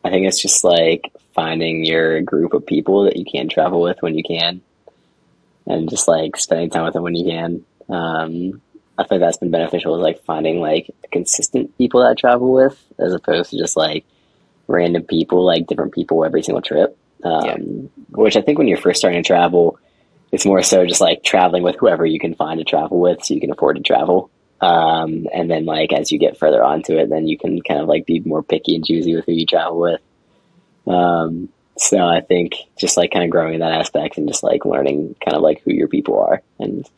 I 0.03 0.10
think 0.10 0.26
it's 0.26 0.41
just 0.41 0.64
like 0.64 1.12
finding 1.34 1.84
your 1.84 2.22
group 2.22 2.53
of 2.53 2.66
people 2.66 3.03
that 3.03 3.18
you 3.18 3.26
can 3.26 3.49
travel 3.49 3.82
with 3.82 4.01
when 4.01 4.18
you 4.18 4.24
can, 4.24 4.62
and 5.68 5.89
just 5.89 6.08
like 6.08 6.38
spending 6.38 6.70
time 6.70 6.86
with 6.86 6.93
them 6.93 7.03
when 7.03 7.16
you 7.16 7.26
can. 7.26 7.66
Um, 7.89 8.62
I 8.97 9.03
think 9.03 9.20
that's 9.20 9.38
been 9.38 9.51
beneficial 9.51 9.93
is 9.97 10.01
like 10.01 10.24
finding 10.24 10.62
like 10.62 10.89
consistent 11.12 11.78
people 11.78 11.99
that 12.01 12.12
I 12.12 12.14
travel 12.14 12.53
with 12.53 12.82
as 12.97 13.14
opposed 13.14 13.49
to 13.49 13.58
just 13.58 13.76
like 13.76 14.06
random 14.70 15.03
people, 15.03 15.45
like 15.45 15.68
different 15.68 15.93
people 15.93 16.24
every 16.24 16.43
single 16.43 16.62
trip. 16.62 16.97
Um, 17.26 17.45
yeah. 17.45 17.58
Which 18.12 18.38
I 18.38 18.41
think 18.41 18.58
when 18.58 18.70
you're 18.70 18.78
first 18.78 18.99
starting 18.99 19.22
to 19.22 19.28
travel, 19.28 19.80
it's 20.32 20.45
more 20.45 20.64
so 20.64 20.86
just 20.86 21.01
like 21.01 21.24
traveling 21.24 21.64
with 21.64 21.76
whoever 21.76 22.06
you 22.06 22.20
can 22.20 22.36
find 22.36 22.58
to 22.60 22.64
travel 22.64 23.01
with 23.01 23.26
so 23.26 23.34
you 23.34 23.41
can 23.41 23.51
afford 23.51 23.76
to 23.76 23.84
travel. 23.84 24.32
Um, 24.62 25.28
and 25.34 25.49
then 25.51 25.66
like 25.66 25.93
as 25.93 26.12
you 26.12 26.20
get 26.20 26.38
further 26.38 26.64
onto 26.64 26.97
it, 26.97 27.10
then 27.10 27.28
you 27.28 27.38
can 27.38 27.62
kind 27.62 27.80
of 27.80 27.88
like 27.88 28.06
be 28.06 28.22
more 28.22 28.43
picky 28.43 28.76
and 28.76 28.86
choosy 28.86 29.16
with 29.16 29.26
who 29.26 29.34
you 29.34 29.45
travel 29.45 29.80
with. 29.80 30.01
Um, 30.88 31.49
so 31.78 31.97
I 31.97 32.22
think 32.22 32.56
just 32.78 32.95
like 32.95 33.12
kind 33.12 33.26
of 33.26 33.32
growing 33.32 33.60
that 33.60 33.74
aspect 33.74 34.18
and 34.18 34.28
just 34.28 34.43
like 34.43 34.66
learning 34.66 35.16
kind 35.24 35.36
of 35.36 35.43
like 35.43 35.62
who 35.64 35.74
your 35.74 35.89
people 35.89 36.20
are 36.20 36.41
and 36.60 36.89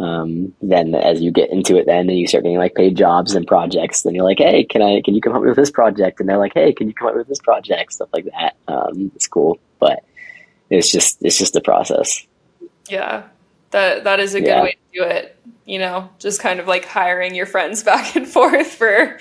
um, 0.00 0.54
then 0.62 0.94
as 0.94 1.20
you 1.20 1.30
get 1.30 1.50
into 1.50 1.76
it, 1.76 1.84
then 1.84 2.08
and 2.08 2.18
you 2.18 2.26
start 2.26 2.44
getting 2.44 2.58
like 2.58 2.74
paid 2.74 2.96
jobs 2.96 3.34
and 3.34 3.46
projects, 3.46 4.02
then 4.02 4.14
you're 4.14 4.24
like, 4.24 4.38
hey, 4.38 4.64
can 4.64 4.80
I 4.80 5.02
can 5.02 5.14
you 5.14 5.20
come 5.20 5.34
up 5.34 5.42
with 5.42 5.56
this 5.56 5.70
project? 5.70 6.20
And 6.20 6.28
they're 6.28 6.38
like, 6.38 6.54
hey, 6.54 6.72
can 6.72 6.88
you 6.88 6.94
come 6.94 7.08
up 7.08 7.16
with 7.16 7.28
this 7.28 7.40
project? 7.40 7.92
Stuff 7.92 8.08
like 8.12 8.24
that. 8.24 8.56
Um, 8.66 9.12
it's 9.14 9.26
cool, 9.26 9.58
but 9.78 10.02
it's 10.70 10.90
just 10.90 11.18
it's 11.22 11.36
just 11.36 11.54
a 11.54 11.60
process. 11.60 12.26
Yeah, 12.88 13.24
that 13.72 14.04
that 14.04 14.20
is 14.20 14.34
a 14.34 14.40
good 14.40 14.46
yeah. 14.46 14.62
way 14.62 14.70
to 14.70 14.98
do 14.98 15.04
it. 15.04 15.36
You 15.70 15.78
know, 15.78 16.10
just 16.18 16.40
kind 16.40 16.58
of 16.58 16.66
like 16.66 16.84
hiring 16.84 17.34
your 17.36 17.46
friends 17.46 17.82
back 17.90 18.16
and 18.16 18.26
forth 18.26 18.74
for 18.74 19.18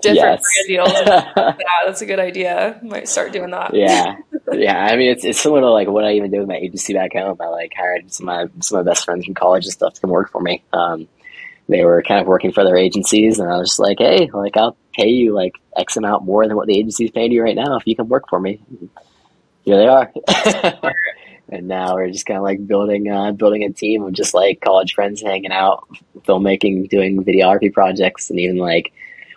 different 0.00 0.40
yes. 0.40 0.44
brand 0.66 0.68
deals. 0.68 0.92
yeah, 1.36 1.86
that's 1.86 2.02
a 2.02 2.06
good 2.06 2.20
idea. 2.20 2.78
Might 2.82 3.08
start 3.08 3.32
doing 3.32 3.50
that. 3.50 3.74
Yeah, 3.74 4.16
yeah. 4.52 4.84
I 4.84 4.96
mean, 4.96 5.10
it's 5.10 5.24
it's 5.24 5.40
similar 5.40 5.62
to 5.62 5.70
like 5.70 5.88
what 5.88 6.04
I 6.04 6.12
even 6.12 6.30
did 6.30 6.38
with 6.38 6.48
my 6.48 6.56
agency 6.56 6.94
back 6.94 7.14
home. 7.14 7.36
I 7.40 7.46
like 7.46 7.72
hired 7.76 8.12
some 8.12 8.28
of 8.28 8.50
my 8.50 8.60
some 8.60 8.78
of 8.78 8.86
my 8.86 8.90
best 8.90 9.04
friends 9.04 9.24
from 9.24 9.34
college 9.34 9.64
and 9.64 9.72
stuff 9.72 9.94
to 9.94 10.00
come 10.00 10.10
work 10.10 10.30
for 10.30 10.40
me. 10.40 10.62
Um, 10.72 11.08
they 11.68 11.84
were 11.84 12.02
kind 12.02 12.20
of 12.20 12.26
working 12.26 12.52
for 12.52 12.64
their 12.64 12.76
agencies, 12.76 13.38
and 13.38 13.50
I 13.50 13.56
was 13.58 13.70
just 13.70 13.80
like, 13.80 13.98
hey, 13.98 14.30
like 14.32 14.56
I'll 14.56 14.76
pay 14.94 15.08
you 15.08 15.34
like 15.34 15.54
X 15.76 15.96
amount 15.96 16.24
more 16.24 16.46
than 16.46 16.56
what 16.56 16.68
the 16.68 16.78
agency's 16.78 17.10
paying 17.10 17.32
you 17.32 17.42
right 17.42 17.56
now 17.56 17.76
if 17.76 17.86
you 17.86 17.96
can 17.96 18.08
work 18.08 18.28
for 18.28 18.40
me. 18.40 18.60
Here 19.68 19.76
they 19.76 19.86
are. 19.86 20.10
and 21.50 21.68
now 21.68 21.94
we're 21.94 22.08
just 22.08 22.24
kind 22.24 22.38
of 22.38 22.42
like 22.42 22.66
building 22.66 23.10
uh, 23.10 23.32
building 23.32 23.64
a 23.64 23.70
team 23.70 24.02
of 24.02 24.14
just 24.14 24.32
like 24.32 24.62
college 24.62 24.94
friends 24.94 25.20
hanging 25.20 25.52
out, 25.52 25.86
filmmaking, 26.20 26.88
doing 26.88 27.22
videography 27.22 27.70
projects, 27.70 28.30
and 28.30 28.40
even 28.40 28.56
like 28.56 28.94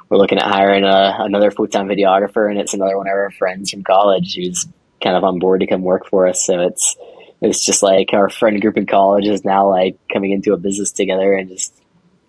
we're 0.07 0.17
looking 0.17 0.37
at 0.37 0.45
hiring 0.45 0.85
a, 0.85 1.17
another 1.19 1.51
full 1.51 1.67
time 1.67 1.89
videographer, 1.89 2.49
and 2.49 2.57
it's 2.57 2.73
another 2.73 2.95
one 2.95 3.07
of 3.07 3.11
our 3.11 3.31
friends 3.31 3.71
from 3.71 3.83
college 3.83 4.35
who's 4.35 4.69
kind 5.03 5.17
of 5.17 5.25
on 5.25 5.37
board 5.37 5.59
to 5.59 5.67
come 5.67 5.81
work 5.81 6.07
for 6.07 6.27
us. 6.27 6.45
So 6.45 6.61
it's 6.61 6.95
it's 7.41 7.65
just 7.65 7.83
like 7.83 8.13
our 8.13 8.29
friend 8.29 8.61
group 8.61 8.77
in 8.77 8.85
college 8.85 9.27
is 9.27 9.43
now 9.43 9.67
like 9.67 9.97
coming 10.13 10.31
into 10.31 10.53
a 10.53 10.57
business 10.57 10.93
together 10.93 11.33
and 11.33 11.49
just 11.49 11.73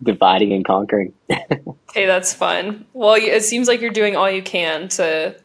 dividing 0.03 0.53
and 0.53 0.65
conquering. 0.65 1.13
hey, 1.29 2.07
that's 2.07 2.35
fun. 2.35 2.85
Well, 2.95 3.15
it 3.15 3.45
seems 3.45 3.69
like 3.69 3.81
you're 3.81 3.93
doing 3.93 4.17
all 4.17 4.29
you 4.29 4.43
can 4.43 4.89
to 4.89 5.37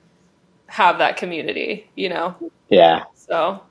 have 0.68 1.00
that 1.00 1.18
community. 1.18 1.90
You 1.96 2.10
know. 2.10 2.36
Yeah. 2.70 3.04
So 3.16 3.62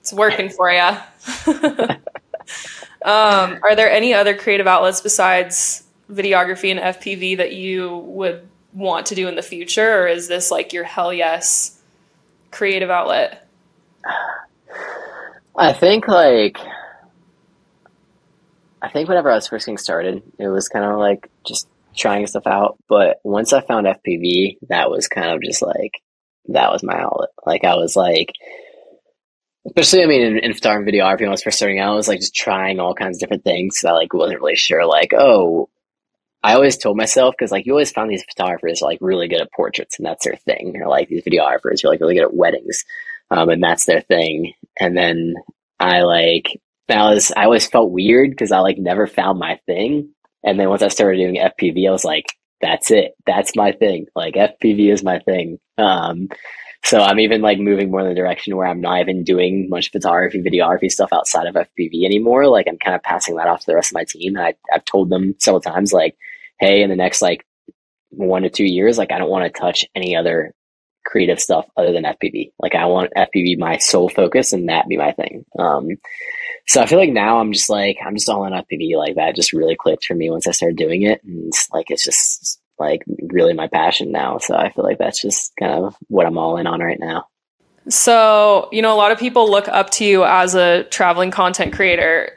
it's 0.00 0.12
working 0.12 0.48
for 0.48 0.70
you. 0.70 0.78
um, 3.04 3.58
are 3.62 3.74
there 3.74 3.90
any 3.90 4.14
other 4.14 4.36
creative 4.36 4.66
outlets 4.66 5.00
besides 5.00 5.84
videography 6.10 6.70
and 6.70 6.80
FPV 6.80 7.38
that 7.38 7.52
you 7.52 7.96
would 7.96 8.46
want 8.72 9.06
to 9.06 9.14
do 9.14 9.26
in 9.26 9.34
the 9.34 9.42
future, 9.42 10.02
or 10.02 10.06
is 10.06 10.28
this 10.28 10.50
like 10.50 10.72
your 10.72 10.84
hell 10.84 11.12
yes 11.12 11.80
creative 12.50 12.90
outlet? 12.90 13.48
I 15.56 15.72
think 15.72 16.06
like 16.06 16.58
I 18.82 18.88
think 18.88 19.08
whenever 19.08 19.30
I 19.30 19.34
was 19.34 19.48
first 19.48 19.66
getting 19.66 19.78
started, 19.78 20.22
it 20.38 20.48
was 20.48 20.68
kind 20.68 20.84
of 20.84 20.98
like 20.98 21.30
just 21.44 21.66
trying 21.96 22.26
stuff 22.26 22.46
out. 22.46 22.76
But 22.88 23.18
once 23.24 23.52
I 23.52 23.60
found 23.62 23.86
FPV, 23.86 24.58
that 24.68 24.90
was 24.90 25.08
kind 25.08 25.30
of 25.30 25.42
just 25.42 25.62
like 25.62 26.02
that 26.48 26.72
was 26.72 26.82
my 26.82 26.98
outlet. 26.98 27.30
Like 27.44 27.64
I 27.64 27.74
was 27.76 27.96
like 27.96 28.32
especially 29.66 30.04
I 30.04 30.06
mean 30.06 30.22
in, 30.22 30.38
in 30.38 30.54
photography 30.54 30.92
videography 30.92 31.20
when 31.20 31.28
I 31.28 31.32
was 31.32 31.42
first 31.42 31.56
starting 31.56 31.78
out, 31.78 31.92
I 31.92 31.96
was 31.96 32.08
like 32.08 32.20
just 32.20 32.34
trying 32.34 32.78
all 32.80 32.94
kinds 32.94 33.16
of 33.16 33.20
different 33.20 33.44
things. 33.44 33.78
So 33.78 33.88
I 33.88 33.92
like 33.92 34.14
wasn't 34.14 34.40
really 34.40 34.56
sure 34.56 34.86
like, 34.86 35.12
oh, 35.12 35.68
I 36.42 36.54
always 36.54 36.76
told 36.76 36.96
myself 36.96 37.34
because 37.36 37.50
like 37.50 37.66
you 37.66 37.72
always 37.72 37.90
found 37.90 38.10
these 38.10 38.24
photographers 38.24 38.80
like 38.80 38.98
really 39.00 39.28
good 39.28 39.40
at 39.40 39.52
portraits 39.52 39.98
and 39.98 40.06
that's 40.06 40.24
their 40.24 40.36
thing, 40.36 40.80
or 40.80 40.88
like 40.88 41.08
these 41.08 41.24
videographers 41.24 41.84
are 41.84 41.88
like 41.88 42.00
really 42.00 42.14
good 42.14 42.24
at 42.24 42.34
weddings, 42.34 42.84
um, 43.30 43.48
and 43.48 43.62
that's 43.62 43.84
their 43.84 44.00
thing. 44.00 44.52
And 44.78 44.96
then 44.96 45.34
I 45.80 46.02
like 46.02 46.60
that 46.88 47.02
was 47.02 47.32
I 47.36 47.44
always 47.44 47.66
felt 47.66 47.90
weird 47.90 48.30
because 48.30 48.52
I 48.52 48.60
like 48.60 48.78
never 48.78 49.06
found 49.06 49.38
my 49.38 49.58
thing. 49.66 50.10
And 50.44 50.60
then 50.60 50.68
once 50.68 50.82
I 50.82 50.88
started 50.88 51.18
doing 51.18 51.36
FPV, 51.36 51.88
I 51.88 51.90
was 51.90 52.04
like, 52.04 52.26
that's 52.60 52.90
it. 52.90 53.14
That's 53.26 53.56
my 53.56 53.72
thing. 53.72 54.06
Like 54.14 54.34
FPV 54.34 54.92
is 54.92 55.02
my 55.02 55.18
thing. 55.20 55.58
Um, 55.78 56.28
so 56.84 57.00
I'm 57.00 57.18
even 57.18 57.42
like 57.42 57.58
moving 57.58 57.90
more 57.90 58.00
in 58.00 58.08
the 58.08 58.14
direction 58.14 58.56
where 58.56 58.66
I'm 58.66 58.80
not 58.80 59.00
even 59.00 59.24
doing 59.24 59.68
much 59.68 59.90
photography, 59.90 60.40
videography 60.40 60.90
stuff 60.90 61.12
outside 61.12 61.46
of 61.46 61.54
FPV 61.54 62.04
anymore. 62.04 62.46
Like 62.48 62.66
I'm 62.68 62.78
kind 62.78 62.94
of 62.94 63.02
passing 63.02 63.36
that 63.36 63.48
off 63.48 63.60
to 63.60 63.66
the 63.66 63.74
rest 63.74 63.90
of 63.90 63.94
my 63.94 64.04
team. 64.04 64.36
And 64.36 64.46
I, 64.46 64.54
I've 64.72 64.84
told 64.84 65.10
them 65.10 65.34
several 65.38 65.60
times, 65.60 65.92
like, 65.92 66.16
hey, 66.60 66.82
in 66.82 66.90
the 66.90 66.96
next 66.96 67.22
like 67.22 67.44
one 68.10 68.42
to 68.42 68.50
two 68.50 68.64
years, 68.64 68.98
like 68.98 69.10
I 69.10 69.18
don't 69.18 69.30
want 69.30 69.52
to 69.52 69.60
touch 69.60 69.84
any 69.94 70.14
other 70.16 70.54
creative 71.04 71.40
stuff 71.40 71.66
other 71.76 71.92
than 71.92 72.04
FPV. 72.04 72.52
Like 72.58 72.74
I 72.74 72.86
want 72.86 73.12
FPV 73.16 73.58
my 73.58 73.78
sole 73.78 74.08
focus 74.08 74.52
and 74.52 74.68
that 74.68 74.88
be 74.88 74.96
my 74.96 75.12
thing. 75.12 75.44
Um, 75.58 75.88
so 76.68 76.82
I 76.82 76.86
feel 76.86 76.98
like 76.98 77.12
now 77.12 77.38
I'm 77.38 77.52
just 77.52 77.70
like 77.70 77.98
I'm 78.04 78.14
just 78.14 78.28
all 78.28 78.44
in 78.44 78.52
FPV. 78.52 78.96
Like 78.96 79.16
that 79.16 79.36
just 79.36 79.52
really 79.52 79.76
clicked 79.76 80.04
for 80.04 80.14
me 80.14 80.30
once 80.30 80.46
I 80.46 80.52
started 80.52 80.76
doing 80.76 81.02
it, 81.02 81.22
and 81.24 81.52
like 81.72 81.90
it's 81.90 82.04
just 82.04 82.60
like 82.78 83.02
really 83.22 83.54
my 83.54 83.68
passion 83.68 84.12
now. 84.12 84.38
So 84.38 84.54
I 84.54 84.70
feel 84.70 84.84
like 84.84 84.98
that's 84.98 85.20
just 85.20 85.52
kind 85.58 85.72
of 85.72 85.96
what 86.08 86.26
I'm 86.26 86.38
all 86.38 86.56
in 86.56 86.66
on 86.66 86.80
right 86.80 87.00
now. 87.00 87.28
So, 87.88 88.68
you 88.72 88.82
know, 88.82 88.92
a 88.92 88.96
lot 88.98 89.12
of 89.12 89.18
people 89.18 89.48
look 89.50 89.68
up 89.68 89.90
to 89.90 90.04
you 90.04 90.24
as 90.24 90.54
a 90.54 90.84
traveling 90.84 91.30
content 91.30 91.72
creator 91.72 92.32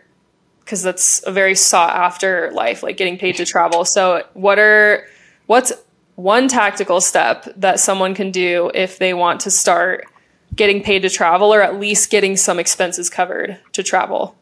because 0.60 0.84
that's 0.84 1.26
a 1.26 1.32
very 1.32 1.56
sought 1.56 1.96
after 1.96 2.52
life, 2.54 2.84
like 2.84 2.98
getting 2.98 3.18
paid 3.18 3.38
to 3.38 3.46
travel. 3.48 3.84
So, 3.84 4.24
what 4.34 4.60
are 4.60 5.06
what's 5.48 5.74
one 6.16 6.48
tactical 6.48 7.02
step 7.02 7.48
that 7.56 7.80
someone 7.80 8.14
can 8.14 8.30
do 8.30 8.70
if 8.74 9.00
they 9.00 9.14
want 9.14 9.40
to 9.42 9.50
start 9.50 10.06
getting 10.56 10.82
paid 10.84 11.02
to 11.04 11.10
travel 11.10 11.54
or 11.54 11.62
at 11.62 11.80
least 11.80 12.10
getting 12.10 12.36
some 12.36 12.60
expenses 12.60 13.10
covered 13.10 13.60
to 13.74 13.84
travel? 13.84 14.36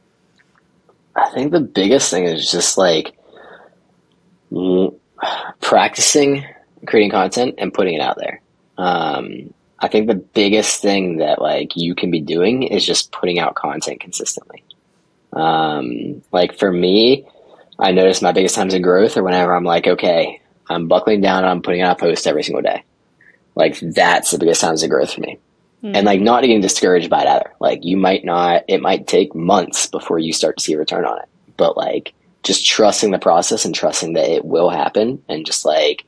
I 1.15 1.29
think 1.31 1.51
the 1.51 1.59
biggest 1.59 2.11
thing 2.11 2.25
is 2.25 2.49
just 2.51 2.77
like 2.77 3.17
practicing 5.61 6.45
creating 6.85 7.11
content 7.11 7.55
and 7.57 7.73
putting 7.73 7.95
it 7.95 8.01
out 8.01 8.17
there. 8.17 8.41
Um, 8.77 9.53
I 9.79 9.87
think 9.87 10.07
the 10.07 10.15
biggest 10.15 10.81
thing 10.81 11.17
that 11.17 11.41
like 11.41 11.75
you 11.75 11.95
can 11.95 12.11
be 12.11 12.21
doing 12.21 12.63
is 12.63 12.85
just 12.85 13.11
putting 13.11 13.39
out 13.39 13.55
content 13.55 13.99
consistently. 13.99 14.63
Um, 15.33 16.21
like 16.31 16.57
for 16.57 16.71
me, 16.71 17.27
I 17.79 17.91
notice 17.91 18.21
my 18.21 18.31
biggest 18.31 18.55
times 18.55 18.73
of 18.73 18.81
growth 18.81 19.17
are 19.17 19.23
whenever 19.23 19.55
I'm 19.55 19.63
like, 19.63 19.87
okay, 19.87 20.41
I'm 20.69 20.87
buckling 20.87 21.21
down 21.21 21.39
and 21.43 21.47
I'm 21.47 21.61
putting 21.61 21.81
out 21.81 21.97
a 21.97 21.99
post 21.99 22.27
every 22.27 22.43
single 22.43 22.61
day. 22.61 22.83
Like 23.55 23.79
that's 23.79 24.31
the 24.31 24.39
biggest 24.39 24.61
times 24.61 24.83
of 24.83 24.89
growth 24.89 25.13
for 25.13 25.21
me. 25.21 25.39
Mm-hmm. 25.83 25.95
And 25.95 26.05
like 26.05 26.21
not 26.21 26.41
getting 26.41 26.59
discouraged 26.59 27.09
by 27.09 27.21
it 27.21 27.27
either. 27.27 27.53
Like 27.59 27.85
you 27.85 27.97
might 27.97 28.25
not, 28.25 28.63
it 28.67 28.81
might 28.81 29.05
take 29.05 29.35
months 29.35 29.85
before 29.85 30.17
you 30.17 30.33
start 30.33 30.57
to 30.57 30.63
see 30.63 30.73
a 30.73 30.77
return 30.77 31.05
on 31.05 31.19
it. 31.19 31.29
But 31.55 31.77
like 31.77 32.13
just 32.41 32.65
trusting 32.65 33.11
the 33.11 33.19
process 33.19 33.63
and 33.63 33.75
trusting 33.75 34.13
that 34.13 34.27
it 34.27 34.43
will 34.43 34.69
happen 34.69 35.21
and 35.29 35.45
just 35.45 35.65
like 35.65 36.05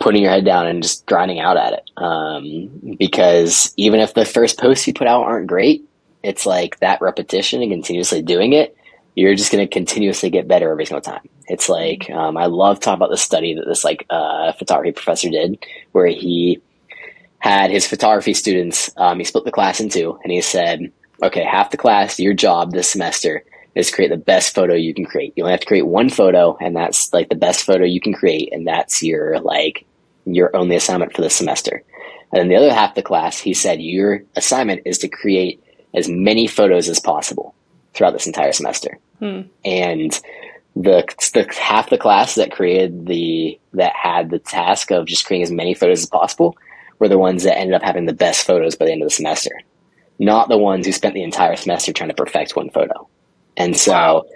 putting 0.00 0.22
your 0.22 0.30
head 0.30 0.44
down 0.44 0.66
and 0.66 0.82
just 0.82 1.06
grinding 1.06 1.40
out 1.40 1.56
at 1.56 1.72
it. 1.72 1.90
Um, 1.96 2.96
because 2.98 3.72
even 3.78 4.00
if 4.00 4.12
the 4.12 4.26
first 4.26 4.58
posts 4.58 4.86
you 4.86 4.92
put 4.92 5.06
out 5.06 5.22
aren't 5.22 5.46
great, 5.46 5.88
it's 6.22 6.44
like 6.44 6.78
that 6.80 7.00
repetition 7.00 7.62
and 7.62 7.70
continuously 7.70 8.20
doing 8.20 8.52
it, 8.52 8.76
you're 9.14 9.34
just 9.34 9.52
going 9.52 9.66
to 9.66 9.72
continuously 9.72 10.28
get 10.28 10.48
better 10.48 10.70
every 10.70 10.84
single 10.84 11.00
time. 11.00 11.26
It's 11.46 11.68
like, 11.68 12.10
um, 12.10 12.36
I 12.36 12.46
love 12.46 12.80
talking 12.80 12.98
about 12.98 13.10
the 13.10 13.16
study 13.16 13.54
that 13.54 13.64
this 13.66 13.84
like, 13.84 14.04
uh, 14.10 14.52
photography 14.54 14.92
professor 14.92 15.30
did 15.30 15.64
where 15.92 16.06
he 16.06 16.60
had 17.44 17.70
his 17.70 17.86
photography 17.86 18.32
students, 18.32 18.90
um, 18.96 19.18
he 19.18 19.24
split 19.24 19.44
the 19.44 19.52
class 19.52 19.78
in 19.78 19.90
two 19.90 20.18
and 20.22 20.32
he 20.32 20.40
said, 20.40 20.90
okay, 21.22 21.44
half 21.44 21.70
the 21.70 21.76
class, 21.76 22.18
your 22.18 22.32
job 22.32 22.72
this 22.72 22.88
semester 22.88 23.44
is 23.74 23.90
create 23.90 24.08
the 24.08 24.16
best 24.16 24.54
photo 24.54 24.72
you 24.72 24.94
can 24.94 25.04
create. 25.04 25.34
You 25.36 25.42
only 25.42 25.50
have 25.50 25.60
to 25.60 25.66
create 25.66 25.86
one 25.86 26.08
photo, 26.08 26.56
and 26.58 26.74
that's 26.74 27.12
like 27.12 27.28
the 27.28 27.34
best 27.34 27.66
photo 27.66 27.84
you 27.84 28.00
can 28.00 28.14
create, 28.14 28.50
and 28.50 28.66
that's 28.66 29.02
your 29.02 29.40
like 29.40 29.84
your 30.24 30.56
only 30.56 30.74
assignment 30.74 31.14
for 31.14 31.20
the 31.20 31.28
semester. 31.28 31.82
And 32.32 32.40
then 32.40 32.48
the 32.48 32.56
other 32.56 32.72
half 32.72 32.92
of 32.92 32.94
the 32.94 33.02
class, 33.02 33.38
he 33.38 33.52
said 33.52 33.82
your 33.82 34.22
assignment 34.36 34.80
is 34.86 34.96
to 34.98 35.08
create 35.08 35.62
as 35.92 36.08
many 36.08 36.46
photos 36.46 36.88
as 36.88 36.98
possible 36.98 37.54
throughout 37.92 38.12
this 38.12 38.26
entire 38.26 38.52
semester. 38.52 38.98
Hmm. 39.18 39.42
And 39.66 40.18
the 40.76 41.04
the 41.34 41.46
half 41.60 41.90
the 41.90 41.98
class 41.98 42.36
that 42.36 42.52
created 42.52 43.04
the 43.04 43.60
that 43.74 43.92
had 43.94 44.30
the 44.30 44.38
task 44.38 44.90
of 44.90 45.04
just 45.04 45.26
creating 45.26 45.42
as 45.42 45.52
many 45.52 45.74
photos 45.74 46.00
as 46.00 46.08
possible 46.08 46.56
were 47.04 47.08
the 47.08 47.18
ones 47.18 47.42
that 47.42 47.58
ended 47.58 47.74
up 47.74 47.82
having 47.82 48.06
the 48.06 48.14
best 48.14 48.46
photos 48.46 48.76
by 48.76 48.86
the 48.86 48.92
end 48.92 49.02
of 49.02 49.06
the 49.06 49.14
semester, 49.14 49.60
not 50.18 50.48
the 50.48 50.56
ones 50.56 50.86
who 50.86 50.92
spent 50.92 51.14
the 51.14 51.22
entire 51.22 51.54
semester 51.54 51.92
trying 51.92 52.08
to 52.08 52.14
perfect 52.14 52.56
one 52.56 52.70
photo. 52.70 53.06
And 53.58 53.76
so 53.76 54.26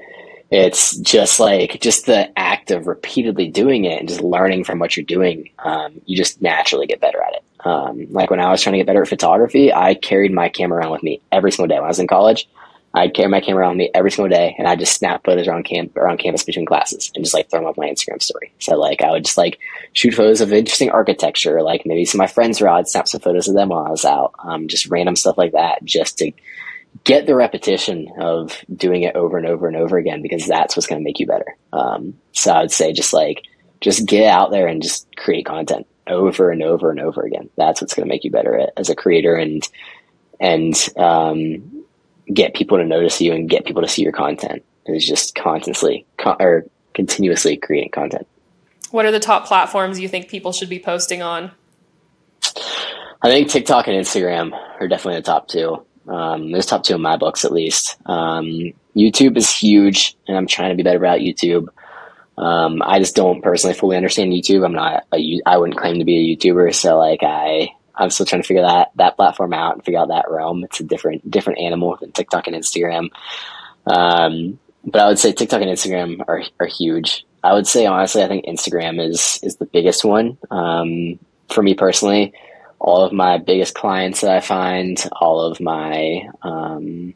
it's 0.51 0.99
just 0.99 1.41
like 1.41 1.81
just 1.81 2.05
the 2.05 2.31
act 2.39 2.71
of 2.71 2.87
repeatedly 2.87 3.49
doing 3.49 3.87
it 3.87 3.99
and 3.99 4.07
just 4.07 4.21
learning 4.21 4.65
from 4.65 4.79
what 4.79 4.99
you're 4.99 5.05
doing. 5.05 5.49
Um, 5.61 6.03
you 6.05 6.15
just 6.15 6.43
naturally 6.43 6.87
get 6.87 7.01
better 7.01 7.23
at 7.23 7.33
it. 7.33 7.45
Um, 7.67 8.07
like 8.11 8.31
when 8.31 8.39
I 8.39 8.51
was 8.51 8.61
trying 8.61 8.75
to 8.75 8.79
get 8.79 8.87
better 8.87 9.03
at 9.03 9.09
photography, 9.09 9.73
I 9.73 9.95
carried 9.95 10.33
my 10.33 10.51
camera 10.51 10.81
around 10.81 10.93
with 10.93 11.03
me 11.03 11.23
every 11.33 11.53
single 11.53 11.69
day. 11.69 11.77
When 11.77 11.85
I 11.85 11.89
was 11.89 11.99
in 11.99 12.07
college, 12.07 12.47
I'd 12.95 13.15
carry 13.15 13.29
my 13.29 13.41
camera 13.41 13.63
around 13.63 13.77
me 13.77 13.91
every 13.95 14.11
single 14.11 14.35
day, 14.35 14.55
and 14.59 14.67
I 14.67 14.75
just 14.75 14.97
snap 14.97 15.25
photos 15.25 15.47
around 15.47 15.65
camp 15.65 15.97
around 15.97 16.19
campus 16.19 16.45
between 16.45 16.67
classes 16.67 17.13
and 17.15 17.25
just 17.25 17.35
like 17.35 17.51
throw 17.51 17.61
them 17.61 17.69
up 17.69 17.77
my 17.77 17.89
Instagram 17.89 18.23
story. 18.23 18.53
So 18.59 18.77
like 18.77 19.03
I 19.03 19.11
would 19.11 19.25
just 19.25 19.37
like 19.37 19.59
shoot 19.93 20.15
photos 20.15 20.41
of 20.41 20.53
interesting 20.53 20.91
architecture, 20.91 21.63
like 21.63 21.83
maybe 21.85 22.05
some 22.05 22.21
of 22.21 22.25
my 22.25 22.33
friends 22.33 22.61
were 22.61 22.69
out, 22.69 22.89
snap 22.89 23.07
some 23.07 23.21
photos 23.21 23.49
of 23.49 23.55
them 23.55 23.69
while 23.69 23.85
I 23.85 23.91
was 23.91 24.05
out, 24.05 24.35
um, 24.39 24.69
just 24.69 24.87
random 24.87 25.17
stuff 25.17 25.37
like 25.37 25.53
that, 25.53 25.85
just 25.85 26.19
to 26.19 26.33
get 27.05 27.27
the 27.27 27.37
repetition 27.37 28.09
of 28.19 28.63
doing 28.75 29.03
it 29.03 29.15
over 29.15 29.37
and 29.37 29.47
over 29.47 29.69
and 29.69 29.77
over 29.77 29.99
again 29.99 30.23
because 30.23 30.47
that's 30.47 30.77
what's 30.77 30.87
going 30.87 31.01
to 31.01 31.05
make 31.05 31.19
you 31.19 31.27
better. 31.27 31.57
Um, 31.73 32.15
so 32.33 32.53
I 32.53 32.61
would 32.63 32.73
say 32.73 32.93
just 32.93 33.13
like, 33.13 33.43
just 33.81 34.07
get 34.07 34.27
out 34.27 34.51
there 34.51 34.67
and 34.67 34.83
just 34.83 35.07
create 35.17 35.47
content 35.47 35.87
over 36.07 36.51
and 36.51 36.63
over 36.63 36.91
and 36.91 37.01
over 37.01 37.23
again. 37.23 37.51
That's 37.57 37.81
what's 37.81 37.95
going 37.95 38.09
to 38.09 38.13
make 38.13 38.25
you 38.25 38.31
better 38.31 38.59
at, 38.59 38.73
as 38.77 38.89
a 38.89 38.97
creator 38.97 39.35
and, 39.35 39.63
and, 40.41 40.75
um, 40.97 41.85
get 42.33 42.55
people 42.55 42.79
to 42.79 42.85
notice 42.85 43.21
you 43.21 43.33
and 43.33 43.49
get 43.49 43.65
people 43.65 43.83
to 43.83 43.89
see 43.89 44.03
your 44.03 44.13
content 44.13 44.65
is 44.87 45.07
just 45.07 45.35
constantly 45.35 46.07
con- 46.17 46.37
or 46.41 46.65
continuously 46.95 47.57
creating 47.57 47.91
content. 47.91 48.27
What 48.91 49.05
are 49.05 49.11
the 49.11 49.21
top 49.21 49.47
platforms 49.47 50.01
you 50.01 50.09
think 50.09 50.29
people 50.29 50.53
should 50.53 50.69
be 50.69 50.79
posting 50.79 51.23
on? 51.23 51.51
I 53.21 53.29
think 53.29 53.49
TikTok 53.49 53.87
and 53.89 53.97
Instagram 53.97 54.53
are 54.81 54.89
definitely 54.89 55.21
the 55.21 55.27
top 55.27 55.49
two. 55.49 55.85
Um, 56.07 56.53
there's 56.53 56.67
top 56.67 56.85
two 56.85 56.95
in 56.95 57.03
my 57.03 57.17
books 57.17 57.45
at 57.45 57.53
least. 57.53 57.97
Um, 58.07 58.73
YouTube 58.97 59.37
is 59.37 59.51
huge, 59.51 60.17
and 60.27 60.37
I'm 60.37 60.47
trying 60.47 60.71
to 60.71 60.77
be 60.77 60.83
better 60.83 60.99
about 60.99 61.21
YouTube. 61.21 61.69
Um, 62.39 62.83
I 62.83 62.99
just 62.99 63.17
don't 63.17 63.43
personally 63.43 63.75
fully 63.75 63.97
understand 63.97 64.33
YouTube. 64.33 64.65
I'm 64.65 64.73
not 64.73 65.05
a, 65.13 65.41
I 65.45 65.59
wouldn't 65.59 65.79
claim 65.79 65.99
to 65.99 66.05
be 66.05 66.17
a 66.19 66.37
YouTuber, 66.37 66.75
so 66.75 66.97
like 66.99 67.21
I 67.23 67.71
I'm 67.99 68.11
still 68.11 68.27
trying 68.27 68.43
to 68.43 68.49
figure 68.49 68.63
that 68.63 68.93
that 68.97 69.17
platform 69.17 69.53
out 69.53 69.75
and 69.75 69.85
figure 69.85 70.01
out 70.01 70.09
that 70.09 70.31
realm. 70.31 70.65
It's 70.65 70.81
a 70.81 70.85
different 70.85 71.29
different 71.31 71.59
animal 71.59 71.97
than 72.01 72.13
TikTok 72.13 72.47
and 72.47 72.57
Instagram. 72.57 73.09
Um, 73.87 74.59
but 74.85 75.01
I 75.01 75.09
would 75.09 75.19
say 75.19 75.33
TikTok 75.33 75.63
and 75.63 75.71
Instagram 75.71 76.23
are 76.29 76.43
are 76.61 76.67
huge. 76.67 77.25
I 77.45 77.53
would 77.53 77.67
say 77.67 77.87
honestly, 77.87 78.23
I 78.23 78.29
think 78.29 78.47
Instagram 78.47 79.05
is 79.05 79.41
is 79.43 79.57
the 79.57 79.67
biggest 79.67 80.05
one 80.05 80.39
um, 80.51 81.19
for 81.49 81.63
me 81.63 81.75
personally 81.75 82.35
all 82.81 83.05
of 83.05 83.13
my 83.13 83.39
biggest 83.39 83.75
clients 83.75 84.21
that 84.21 84.31
I 84.31 84.41
find, 84.41 85.03
all 85.21 85.41
of 85.41 85.61
my 85.61 86.29
um, 86.43 87.15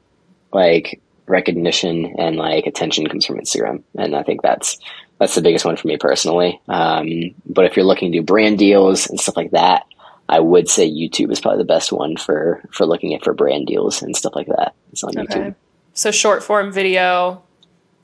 like 0.53 1.01
recognition 1.27 2.15
and 2.19 2.37
like 2.37 2.67
attention 2.67 3.07
comes 3.07 3.27
from 3.27 3.39
Instagram, 3.39 3.83
and 3.97 4.17
I 4.17 4.23
think 4.23 4.43
that's 4.43 4.79
that's 5.19 5.35
the 5.35 5.43
biggest 5.43 5.65
one 5.65 5.77
for 5.77 5.87
me 5.87 5.97
personally. 5.97 6.61
Um, 6.69 7.35
but 7.47 7.65
if 7.65 7.77
you're 7.77 7.87
looking 7.87 8.11
to 8.11 8.19
do 8.19 8.25
brand 8.25 8.59
deals 8.59 9.09
and 9.09 9.21
stuff 9.21 9.37
like 9.37 9.53
that, 9.53 9.85
I 10.33 10.41
would 10.41 10.69
say 10.69 10.91
YouTube 10.91 11.31
is 11.31 11.41
probably 11.41 11.59
the 11.59 11.65
best 11.65 11.93
one 11.93 12.17
for 12.17 12.63
for 12.71 12.87
looking 12.87 13.13
at 13.13 13.23
for 13.23 13.35
brand 13.35 13.67
deals 13.67 14.01
and 14.03 14.17
stuff 14.17 14.35
like 14.35 14.47
that. 14.47 14.75
It's 14.91 15.05
on 15.05 15.19
okay. 15.19 15.39
YouTube. 15.41 15.55
So 15.93 16.11
short 16.11 16.43
form 16.43 16.73
video, 16.73 17.43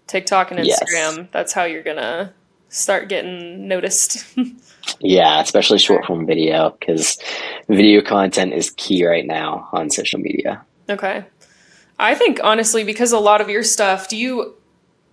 TikTok 0.06 0.50
and 0.50 0.60
Instagram. 0.60 1.16
Yes. 1.16 1.26
That's 1.32 1.52
how 1.54 1.64
you're 1.64 1.82
gonna 1.82 2.34
start 2.68 3.08
getting 3.08 3.66
noticed. 3.66 4.24
Yeah, 5.00 5.40
especially 5.42 5.78
short 5.78 6.06
form 6.06 6.26
video 6.26 6.70
because 6.70 7.18
video 7.68 8.00
content 8.00 8.54
is 8.54 8.70
key 8.70 9.06
right 9.06 9.26
now 9.26 9.68
on 9.70 9.90
social 9.90 10.18
media. 10.18 10.64
Okay. 10.88 11.24
I 11.98 12.14
think 12.14 12.40
honestly, 12.42 12.84
because 12.84 13.12
a 13.12 13.18
lot 13.18 13.42
of 13.42 13.50
your 13.50 13.62
stuff, 13.62 14.08
do 14.08 14.16
you 14.16 14.54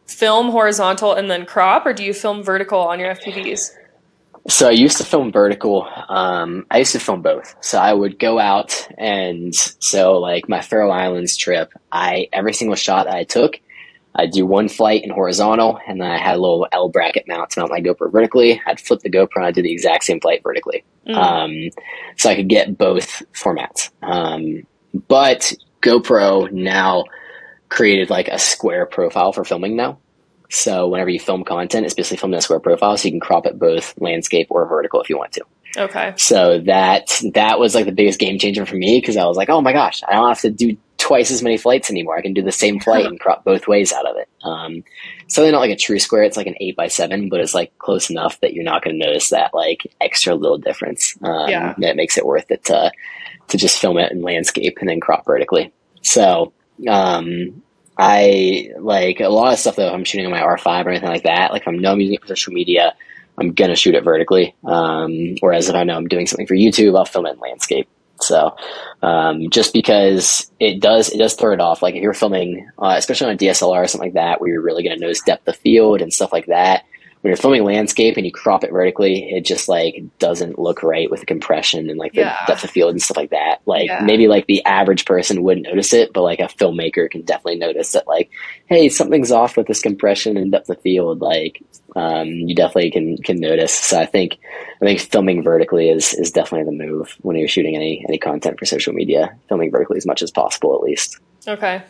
film 0.07 0.49
horizontal 0.49 1.13
and 1.13 1.29
then 1.29 1.45
crop, 1.45 1.85
or 1.85 1.93
do 1.93 2.03
you 2.03 2.13
film 2.13 2.41
vertical 2.41 2.79
on 2.79 2.99
your 2.99 3.13
FPVs? 3.15 3.71
So 4.47 4.67
I 4.67 4.71
used 4.71 4.97
to 4.97 5.03
film 5.03 5.31
vertical. 5.31 5.87
Um, 6.07 6.67
I 6.69 6.79
used 6.79 6.91
to 6.91 6.99
film 6.99 7.21
both. 7.21 7.55
So 7.61 7.79
I 7.79 7.93
would 7.93 8.19
go 8.19 8.37
out 8.37 8.87
and 8.97 9.55
so 9.55 10.19
like 10.19 10.47
my 10.47 10.61
Faroe 10.61 10.91
Islands 10.91 11.35
trip, 11.35 11.73
I 11.91 12.29
every 12.31 12.53
single 12.53 12.75
shot 12.75 13.07
that 13.07 13.15
I 13.15 13.23
took, 13.23 13.59
I'd 14.15 14.31
do 14.31 14.45
one 14.45 14.69
flight 14.69 15.03
in 15.03 15.09
horizontal, 15.09 15.79
and 15.85 15.99
then 15.99 16.09
I 16.09 16.17
had 16.17 16.35
a 16.37 16.41
little 16.41 16.67
L 16.71 16.89
bracket 16.89 17.27
mount 17.27 17.49
to 17.51 17.59
mount 17.59 17.71
my 17.71 17.81
GoPro 17.81 18.11
vertically. 18.11 18.61
I'd 18.65 18.79
flip 18.79 19.01
the 19.01 19.09
GoPro 19.09 19.37
and 19.37 19.45
I'd 19.45 19.55
do 19.55 19.61
the 19.61 19.73
exact 19.73 20.05
same 20.05 20.21
flight 20.21 20.41
vertically. 20.41 20.85
Mm. 21.07 21.15
Um, 21.15 21.69
so 22.17 22.29
I 22.29 22.35
could 22.35 22.47
get 22.47 22.77
both 22.77 23.23
formats. 23.33 23.89
Um, 24.01 24.65
but 25.07 25.53
GoPro 25.81 26.51
now 26.51 27.03
created 27.69 28.09
like 28.09 28.29
a 28.29 28.39
square 28.39 28.85
profile 28.85 29.33
for 29.33 29.43
filming 29.43 29.75
now. 29.75 29.97
So 30.49 30.87
whenever 30.87 31.09
you 31.09 31.19
film 31.19 31.43
content, 31.43 31.85
it's 31.85 31.95
basically 31.95 32.17
filmed 32.17 32.33
in 32.33 32.39
a 32.39 32.41
square 32.41 32.59
profile, 32.59 32.97
so 32.97 33.05
you 33.07 33.11
can 33.11 33.19
crop 33.19 33.45
it 33.45 33.59
both 33.59 33.93
landscape 33.99 34.47
or 34.49 34.65
vertical 34.67 35.01
if 35.01 35.09
you 35.09 35.17
want 35.17 35.33
to. 35.33 35.45
Okay. 35.77 36.13
So 36.17 36.59
that 36.61 37.21
that 37.33 37.59
was 37.59 37.75
like 37.75 37.85
the 37.85 37.91
biggest 37.91 38.19
game 38.19 38.39
changer 38.39 38.65
for 38.65 38.75
me 38.75 38.99
because 38.99 39.17
I 39.17 39.25
was 39.25 39.37
like, 39.37 39.49
oh 39.49 39.61
my 39.61 39.73
gosh, 39.73 40.01
I 40.07 40.13
don't 40.13 40.27
have 40.27 40.41
to 40.41 40.49
do 40.51 40.77
twice 40.97 41.29
as 41.31 41.43
many 41.43 41.57
flights 41.57 41.91
anymore. 41.91 42.17
I 42.17 42.21
can 42.21 42.33
do 42.33 42.41
the 42.41 42.51
same 42.51 42.79
flight 42.81 43.05
and 43.05 43.19
crop 43.19 43.43
both 43.43 43.67
ways 43.67 43.91
out 43.91 44.07
of 44.07 44.15
it. 44.17 44.29
Um, 44.43 44.83
certainly 45.27 45.51
not 45.51 45.59
like 45.59 45.71
a 45.71 45.75
true 45.75 45.99
square. 45.99 46.23
It's 46.23 46.37
like 46.37 46.47
an 46.47 46.55
eight 46.61 46.75
by 46.75 46.87
seven, 46.87 47.29
but 47.29 47.41
it's 47.41 47.53
like 47.53 47.77
close 47.77 48.09
enough 48.09 48.39
that 48.39 48.53
you're 48.53 48.63
not 48.63 48.83
going 48.83 48.97
to 48.99 49.05
notice 49.05 49.29
that 49.29 49.53
like 49.53 49.85
extra 49.99 50.35
little 50.35 50.57
difference. 50.57 51.15
Um, 51.21 51.49
Yeah. 51.49 51.73
That 51.79 51.95
makes 51.97 52.17
it 52.17 52.25
worth 52.25 52.49
it 52.51 52.63
to 52.65 52.91
to 53.49 53.57
just 53.57 53.79
film 53.79 53.97
it 53.97 54.11
in 54.11 54.21
landscape 54.21 54.77
and 54.79 54.89
then 54.89 54.99
crop 54.99 55.25
vertically. 55.25 55.71
So 56.01 56.53
um, 56.87 57.61
I 57.97 58.71
like 58.79 59.19
a 59.19 59.29
lot 59.29 59.53
of 59.53 59.59
stuff 59.59 59.77
that 59.77 59.93
I'm 59.93 60.03
shooting 60.03 60.25
on 60.25 60.31
my 60.31 60.41
R5 60.41 60.85
or 60.85 60.89
anything 60.89 61.09
like 61.09 61.23
that. 61.23 61.51
Like 61.51 61.61
if 61.61 61.67
I'm 61.67 61.83
I'm 61.85 61.99
using 61.99 62.15
it 62.15 62.21
for 62.21 62.27
social 62.27 62.53
media, 62.53 62.95
I'm 63.37 63.53
gonna 63.53 63.75
shoot 63.75 63.95
it 63.95 64.03
vertically. 64.03 64.55
Um, 64.63 65.35
whereas 65.39 65.69
if 65.69 65.75
I 65.75 65.83
know 65.83 65.95
I'm 65.95 66.07
doing 66.07 66.27
something 66.27 66.47
for 66.47 66.55
YouTube, 66.55 66.97
I'll 66.97 67.05
film 67.05 67.25
it 67.25 67.33
in 67.33 67.39
landscape. 67.39 67.87
So 68.19 68.55
um, 69.01 69.49
just 69.49 69.73
because 69.73 70.51
it 70.59 70.79
does 70.81 71.09
it 71.09 71.17
does 71.17 71.35
throw 71.35 71.53
it 71.53 71.61
off. 71.61 71.81
Like 71.81 71.95
if 71.95 72.01
you're 72.01 72.13
filming, 72.13 72.69
uh, 72.77 72.95
especially 72.97 73.27
on 73.27 73.35
a 73.35 73.37
DSLR 73.37 73.83
or 73.83 73.87
something 73.87 74.07
like 74.07 74.15
that, 74.15 74.41
where 74.41 74.49
you're 74.49 74.61
really 74.61 74.83
gonna 74.83 74.97
notice 74.97 75.21
depth 75.21 75.47
of 75.47 75.55
field 75.57 76.01
and 76.01 76.13
stuff 76.13 76.33
like 76.33 76.47
that. 76.47 76.85
When 77.25 77.31
you're 77.31 77.37
filming 77.37 77.63
landscape 77.63 78.17
and 78.17 78.25
you 78.27 78.31
crop 78.31 78.63
it 78.63 78.71
vertically, 78.71 79.31
it 79.31 79.45
just 79.45 79.67
like 79.67 79.95
doesn't 80.19 80.59
look 80.59 80.83
right 80.83 81.09
with 81.09 81.21
the 81.21 81.25
compression 81.25 81.89
and 81.89 81.97
like 81.97 82.11
the 82.13 82.19
Yeah. 82.19 82.37
depth 82.45 82.63
of 82.63 82.69
field 82.69 82.91
and 82.91 83.01
stuff 83.01 83.17
like 83.17 83.31
that. 83.31 83.61
Like 83.65 83.87
Yeah. 83.87 84.03
maybe 84.03 84.27
like 84.27 84.45
the 84.45 84.63
average 84.63 85.05
person 85.05 85.41
wouldn't 85.41 85.65
notice 85.65 85.91
it, 85.91 86.13
but 86.13 86.21
like 86.21 86.39
a 86.39 86.43
filmmaker 86.43 87.09
can 87.09 87.23
definitely 87.23 87.55
notice 87.57 87.93
that 87.93 88.07
like, 88.07 88.29
hey, 88.67 88.89
something's 88.89 89.31
off 89.31 89.57
with 89.57 89.65
this 89.65 89.81
compression 89.81 90.37
and 90.37 90.51
depth 90.51 90.69
of 90.69 90.79
field. 90.81 91.19
Like 91.19 91.63
um, 91.95 92.27
you 92.27 92.53
definitely 92.53 92.91
can 92.91 93.17
can 93.17 93.39
notice. 93.39 93.73
So 93.73 93.99
I 93.99 94.05
think 94.05 94.37
I 94.79 94.85
think 94.85 94.99
filming 94.99 95.41
vertically 95.41 95.89
is 95.89 96.13
is 96.13 96.29
definitely 96.31 96.65
the 96.77 96.85
move 96.85 97.15
when 97.21 97.35
you're 97.37 97.47
shooting 97.47 97.75
any 97.75 98.05
any 98.07 98.19
content 98.19 98.59
for 98.59 98.65
social 98.65 98.93
media. 98.93 99.35
Filming 99.49 99.71
vertically 99.71 99.97
as 99.97 100.05
much 100.05 100.21
as 100.21 100.29
possible, 100.29 100.75
at 100.75 100.81
least. 100.83 101.17
Okay. 101.47 101.81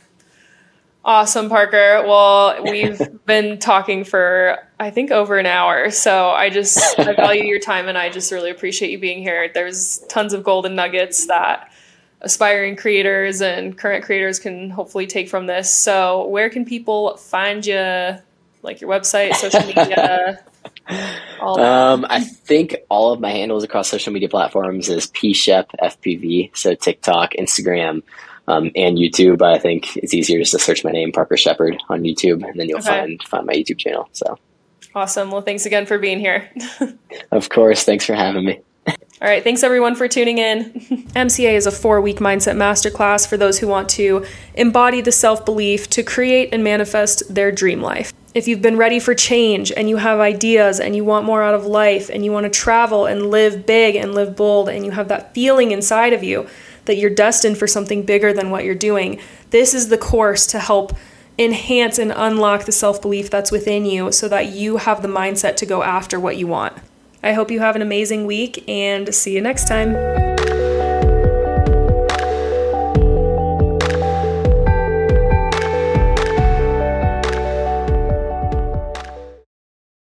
Awesome, 1.06 1.50
Parker. 1.50 2.04
Well, 2.04 2.64
we've 2.70 3.00
been 3.26 3.60
talking 3.60 4.04
for 4.04 4.58
I 4.80 4.90
think 4.90 5.12
over 5.12 5.38
an 5.38 5.46
hour, 5.46 5.92
so 5.92 6.30
I 6.32 6.50
just 6.50 7.00
I 7.00 7.14
value 7.14 7.44
your 7.44 7.60
time 7.60 7.88
and 7.88 7.98
I 7.98 8.10
just 8.10 8.32
really 8.32 8.50
appreciate 8.50 8.90
you 8.90 8.98
being 8.98 9.20
here. 9.20 9.50
There's 9.54 10.00
tons 10.10 10.34
of 10.34 10.44
golden 10.44 10.74
nuggets 10.74 11.28
that 11.28 11.72
aspiring 12.22 12.76
creators 12.76 13.42
and 13.42 13.78
current 13.78 14.04
creators 14.04 14.40
can 14.40 14.72
hopefully 14.72 15.06
take 15.06 15.30
from 15.30 15.46
this. 15.46 15.72
So, 15.72 16.28
where 16.28 16.50
can 16.50 16.66
people 16.66 17.16
find 17.18 17.64
you? 17.66 18.18
Like 18.64 18.82
your 18.82 18.90
website, 18.90 19.36
social 19.36 19.62
media, 19.68 20.44
all 21.40 21.58
that. 21.58 21.64
Um, 21.64 22.06
I 22.10 22.22
think 22.22 22.78
all 22.90 23.14
of 23.14 23.20
my 23.20 23.30
handles 23.30 23.64
across 23.64 23.90
social 23.90 24.12
media 24.12 24.28
platforms 24.28 24.90
is 24.90 25.06
pshep 25.08 25.68
fpv. 25.80 26.56
So 26.58 26.74
TikTok, 26.74 27.34
Instagram, 27.34 28.02
um, 28.48 28.72
and 28.76 28.98
YouTube. 28.98 29.42
I 29.42 29.58
think 29.58 29.96
it's 29.98 30.14
easier 30.14 30.40
just 30.40 30.52
to 30.52 30.60
search 30.60 30.84
my 30.84 30.92
name, 30.92 31.12
Parker 31.12 31.38
Sheppard, 31.38 31.78
on 31.90 32.04
YouTube, 32.04 32.48
and 32.48 32.60
then 32.60 32.70
you'll 32.70 32.80
Okay. 32.80 32.88
find 32.90 33.24
find 33.24 33.46
my 33.46 33.54
YouTube 33.54 33.78
channel. 33.80 34.08
So, 34.12 34.38
awesome. 34.94 35.32
Well, 35.32 35.42
thanks 35.42 35.66
again 35.66 35.86
for 35.86 35.98
being 35.98 36.20
here. 36.20 36.50
of 37.32 37.50
course, 37.50 37.84
thanks 37.84 38.06
for 38.06 38.14
having 38.14 38.46
me. 38.46 38.60
All 39.22 39.30
right, 39.30 39.44
thanks 39.44 39.64
everyone 39.64 39.96
for 39.96 40.08
tuning 40.08 40.38
in. 40.40 40.72
MCA 41.16 41.54
is 41.54 41.66
a 41.66 41.72
four 41.72 42.02
week 42.02 42.18
mindset 42.18 42.56
masterclass 42.58 43.26
for 43.28 43.38
those 43.38 43.58
who 43.60 43.68
want 43.68 43.90
to 43.92 44.26
embody 44.56 45.02
the 45.02 45.12
self 45.12 45.46
belief 45.46 45.90
to 45.92 46.04
create 46.04 46.50
and 46.54 46.64
manifest 46.64 47.34
their 47.34 47.52
dream 47.52 47.82
life. 47.82 48.12
If 48.36 48.50
you've 48.50 48.62
been 48.62 48.76
ready 48.76 49.00
for 49.00 49.16
change 49.16 49.72
and 49.72 49.88
you 49.88 49.96
have 49.96 50.20
ideas 50.20 50.82
and 50.82 50.94
you 50.94 51.06
want 51.06 51.26
more 51.26 51.42
out 51.42 51.54
of 51.54 51.66
life 51.66 52.10
and 52.10 52.26
you 52.26 52.34
want 52.34 52.44
to 52.44 52.50
travel 52.50 53.06
and 53.06 53.32
live 53.32 53.66
big 53.66 53.96
and 53.96 54.14
live 54.14 54.36
bold 54.36 54.68
and 54.68 54.86
you 54.86 54.92
have 54.92 55.08
that 55.08 55.34
feeling 55.34 55.72
inside 55.72 56.12
of 56.12 56.22
you 56.22 56.46
that 56.86 56.98
you're 56.98 57.10
destined 57.10 57.58
for 57.58 57.68
something 57.68 58.04
bigger 58.04 58.34
than 58.34 58.50
what 58.50 58.64
you're 58.64 58.76
doing, 58.76 59.20
this 59.50 59.74
is 59.74 59.90
the 59.90 59.98
course 59.98 60.46
to 60.48 60.60
help 60.60 60.94
enhance 61.38 62.00
and 62.00 62.14
unlock 62.16 62.66
the 62.66 62.72
self 62.72 63.02
belief 63.02 63.30
that's 63.30 63.52
within 63.52 63.86
you 63.86 64.12
so 64.12 64.28
that 64.28 64.48
you 64.48 64.78
have 64.78 65.02
the 65.02 65.08
mindset 65.08 65.56
to 65.58 65.66
go 65.66 65.84
after 65.84 66.20
what 66.20 66.38
you 66.38 66.48
want. 66.48 66.74
I 67.22 67.34
hope 67.34 67.52
you 67.52 67.60
have 67.60 67.76
an 67.76 67.82
amazing 67.82 68.26
week 68.26 68.64
and 68.70 69.14
see 69.14 69.34
you 69.34 69.42
next 69.42 69.68
time. 69.68 70.55